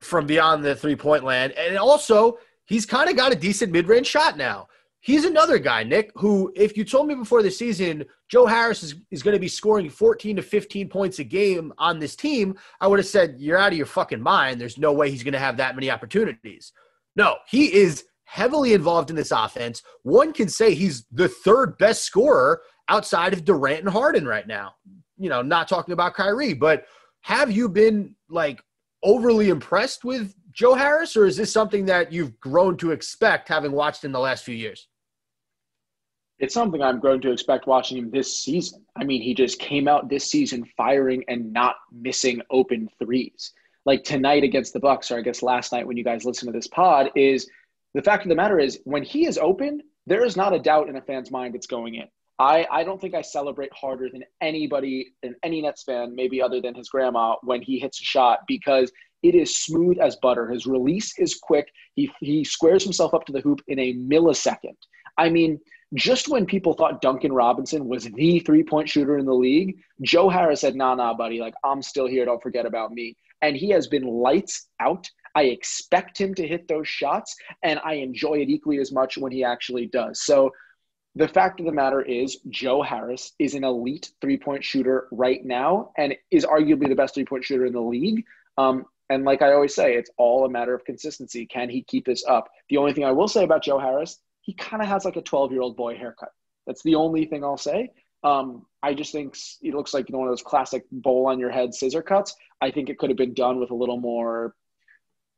from 0.00 0.26
beyond 0.26 0.64
the 0.64 0.76
three 0.76 0.96
point 0.96 1.24
land. 1.24 1.52
And 1.52 1.76
also, 1.76 2.38
he's 2.64 2.86
kind 2.86 3.10
of 3.10 3.16
got 3.16 3.32
a 3.32 3.36
decent 3.36 3.72
mid 3.72 3.88
range 3.88 4.06
shot 4.06 4.36
now. 4.36 4.68
He's 5.00 5.24
another 5.24 5.58
guy, 5.58 5.84
Nick, 5.84 6.10
who, 6.16 6.52
if 6.56 6.76
you 6.76 6.84
told 6.84 7.06
me 7.06 7.14
before 7.14 7.42
the 7.42 7.50
season, 7.50 8.04
Joe 8.28 8.46
Harris 8.46 8.82
is, 8.82 8.96
is 9.10 9.22
going 9.22 9.34
to 9.34 9.40
be 9.40 9.48
scoring 9.48 9.88
14 9.88 10.36
to 10.36 10.42
15 10.42 10.88
points 10.88 11.18
a 11.18 11.24
game 11.24 11.72
on 11.78 11.98
this 11.98 12.16
team, 12.16 12.56
I 12.80 12.86
would 12.86 12.98
have 12.98 13.06
said, 13.06 13.36
You're 13.38 13.58
out 13.58 13.72
of 13.72 13.78
your 13.78 13.86
fucking 13.86 14.22
mind. 14.22 14.60
There's 14.60 14.78
no 14.78 14.92
way 14.92 15.10
he's 15.10 15.24
going 15.24 15.32
to 15.32 15.38
have 15.40 15.56
that 15.56 15.74
many 15.74 15.90
opportunities. 15.90 16.72
No, 17.16 17.36
he 17.48 17.72
is 17.72 18.04
heavily 18.28 18.74
involved 18.74 19.08
in 19.08 19.16
this 19.16 19.30
offense. 19.30 19.82
One 20.02 20.34
can 20.34 20.50
say 20.50 20.74
he's 20.74 21.06
the 21.10 21.28
third 21.28 21.78
best 21.78 22.04
scorer 22.04 22.60
outside 22.86 23.32
of 23.32 23.42
Durant 23.42 23.80
and 23.80 23.88
Harden 23.88 24.26
right 24.26 24.46
now. 24.46 24.74
You 25.16 25.30
know, 25.30 25.40
not 25.40 25.66
talking 25.66 25.94
about 25.94 26.12
Kyrie, 26.12 26.52
but 26.52 26.84
have 27.22 27.50
you 27.50 27.70
been 27.70 28.14
like 28.28 28.62
overly 29.02 29.48
impressed 29.48 30.04
with 30.04 30.34
Joe 30.52 30.74
Harris, 30.74 31.16
or 31.16 31.24
is 31.24 31.38
this 31.38 31.50
something 31.50 31.86
that 31.86 32.12
you've 32.12 32.38
grown 32.38 32.76
to 32.78 32.90
expect 32.90 33.48
having 33.48 33.72
watched 33.72 34.04
in 34.04 34.12
the 34.12 34.20
last 34.20 34.44
few 34.44 34.54
years? 34.54 34.88
It's 36.38 36.52
something 36.52 36.82
I'm 36.82 37.00
grown 37.00 37.22
to 37.22 37.32
expect 37.32 37.66
watching 37.66 37.96
him 37.96 38.10
this 38.10 38.40
season. 38.40 38.84
I 38.94 39.04
mean, 39.04 39.22
he 39.22 39.34
just 39.34 39.58
came 39.58 39.88
out 39.88 40.10
this 40.10 40.30
season 40.30 40.66
firing 40.76 41.24
and 41.28 41.50
not 41.50 41.76
missing 41.90 42.42
open 42.50 42.90
threes. 43.02 43.52
Like 43.86 44.04
tonight 44.04 44.44
against 44.44 44.74
the 44.74 44.80
Bucks, 44.80 45.10
or 45.10 45.16
I 45.16 45.22
guess 45.22 45.42
last 45.42 45.72
night 45.72 45.86
when 45.86 45.96
you 45.96 46.04
guys 46.04 46.26
listen 46.26 46.46
to 46.46 46.52
this 46.52 46.68
pod, 46.68 47.10
is 47.16 47.48
the 47.94 48.02
fact 48.02 48.24
of 48.24 48.28
the 48.28 48.34
matter 48.34 48.58
is 48.58 48.80
when 48.84 49.02
he 49.02 49.26
is 49.26 49.38
open, 49.38 49.82
there 50.06 50.24
is 50.24 50.36
not 50.36 50.54
a 50.54 50.58
doubt 50.58 50.88
in 50.88 50.96
a 50.96 51.02
fan's 51.02 51.30
mind 51.30 51.54
it's 51.54 51.66
going 51.66 51.94
in. 51.94 52.06
I, 52.38 52.66
I 52.70 52.84
don't 52.84 53.00
think 53.00 53.14
I 53.14 53.22
celebrate 53.22 53.72
harder 53.72 54.08
than 54.10 54.22
anybody, 54.40 55.14
than 55.22 55.34
any 55.42 55.60
Nets 55.60 55.82
fan, 55.82 56.14
maybe 56.14 56.40
other 56.40 56.60
than 56.60 56.74
his 56.74 56.88
grandma, 56.88 57.34
when 57.42 57.62
he 57.62 57.78
hits 57.78 58.00
a 58.00 58.04
shot 58.04 58.40
because 58.46 58.92
it 59.24 59.34
is 59.34 59.56
smooth 59.56 59.98
as 59.98 60.16
butter. 60.22 60.48
His 60.48 60.66
release 60.66 61.18
is 61.18 61.34
quick. 61.34 61.68
He, 61.96 62.10
he 62.20 62.44
squares 62.44 62.84
himself 62.84 63.12
up 63.12 63.24
to 63.26 63.32
the 63.32 63.40
hoop 63.40 63.60
in 63.66 63.78
a 63.80 63.94
millisecond. 63.94 64.76
I 65.16 65.28
mean, 65.28 65.58
just 65.94 66.28
when 66.28 66.46
people 66.46 66.74
thought 66.74 67.00
Duncan 67.00 67.32
Robinson 67.32 67.88
was 67.88 68.04
the 68.04 68.40
three 68.40 68.62
point 68.62 68.88
shooter 68.88 69.18
in 69.18 69.26
the 69.26 69.34
league, 69.34 69.78
Joe 70.02 70.28
Harris 70.28 70.60
said, 70.60 70.76
nah, 70.76 70.94
nah, 70.94 71.14
buddy, 71.14 71.40
like, 71.40 71.54
I'm 71.64 71.82
still 71.82 72.06
here. 72.06 72.24
Don't 72.24 72.42
forget 72.42 72.66
about 72.66 72.92
me. 72.92 73.16
And 73.42 73.56
he 73.56 73.70
has 73.70 73.88
been 73.88 74.04
lights 74.04 74.68
out. 74.80 75.08
I 75.38 75.42
expect 75.42 76.20
him 76.20 76.34
to 76.34 76.48
hit 76.48 76.66
those 76.66 76.88
shots, 76.88 77.36
and 77.62 77.78
I 77.84 77.94
enjoy 77.94 78.38
it 78.38 78.48
equally 78.48 78.78
as 78.78 78.90
much 78.90 79.16
when 79.16 79.30
he 79.30 79.44
actually 79.44 79.86
does. 79.86 80.20
So, 80.20 80.50
the 81.14 81.28
fact 81.28 81.60
of 81.60 81.66
the 81.66 81.72
matter 81.72 82.02
is, 82.02 82.38
Joe 82.48 82.82
Harris 82.82 83.34
is 83.38 83.54
an 83.54 83.62
elite 83.62 84.10
three 84.20 84.36
point 84.36 84.64
shooter 84.64 85.06
right 85.12 85.44
now 85.44 85.92
and 85.96 86.16
is 86.32 86.44
arguably 86.44 86.88
the 86.88 86.96
best 86.96 87.14
three 87.14 87.24
point 87.24 87.44
shooter 87.44 87.66
in 87.66 87.72
the 87.72 87.80
league. 87.80 88.24
Um, 88.56 88.84
and 89.10 89.24
like 89.24 89.40
I 89.40 89.52
always 89.52 89.76
say, 89.76 89.94
it's 89.94 90.10
all 90.16 90.44
a 90.44 90.50
matter 90.50 90.74
of 90.74 90.84
consistency. 90.84 91.46
Can 91.46 91.70
he 91.70 91.82
keep 91.82 92.04
this 92.04 92.24
up? 92.26 92.48
The 92.68 92.78
only 92.78 92.92
thing 92.92 93.04
I 93.04 93.12
will 93.12 93.28
say 93.28 93.44
about 93.44 93.62
Joe 93.62 93.78
Harris, 93.78 94.18
he 94.40 94.54
kind 94.54 94.82
of 94.82 94.88
has 94.88 95.04
like 95.04 95.16
a 95.16 95.22
12 95.22 95.52
year 95.52 95.60
old 95.60 95.76
boy 95.76 95.96
haircut. 95.96 96.32
That's 96.66 96.82
the 96.82 96.96
only 96.96 97.26
thing 97.26 97.44
I'll 97.44 97.56
say. 97.56 97.92
Um, 98.24 98.66
I 98.82 98.92
just 98.92 99.12
think 99.12 99.36
it 99.62 99.72
looks 99.72 99.94
like 99.94 100.10
one 100.10 100.26
of 100.26 100.32
those 100.32 100.42
classic 100.42 100.84
bowl 100.90 101.28
on 101.28 101.38
your 101.38 101.50
head 101.50 101.74
scissor 101.74 102.02
cuts. 102.02 102.34
I 102.60 102.72
think 102.72 102.88
it 102.88 102.98
could 102.98 103.10
have 103.10 103.16
been 103.16 103.34
done 103.34 103.60
with 103.60 103.70
a 103.70 103.76
little 103.76 104.00
more 104.00 104.56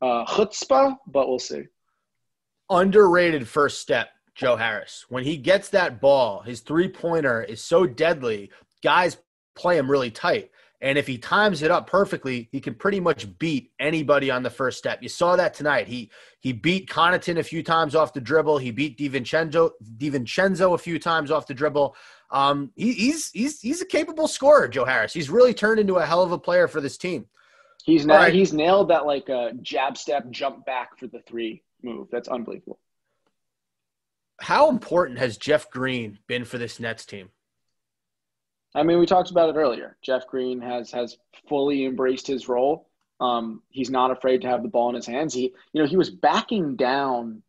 uh, 0.01 0.25
chutzpah, 0.25 0.97
but 1.07 1.27
we'll 1.27 1.39
see. 1.39 1.63
Underrated 2.69 3.47
first 3.47 3.81
step, 3.81 4.09
Joe 4.35 4.55
Harris. 4.55 5.05
When 5.09 5.23
he 5.23 5.37
gets 5.37 5.69
that 5.69 6.01
ball, 6.01 6.41
his 6.41 6.61
three 6.61 6.87
pointer 6.87 7.43
is 7.43 7.63
so 7.63 7.85
deadly, 7.85 8.51
guys 8.81 9.17
play 9.55 9.77
him 9.77 9.91
really 9.91 10.11
tight. 10.11 10.51
And 10.83 10.97
if 10.97 11.05
he 11.05 11.19
times 11.19 11.61
it 11.61 11.69
up 11.69 11.85
perfectly, 11.85 12.49
he 12.51 12.59
can 12.59 12.73
pretty 12.73 12.99
much 12.99 13.37
beat 13.37 13.71
anybody 13.79 14.31
on 14.31 14.41
the 14.41 14.49
first 14.49 14.79
step. 14.79 15.03
You 15.03 15.09
saw 15.09 15.35
that 15.35 15.53
tonight. 15.53 15.87
He 15.87 16.09
he 16.39 16.53
beat 16.53 16.89
Connaughton 16.89 17.37
a 17.37 17.43
few 17.43 17.61
times 17.61 17.93
off 17.93 18.13
the 18.13 18.21
dribble. 18.21 18.57
He 18.57 18.71
beat 18.71 18.97
DiVincenzo, 18.97 19.71
DiVincenzo 19.97 20.73
a 20.73 20.79
few 20.79 20.97
times 20.97 21.29
off 21.29 21.45
the 21.45 21.53
dribble. 21.53 21.95
Um, 22.31 22.71
he, 22.75 22.93
he's 22.93 23.29
he's 23.29 23.61
he's 23.61 23.81
a 23.81 23.85
capable 23.85 24.27
scorer, 24.27 24.67
Joe 24.67 24.85
Harris. 24.85 25.13
He's 25.13 25.29
really 25.29 25.53
turned 25.53 25.79
into 25.79 25.97
a 25.97 26.05
hell 26.05 26.23
of 26.23 26.31
a 26.31 26.39
player 26.39 26.67
for 26.67 26.81
this 26.81 26.97
team. 26.97 27.27
He's 27.85 28.01
All 28.03 28.07
na- 28.09 28.15
right. 28.15 28.33
he's 28.33 28.53
nailed 28.53 28.89
that 28.89 29.05
like 29.05 29.29
uh, 29.29 29.51
jab 29.61 29.97
step 29.97 30.29
jump 30.29 30.65
back 30.65 30.97
for 30.99 31.07
the 31.07 31.21
three 31.27 31.63
move. 31.81 32.07
That's 32.11 32.27
unbelievable. 32.27 32.79
How 34.39 34.69
important 34.69 35.19
has 35.19 35.37
Jeff 35.37 35.69
Green 35.69 36.17
been 36.27 36.45
for 36.45 36.57
this 36.57 36.79
Nets 36.79 37.05
team? 37.05 37.29
I 38.73 38.83
mean, 38.83 38.99
we 38.99 39.05
talked 39.05 39.31
about 39.31 39.49
it 39.49 39.55
earlier. 39.57 39.97
Jeff 40.01 40.25
Green 40.27 40.61
has 40.61 40.91
has 40.91 41.17
fully 41.47 41.85
embraced 41.85 42.27
his 42.27 42.47
role. 42.47 42.89
Um, 43.19 43.61
he's 43.69 43.91
not 43.91 44.09
afraid 44.09 44.41
to 44.41 44.47
have 44.47 44.63
the 44.63 44.69
ball 44.69 44.89
in 44.89 44.95
his 44.95 45.05
hands. 45.05 45.33
He, 45.33 45.53
you 45.73 45.81
know, 45.81 45.87
he 45.87 45.97
was 45.97 46.09
backing 46.09 46.75
down. 46.75 47.43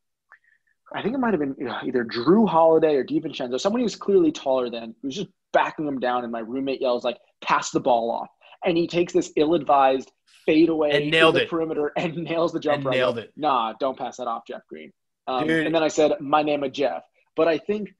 I 0.94 1.00
think 1.00 1.14
it 1.14 1.18
might 1.18 1.32
have 1.32 1.40
been 1.40 1.56
either 1.84 2.04
Jrue 2.04 2.46
Holiday 2.46 2.96
or 2.96 3.04
DiVincenzo, 3.04 3.58
someone 3.58 3.80
he 3.80 3.84
was 3.84 3.96
clearly 3.96 4.30
taller 4.32 4.68
than. 4.68 4.94
He 5.00 5.06
was 5.06 5.16
just 5.16 5.28
backing 5.54 5.86
him 5.86 5.98
down, 5.98 6.24
and 6.24 6.32
my 6.32 6.40
roommate 6.40 6.82
yells 6.82 7.04
like, 7.04 7.18
"Pass 7.40 7.70
the 7.70 7.80
ball 7.80 8.10
off!" 8.10 8.28
And 8.64 8.76
he 8.76 8.86
takes 8.86 9.12
this 9.14 9.32
ill-advised 9.36 10.12
fadeaway 10.46 11.02
And 11.02 11.10
nailed 11.10 11.34
the 11.36 11.42
it. 11.42 11.50
perimeter 11.50 11.92
and 11.96 12.16
nails 12.16 12.52
the 12.52 12.60
jumper. 12.60 12.88
And 12.90 12.96
nailed 12.98 13.18
it. 13.18 13.32
Nah, 13.36 13.74
don't 13.78 13.98
pass 13.98 14.16
that 14.18 14.26
off, 14.26 14.46
Jeff 14.46 14.66
Green. 14.68 14.92
Um, 15.26 15.48
and 15.48 15.74
then 15.74 15.82
I 15.82 15.88
said, 15.88 16.12
"My 16.20 16.42
name 16.42 16.64
is 16.64 16.72
Jeff," 16.72 17.04
but 17.36 17.46
I 17.46 17.58
think 17.58 17.94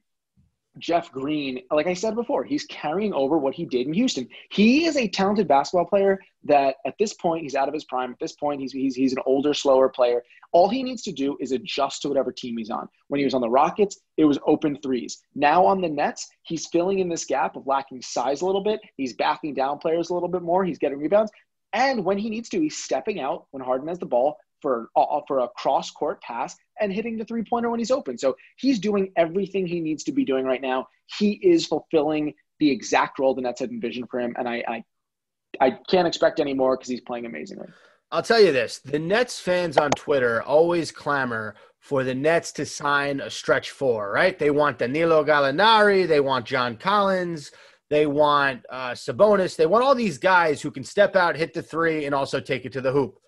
Jeff 0.79 1.11
Green, 1.11 1.61
like 1.71 1.85
I 1.87 1.93
said 1.93 2.15
before, 2.15 2.43
he's 2.43 2.65
carrying 2.65 3.13
over 3.13 3.37
what 3.37 3.53
he 3.53 3.63
did 3.65 3.85
in 3.87 3.93
Houston. 3.93 4.27
He 4.49 4.85
is 4.85 4.97
a 4.97 5.07
talented 5.07 5.47
basketball 5.47 5.85
player 5.85 6.19
that 6.45 6.77
at 6.85 6.95
this 6.97 7.13
point 7.13 7.43
he's 7.43 7.53
out 7.55 7.67
of 7.67 7.73
his 7.73 7.85
prime. 7.85 8.11
At 8.11 8.19
this 8.19 8.33
point, 8.33 8.59
he's 8.59 8.71
he's 8.71 8.95
he's 8.95 9.13
an 9.13 9.19
older, 9.25 9.53
slower 9.53 9.87
player. 9.87 10.23
All 10.51 10.67
he 10.69 10.83
needs 10.83 11.01
to 11.03 11.11
do 11.11 11.37
is 11.39 11.51
adjust 11.51 12.01
to 12.01 12.07
whatever 12.09 12.31
team 12.31 12.57
he's 12.57 12.69
on. 12.69 12.89
When 13.07 13.19
he 13.19 13.23
was 13.23 13.33
on 13.33 13.41
the 13.41 13.49
Rockets, 13.49 13.99
it 14.17 14.25
was 14.25 14.37
open 14.45 14.77
threes. 14.83 15.21
Now 15.35 15.65
on 15.65 15.79
the 15.79 15.89
Nets, 15.89 16.27
he's 16.43 16.67
filling 16.67 16.99
in 16.99 17.07
this 17.07 17.25
gap 17.25 17.55
of 17.55 17.65
lacking 17.67 18.01
size 18.01 18.41
a 18.41 18.45
little 18.45 18.63
bit. 18.63 18.81
He's 18.97 19.13
backing 19.13 19.53
down 19.53 19.77
players 19.77 20.09
a 20.09 20.13
little 20.13 20.29
bit 20.29 20.41
more. 20.41 20.65
He's 20.65 20.77
getting 20.79 20.97
rebounds. 20.99 21.31
And 21.73 22.05
when 22.05 22.17
he 22.17 22.29
needs 22.29 22.49
to, 22.49 22.61
he's 22.61 22.77
stepping 22.77 23.19
out 23.19 23.47
when 23.51 23.63
Harden 23.63 23.87
has 23.87 23.99
the 23.99 24.05
ball 24.05 24.37
for 24.61 24.89
uh, 24.95 25.19
for 25.27 25.39
a 25.39 25.49
cross 25.49 25.91
court 25.91 26.21
pass 26.21 26.55
and 26.79 26.91
hitting 26.91 27.17
the 27.17 27.25
three 27.25 27.43
pointer 27.43 27.69
when 27.69 27.79
he's 27.79 27.91
open. 27.91 28.17
So 28.17 28.37
he's 28.57 28.79
doing 28.79 29.11
everything 29.17 29.67
he 29.67 29.79
needs 29.79 30.03
to 30.05 30.11
be 30.11 30.23
doing 30.23 30.45
right 30.45 30.61
now. 30.61 30.87
He 31.17 31.33
is 31.33 31.65
fulfilling 31.65 32.33
the 32.59 32.71
exact 32.71 33.19
role 33.19 33.35
the 33.35 33.41
Nets 33.41 33.59
had 33.59 33.71
envisioned 33.71 34.09
for 34.09 34.19
him, 34.19 34.33
and 34.37 34.47
I 34.47 34.63
I, 34.67 34.83
I 35.59 35.71
can't 35.89 36.07
expect 36.07 36.39
any 36.39 36.53
more 36.53 36.77
because 36.77 36.89
he's 36.89 37.01
playing 37.01 37.25
amazingly. 37.25 37.67
I'll 38.11 38.23
tell 38.23 38.39
you 38.39 38.51
this: 38.51 38.79
the 38.79 38.99
Nets 38.99 39.39
fans 39.39 39.77
on 39.77 39.91
Twitter 39.91 40.41
always 40.43 40.91
clamor 40.91 41.55
for 41.79 42.05
the 42.05 42.15
Nets 42.15 42.53
to 42.53 42.65
sign 42.65 43.19
a 43.19 43.29
stretch 43.29 43.71
four. 43.71 44.11
Right? 44.11 44.39
They 44.39 44.51
want 44.51 44.77
Danilo 44.77 45.25
Gallinari. 45.25 46.07
They 46.07 46.21
want 46.21 46.45
John 46.45 46.77
Collins. 46.77 47.51
They 47.93 48.07
want 48.07 48.65
uh, 48.71 48.93
Sabonis. 48.93 49.55
They 49.55 49.67
want 49.67 49.83
all 49.83 49.93
these 49.93 50.17
guys 50.17 50.63
who 50.63 50.71
can 50.71 50.83
step 50.83 51.15
out, 51.15 51.35
hit 51.35 51.53
the 51.53 51.61
three, 51.61 52.05
and 52.05 52.15
also 52.15 52.39
take 52.39 52.65
it 52.65 52.71
to 52.73 52.81
the 52.81 52.91
hoop. 52.91 53.19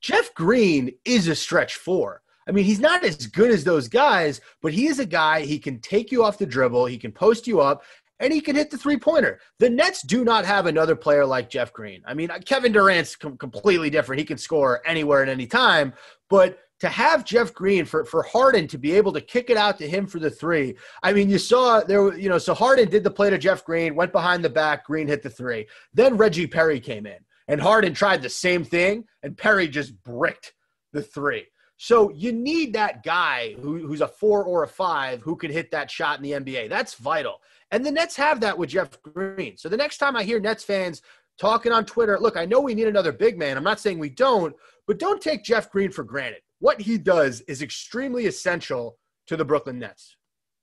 Jeff 0.00 0.32
Green 0.32 0.92
is 1.04 1.28
a 1.28 1.34
stretch 1.34 1.74
four. 1.74 2.22
I 2.48 2.52
mean, 2.52 2.64
he's 2.64 2.80
not 2.80 3.04
as 3.04 3.26
good 3.26 3.50
as 3.50 3.62
those 3.62 3.88
guys, 3.88 4.40
but 4.62 4.72
he 4.72 4.86
is 4.86 5.00
a 5.00 5.04
guy, 5.04 5.42
he 5.42 5.58
can 5.58 5.80
take 5.80 6.10
you 6.10 6.24
off 6.24 6.38
the 6.38 6.46
dribble, 6.46 6.86
he 6.86 6.96
can 6.96 7.12
post 7.12 7.46
you 7.46 7.60
up, 7.60 7.82
and 8.20 8.32
he 8.32 8.40
can 8.40 8.56
hit 8.56 8.70
the 8.70 8.78
three 8.78 8.96
pointer. 8.96 9.38
The 9.58 9.68
Nets 9.68 10.00
do 10.00 10.24
not 10.24 10.46
have 10.46 10.64
another 10.64 10.96
player 10.96 11.26
like 11.26 11.50
Jeff 11.50 11.70
Green. 11.70 12.02
I 12.06 12.14
mean, 12.14 12.30
Kevin 12.46 12.72
Durant's 12.72 13.16
com- 13.16 13.36
completely 13.36 13.90
different. 13.90 14.18
He 14.18 14.24
can 14.24 14.38
score 14.38 14.80
anywhere 14.86 15.22
at 15.22 15.28
any 15.28 15.46
time, 15.46 15.92
but 16.30 16.58
to 16.80 16.88
have 16.88 17.24
Jeff 17.24 17.52
Green 17.54 17.84
for, 17.84 18.04
for 18.04 18.22
Harden 18.22 18.66
to 18.68 18.78
be 18.78 18.92
able 18.92 19.12
to 19.12 19.20
kick 19.20 19.50
it 19.50 19.56
out 19.56 19.78
to 19.78 19.88
him 19.88 20.06
for 20.06 20.18
the 20.18 20.30
three. 20.30 20.76
I 21.02 21.12
mean, 21.12 21.28
you 21.28 21.38
saw 21.38 21.80
there, 21.80 22.16
you 22.16 22.28
know, 22.28 22.38
so 22.38 22.54
Harden 22.54 22.88
did 22.88 23.04
the 23.04 23.10
play 23.10 23.30
to 23.30 23.38
Jeff 23.38 23.64
Green, 23.64 23.94
went 23.94 24.12
behind 24.12 24.44
the 24.44 24.50
back, 24.50 24.86
Green 24.86 25.06
hit 25.06 25.22
the 25.22 25.30
three. 25.30 25.66
Then 25.94 26.16
Reggie 26.16 26.46
Perry 26.46 26.80
came 26.80 27.06
in. 27.06 27.18
And 27.48 27.60
Harden 27.60 27.94
tried 27.94 28.22
the 28.22 28.28
same 28.28 28.62
thing, 28.62 29.04
and 29.24 29.36
Perry 29.36 29.66
just 29.66 30.00
bricked 30.04 30.54
the 30.92 31.02
three. 31.02 31.46
So 31.76 32.10
you 32.10 32.30
need 32.30 32.74
that 32.74 33.02
guy 33.02 33.56
who, 33.60 33.86
who's 33.86 34.02
a 34.02 34.08
four 34.08 34.44
or 34.44 34.62
a 34.62 34.68
five 34.68 35.20
who 35.22 35.34
can 35.34 35.50
hit 35.50 35.70
that 35.72 35.90
shot 35.90 36.18
in 36.18 36.22
the 36.22 36.32
NBA. 36.32 36.68
That's 36.68 36.94
vital. 36.94 37.40
And 37.70 37.84
the 37.84 37.90
Nets 37.90 38.16
have 38.16 38.40
that 38.40 38.56
with 38.56 38.70
Jeff 38.70 39.02
Green. 39.02 39.56
So 39.56 39.68
the 39.68 39.76
next 39.76 39.98
time 39.98 40.14
I 40.14 40.22
hear 40.22 40.38
Nets 40.38 40.62
fans 40.62 41.02
talking 41.38 41.72
on 41.72 41.86
Twitter, 41.86 42.20
look, 42.20 42.36
I 42.36 42.44
know 42.44 42.60
we 42.60 42.74
need 42.74 42.86
another 42.86 43.12
big 43.12 43.38
man. 43.38 43.56
I'm 43.56 43.64
not 43.64 43.80
saying 43.80 43.98
we 43.98 44.10
don't, 44.10 44.54
but 44.86 44.98
don't 44.98 45.20
take 45.20 45.42
Jeff 45.42 45.70
Green 45.70 45.90
for 45.90 46.04
granted. 46.04 46.42
What 46.60 46.82
he 46.82 46.98
does 46.98 47.40
is 47.42 47.62
extremely 47.62 48.26
essential 48.26 48.98
to 49.26 49.36
the 49.36 49.44
Brooklyn 49.44 49.78
Nets. 49.78 50.16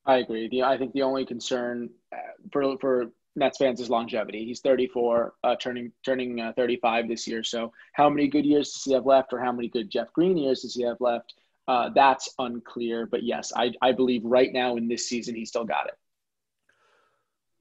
I 0.06 0.18
agree. 0.18 0.48
The, 0.48 0.64
I 0.64 0.78
think 0.78 0.94
the 0.94 1.02
only 1.02 1.26
concern 1.26 1.90
uh, 2.14 2.18
for 2.52 2.78
for 2.80 3.12
Nets 3.36 3.58
fans 3.58 3.80
is 3.80 3.90
longevity. 3.90 4.46
He's 4.46 4.62
34, 4.62 5.34
uh, 5.44 5.56
turning 5.58 5.92
turning 6.06 6.40
uh, 6.40 6.54
35 6.56 7.08
this 7.08 7.28
year. 7.28 7.44
So 7.44 7.74
how 7.94 8.10
many 8.10 8.28
good 8.28 8.46
years 8.46 8.72
does 8.72 8.84
he 8.84 8.94
have 8.94 9.06
left, 9.06 9.34
or 9.34 9.40
how 9.40 9.52
many 9.52 9.68
good 9.68 9.90
Jeff 9.90 10.12
Green 10.14 10.38
years 10.38 10.62
does 10.62 10.76
he 10.76 10.84
have 10.84 10.98
left? 11.00 11.34
Uh, 11.68 11.90
that's 11.94 12.34
unclear. 12.40 13.06
But 13.06 13.24
yes, 13.24 13.52
I, 13.56 13.74
I 13.82 13.92
believe 13.92 14.24
right 14.24 14.54
now 14.54 14.78
in 14.78 14.88
this 14.88 15.10
season 15.10 15.36
he 15.36 15.46
still 15.46 15.66
got 15.66 15.88
it. 15.88 15.96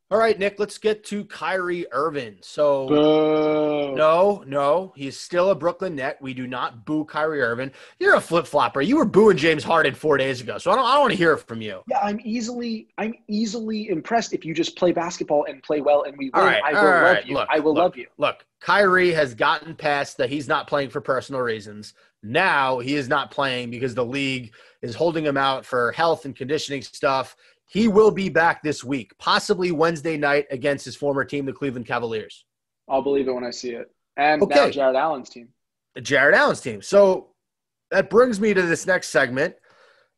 All 0.09 0.19
right, 0.19 0.39
Nick, 0.39 0.61
let's 0.61 0.79
get 0.79 1.03
to 1.07 1.25
Kyrie 1.25 1.85
Irving. 1.91 2.37
So, 2.41 2.87
Boo. 2.87 3.97
no, 3.97 4.45
no, 4.47 4.93
he's 4.95 5.19
still 5.19 5.51
a 5.51 5.55
Brooklyn 5.57 5.97
Net. 5.97 6.17
We 6.21 6.33
do 6.33 6.47
not 6.47 6.85
boo 6.85 7.05
Kyrie 7.05 7.43
Irving. 7.43 7.73
You're 7.99 8.15
a 8.15 8.21
flip 8.21 8.47
flopper. 8.47 8.81
You 8.81 8.99
were 8.99 9.05
booing 9.05 9.37
James 9.37 9.65
Harden 9.65 9.97
four 9.97 10.17
days 10.17 10.41
ago, 10.41 10.59
so 10.59 10.71
I 10.71 10.77
don't, 10.77 10.87
I 10.87 10.93
don't 10.93 11.01
want 11.01 11.11
to 11.11 11.17
hear 11.17 11.33
it 11.33 11.39
from 11.39 11.61
you. 11.61 11.83
Yeah, 11.89 11.99
I'm 11.99 12.21
easily 12.23 12.87
I'm 12.99 13.15
easily 13.27 13.89
impressed 13.89 14.33
if 14.33 14.45
you 14.45 14.55
just 14.55 14.77
play 14.77 14.93
basketball 14.93 15.45
and 15.49 15.61
play 15.65 15.81
well 15.81 16.05
and 16.05 16.17
we 16.17 16.27
win. 16.27 16.31
All 16.35 16.45
right, 16.45 16.63
I 16.65 16.73
will 16.73 16.79
all 16.79 17.03
love 17.03 17.27
you. 17.27 17.35
Look, 17.35 17.49
I 17.51 17.59
will 17.59 17.75
look, 17.75 17.83
love 17.83 17.97
you. 17.97 18.07
Look, 18.17 18.47
Kyrie 18.61 19.13
has 19.13 19.35
gotten 19.35 19.75
past 19.75 20.19
that 20.19 20.31
he's 20.31 20.47
not 20.47 20.69
playing 20.69 20.91
for 20.91 21.01
personal 21.01 21.41
reasons. 21.41 21.95
Now 22.23 22.79
he 22.79 22.95
is 22.95 23.09
not 23.09 23.33
playing 23.33 23.71
because 23.71 23.97
the 23.97 24.05
league 24.05 24.53
is 24.83 24.95
holding 24.95 25.25
him 25.25 25.37
out 25.37 25.67
for 25.67 25.91
health 25.93 26.27
and 26.27 26.37
conditioning 26.37 26.83
stuff. 26.83 27.37
He 27.67 27.89
will 27.89 28.11
be 28.11 28.29
back 28.29 28.63
this 28.63 28.85
week, 28.85 29.13
possibly 29.19 29.73
Wednesday 29.73 30.17
night 30.17 30.47
against 30.51 30.85
his 30.85 30.97
former 30.97 31.25
team, 31.25 31.47
the 31.47 31.53
Cleveland 31.53 31.87
Cavaliers. 31.87 32.45
I'll 32.89 33.03
believe 33.03 33.27
it 33.29 33.33
when 33.33 33.45
I 33.45 33.51
see 33.51 33.71
it. 33.71 33.91
And 34.17 34.41
now 34.49 34.71
Jarrett 34.71 34.97
Allen's 34.97 35.29
team. 35.29 35.49
Jarrett 36.01 36.37
Allen's 36.37 36.61
team. 36.61 36.81
So 36.81 37.29
that 37.91 38.09
brings 38.09 38.41
me 38.41 38.55
to 38.55 38.63
this 38.63 38.87
next 38.87 39.09
segment. 39.09 39.55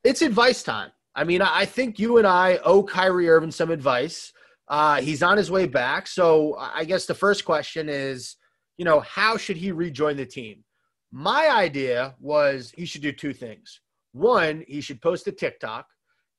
It's 0.05 0.23
advice 0.23 0.63
time. 0.63 0.91
I 1.15 1.25
mean, 1.25 1.43
I 1.43 1.61
I 1.61 1.65
think 1.65 1.99
you 1.99 2.19
and 2.19 2.27
I 2.27 2.59
owe 2.65 2.83
Kyrie 2.83 3.29
Irving 3.29 3.51
some 3.51 3.71
advice. 3.71 4.33
Uh, 4.69 5.01
he's 5.01 5.23
on 5.23 5.37
his 5.39 5.51
way 5.51 5.67
back. 5.67 6.07
So 6.07 6.57
I 6.59 6.85
guess 6.85 7.07
the 7.07 7.15
first 7.15 7.45
question 7.45 7.89
is, 7.89 8.37
you 8.77 8.85
know, 8.85 9.01
how 9.01 9.37
should 9.37 9.57
he 9.57 9.73
rejoin 9.73 10.17
the 10.17 10.27
team? 10.27 10.63
My 11.11 11.49
idea 11.49 12.15
was 12.21 12.73
he 12.77 12.85
should 12.85 13.03
do 13.03 13.13
two 13.13 13.33
things. 13.33 13.81
One, 14.13 14.65
he 14.69 14.81
should 14.81 15.01
post 15.01 15.27
a 15.27 15.33
TikTok, 15.33 15.87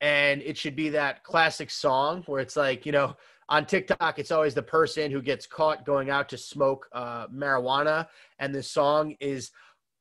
and 0.02 0.42
it 0.42 0.58
should 0.58 0.76
be 0.76 0.90
that 0.90 1.24
classic 1.24 1.70
song 1.70 2.24
where 2.26 2.42
it's 2.42 2.56
like, 2.56 2.86
you 2.86 2.92
know, 2.92 3.16
on 3.50 3.66
TikTok, 3.66 4.20
it's 4.20 4.32
always 4.32 4.54
the 4.54 4.62
person 4.62 5.12
who 5.12 5.22
gets 5.22 5.48
caught 5.48 5.86
going 5.86 6.10
out 6.10 6.30
to 6.30 6.38
smoke 6.38 6.88
uh, 6.94 7.28
marijuana, 7.28 8.08
and 8.38 8.54
the 8.54 8.62
song 8.64 9.16
is 9.20 9.52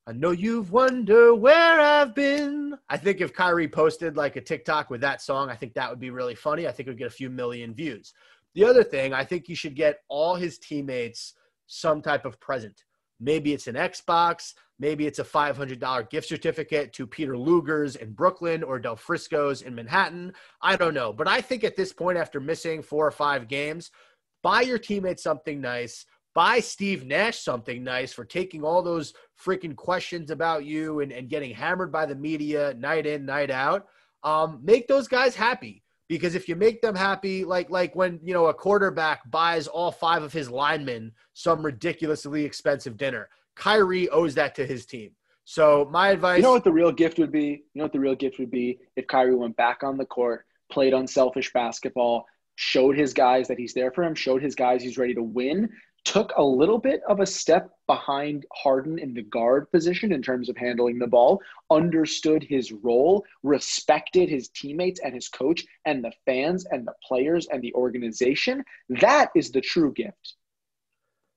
I 0.07 0.13
know 0.13 0.31
you've 0.31 0.73
wondered 0.73 1.35
where 1.35 1.81
I've 1.81 2.15
been. 2.15 2.79
I 2.89 2.97
think 2.97 3.21
if 3.21 3.35
Kyrie 3.35 3.69
posted 3.69 4.17
like 4.17 4.37
a 4.37 4.41
TikTok 4.41 4.89
with 4.89 5.03
that 5.03 5.21
song, 5.21 5.51
I 5.51 5.55
think 5.55 5.75
that 5.75 5.91
would 5.91 6.01
be 6.01 6.09
really 6.09 6.35
funny. 6.35 6.67
I 6.67 6.73
think 6.73 6.87
it 6.87 6.91
would 6.93 6.99
get 6.99 7.09
a 7.09 7.11
few 7.11 7.29
million 7.29 7.75
views. 7.75 8.15
The 8.55 8.65
other 8.65 8.83
thing, 8.83 9.13
I 9.13 9.23
think 9.23 9.51
you 9.51 9.55
should 9.55 9.77
get 9.77 9.99
all 10.09 10.35
his 10.35 10.59
teammates 10.59 11.35
some 11.67 12.01
type 12.01 12.25
of 12.25 12.41
present. 12.41 12.85
Maybe 13.21 13.53
it's 13.53 13.67
an 13.67 13.75
Xbox, 13.75 14.55
maybe 14.79 15.07
it's 15.07 15.19
a 15.19 15.25
$500 15.25 16.11
gift 16.11 16.29
certificate 16.29 16.93
to 16.95 17.07
Peter 17.07 17.37
Luger's 17.37 17.97
in 17.97 18.13
Brooklyn 18.13 18.63
or 18.63 18.79
Del 18.79 18.97
Frisco's 18.97 19.63
in 19.63 19.75
Manhattan. 19.75 20.33
I 20.63 20.77
don't 20.77 20.95
know. 20.95 21.13
But 21.13 21.29
I 21.29 21.41
think 21.41 21.65
at 21.65 21.77
this 21.77 21.93
point, 21.93 22.19
after 22.19 22.41
missing 22.41 22.83
four 22.83 23.07
or 23.07 23.11
five 23.11 23.49
games, 23.49 23.91
buy 24.43 24.63
your 24.63 24.79
teammates 24.79 25.23
something 25.23 25.61
nice 25.61 26.07
buy 26.39 26.61
Steve 26.61 27.05
Nash 27.05 27.41
something 27.41 27.83
nice 27.83 28.13
for 28.13 28.25
taking 28.25 28.63
all 28.63 28.81
those 28.81 29.13
freaking 29.45 29.75
questions 29.75 30.31
about 30.31 30.65
you 30.65 31.01
and, 31.01 31.11
and 31.11 31.29
getting 31.29 31.53
hammered 31.53 31.91
by 31.91 32.07
the 32.07 32.15
media 32.15 32.75
night 32.75 33.07
in, 33.07 33.27
night 33.27 33.51
out. 33.51 33.87
Um, 34.23 34.61
make 34.63 34.87
those 34.87 35.09
guys 35.09 35.35
happy 35.35 35.83
because 36.09 36.37
if 36.37 36.49
you 36.49 36.55
make 36.55 36.81
them 36.81 36.95
happy, 36.95 37.45
like 37.45 37.71
like 37.71 37.97
when 37.97 38.21
you 38.23 38.35
know 38.35 38.47
a 38.47 38.55
quarterback 38.55 39.29
buys 39.31 39.67
all 39.67 39.91
five 39.91 40.23
of 40.23 40.33
his 40.33 40.49
linemen 40.49 41.11
some 41.35 41.61
ridiculously 41.61 42.45
expensive 42.45 42.97
dinner, 42.97 43.29
Kyrie 43.59 44.09
owes 44.11 44.35
that 44.37 44.55
to 44.55 44.65
his 44.65 44.87
team. 44.87 45.11
So 45.45 45.89
my 45.91 46.11
advice, 46.11 46.39
You 46.39 46.45
know 46.45 46.53
what 46.53 46.65
the 46.65 46.73
real 46.73 46.93
gift 46.93 47.19
would 47.19 47.33
be? 47.33 47.65
You 47.75 47.79
know 47.79 47.85
what 47.85 47.93
the 47.93 48.01
real 48.01 48.15
gift 48.15 48.39
would 48.39 48.51
be 48.51 48.79
if 48.97 49.07
Kyrie 49.07 49.35
went 49.35 49.57
back 49.57 49.83
on 49.83 49.97
the 49.97 50.07
court, 50.07 50.47
played 50.71 50.95
unselfish 50.95 51.53
basketball, 51.53 52.27
showed 52.55 52.97
his 52.97 53.13
guys 53.13 53.49
that 53.49 53.59
he's 53.59 53.75
there 53.75 53.91
for 53.91 54.05
him, 54.05 54.15
showed 54.15 54.43
his 54.43 54.55
guys 54.55 54.83
he's 54.83 54.99
ready 54.99 55.15
to 55.15 55.23
win, 55.23 55.71
took 56.05 56.33
a 56.37 56.43
little 56.43 56.79
bit 56.79 57.01
of 57.09 57.21
a 57.21 57.27
step 57.27 57.71
behind 57.87 58.47
Harden 58.55 58.99
in 58.99 59.13
the 59.13 59.23
guard 59.23 59.71
position 59.73 60.13
in 60.13 60.23
terms 60.23 60.49
of 60.49 60.57
handling 60.57 60.99
the 60.99 61.07
ball, 61.07 61.41
understood 61.71 62.43
his 62.43 62.71
role, 62.71 63.25
respected 63.43 64.29
his 64.29 64.49
teammates 64.51 65.01
and 65.01 65.15
his 65.15 65.29
coach 65.29 65.65
and 65.85 66.05
the 66.05 66.13
fans 66.27 66.67
and 66.71 66.87
the 66.87 66.95
players 67.03 67.49
and 67.51 67.63
the 67.63 67.75
organization. 67.75 68.63
That 69.01 69.31
is 69.35 69.51
the 69.51 69.61
true 69.61 69.93
gift. 69.93 70.35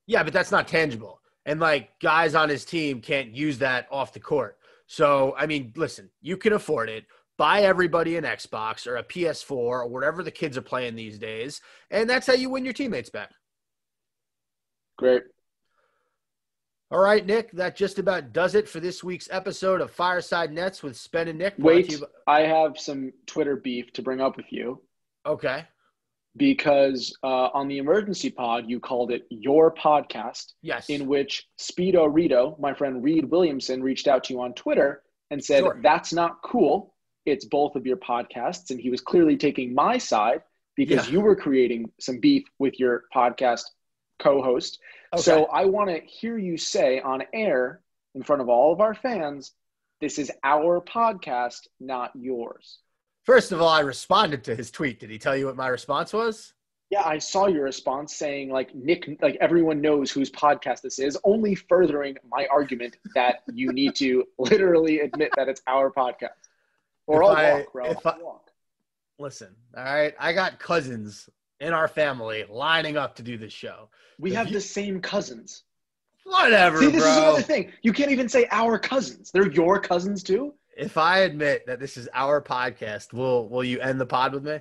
Yeah, 0.06 0.22
but 0.22 0.32
that's 0.32 0.52
not 0.52 0.68
tangible. 0.68 1.21
And 1.44 1.60
like 1.60 1.98
guys 2.00 2.34
on 2.34 2.48
his 2.48 2.64
team 2.64 3.00
can't 3.00 3.34
use 3.34 3.58
that 3.58 3.86
off 3.90 4.12
the 4.12 4.20
court. 4.20 4.58
So, 4.86 5.34
I 5.36 5.46
mean, 5.46 5.72
listen, 5.76 6.10
you 6.20 6.36
can 6.36 6.52
afford 6.52 6.88
it. 6.88 7.04
Buy 7.38 7.62
everybody 7.62 8.16
an 8.16 8.24
Xbox 8.24 8.86
or 8.86 8.96
a 8.96 9.04
PS4 9.04 9.50
or 9.50 9.88
whatever 9.88 10.22
the 10.22 10.30
kids 10.30 10.56
are 10.56 10.62
playing 10.62 10.94
these 10.94 11.18
days. 11.18 11.60
And 11.90 12.08
that's 12.08 12.26
how 12.26 12.34
you 12.34 12.50
win 12.50 12.64
your 12.64 12.74
teammates 12.74 13.10
back. 13.10 13.30
Great. 14.98 15.22
All 16.90 17.00
right, 17.00 17.24
Nick, 17.24 17.50
that 17.52 17.74
just 17.74 17.98
about 17.98 18.34
does 18.34 18.54
it 18.54 18.68
for 18.68 18.78
this 18.78 19.02
week's 19.02 19.26
episode 19.30 19.80
of 19.80 19.90
Fireside 19.90 20.52
Nets 20.52 20.82
with 20.82 20.94
Spen 20.94 21.26
and 21.26 21.38
Nick. 21.38 21.54
Wait, 21.56 21.90
you 21.90 22.06
I 22.26 22.40
have 22.40 22.78
some 22.78 23.14
Twitter 23.26 23.56
beef 23.56 23.94
to 23.94 24.02
bring 24.02 24.20
up 24.20 24.36
with 24.36 24.52
you. 24.52 24.82
Okay. 25.24 25.64
Because 26.36 27.16
uh, 27.22 27.48
on 27.52 27.68
the 27.68 27.78
emergency 27.78 28.30
pod 28.30 28.64
you 28.68 28.80
called 28.80 29.10
it 29.12 29.26
your 29.30 29.72
podcast 29.74 30.52
Yes. 30.62 30.88
in 30.88 31.06
which 31.06 31.46
speedo 31.58 32.08
rito 32.12 32.56
my 32.58 32.72
friend 32.74 33.02
reed 33.04 33.26
williamson 33.30 33.82
reached 33.82 34.08
out 34.08 34.24
to 34.24 34.34
you 34.34 34.40
on 34.40 34.54
twitter 34.54 35.02
and 35.30 35.44
said 35.44 35.60
Sure. 35.60 35.78
that's 35.82 36.12
not 36.12 36.40
cool 36.42 36.94
it's 37.26 37.44
both 37.44 37.76
of 37.76 37.86
your 37.86 37.98
podcasts 37.98 38.70
and 38.70 38.80
he 38.80 38.90
was 38.90 39.00
clearly 39.00 39.36
taking 39.36 39.74
my 39.74 39.98
side 39.98 40.42
because 40.74 41.06
Yeah. 41.06 41.12
you 41.12 41.20
were 41.20 41.36
creating 41.36 41.90
some 42.00 42.18
beef 42.18 42.44
with 42.58 42.80
your 42.80 43.04
podcast 43.14 43.64
co-host. 44.18 44.78
okay. 45.12 45.22
So 45.22 45.44
I 45.46 45.66
want 45.66 45.90
to 45.90 46.00
hear 46.00 46.38
you 46.38 46.56
say 46.56 47.00
on 47.00 47.22
air 47.34 47.80
in 48.14 48.22
front 48.22 48.40
of 48.40 48.48
all 48.48 48.72
of 48.72 48.80
our 48.80 48.94
fans, 48.94 49.52
this 50.00 50.18
is 50.18 50.30
our 50.42 50.80
podcast, 50.80 51.66
not 51.78 52.10
yours. 52.14 52.78
First 53.24 53.52
of 53.52 53.60
all, 53.62 53.68
I 53.68 53.80
responded 53.80 54.42
to 54.44 54.54
his 54.56 54.70
tweet. 54.70 54.98
Did 55.00 55.10
he 55.10 55.18
tell 55.18 55.36
you 55.36 55.46
what 55.46 55.56
my 55.56 55.68
response 55.68 56.12
was? 56.12 56.54
Yeah, 56.90 57.02
I 57.04 57.18
saw 57.18 57.46
your 57.46 57.64
response 57.64 58.14
saying 58.14 58.50
like 58.50 58.74
Nick, 58.74 59.08
like 59.22 59.36
everyone 59.40 59.80
knows 59.80 60.10
whose 60.10 60.30
podcast 60.30 60.82
this 60.82 60.98
is, 60.98 61.16
only 61.24 61.54
furthering 61.54 62.16
my 62.28 62.46
argument 62.50 62.98
that 63.14 63.42
you 63.54 63.72
need 63.72 63.94
to 63.96 64.24
literally 64.38 65.00
admit 65.00 65.30
that 65.36 65.48
it's 65.48 65.62
our 65.66 65.90
podcast. 65.90 66.30
Or 67.06 67.22
If 67.22 67.28
I'll 67.30 67.36
I- 67.36 67.52
walk, 67.54 67.72
bro. 67.72 67.86
if 67.86 68.06
I- 68.06 68.18
walk. 68.18 68.50
Listen, 69.18 69.54
all 69.76 69.84
right. 69.84 70.14
I 70.18 70.32
got 70.32 70.58
cousins 70.58 71.30
in 71.60 71.72
our 71.72 71.86
family 71.88 72.44
lining 72.50 72.96
up 72.96 73.14
to 73.16 73.22
do 73.22 73.38
this 73.38 73.52
show. 73.52 73.88
We 74.18 74.30
If 74.30 74.36
have 74.36 74.48
you- 74.48 74.54
the 74.54 74.60
same 74.60 75.00
cousins. 75.00 75.62
Whatever, 76.24 76.78
See, 76.78 76.86
this 76.86 76.96
is 76.96 77.02
bro. 77.02 77.22
another 77.22 77.42
thing. 77.42 77.72
You 77.82 77.92
can't 77.92 78.10
even 78.10 78.28
say 78.28 78.46
our 78.50 78.78
cousins. 78.78 79.30
They're 79.32 79.50
your 79.50 79.80
cousins 79.80 80.22
too. 80.22 80.54
If 80.76 80.96
I 80.96 81.20
admit 81.20 81.66
that 81.66 81.80
this 81.80 81.96
is 81.96 82.08
our 82.14 82.40
podcast, 82.40 83.12
will 83.12 83.48
will 83.48 83.64
you 83.64 83.80
end 83.80 84.00
the 84.00 84.06
pod 84.06 84.32
with 84.32 84.44
me? 84.44 84.58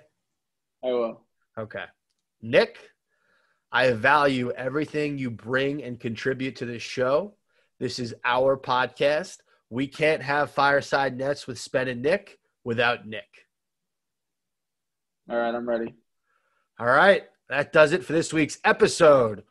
I 0.84 0.88
will. 0.88 1.22
Okay. 1.58 1.86
Nick, 2.42 2.78
I 3.72 3.92
value 3.92 4.52
everything 4.52 5.18
you 5.18 5.30
bring 5.30 5.84
and 5.84 6.00
contribute 6.00 6.56
to 6.58 6.66
this 6.66 6.82
show. 6.82 7.36
This 7.80 8.00
is 8.00 8.14
our 8.26 8.58
podcast. 8.58 9.38
We 9.70 9.88
can't 9.88 10.22
have 10.22 10.52
fireside 10.52 11.18
nets 11.18 11.48
with 11.48 11.60
Spen 11.60 11.88
and 11.88 12.02
Nick 12.02 12.40
without 12.64 13.08
Nick. 13.08 13.48
All 15.30 15.38
right, 15.38 15.56
I'm 15.56 15.68
ready. 15.68 15.94
All 16.80 16.88
right. 16.88 17.24
That 17.48 17.72
does 17.72 17.92
it 17.92 18.04
for 18.04 18.14
this 18.14 18.34
week's 18.34 18.60
episode 18.64 19.44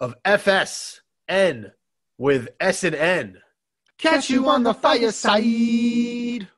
of 0.00 0.14
FSN 0.24 1.72
with 2.16 2.48
S 2.60 2.84
and 2.84 2.94
N. 2.94 3.38
Catch 3.98 4.30
you 4.30 4.48
on 4.48 4.62
the 4.62 4.72
fireside. 4.74 6.48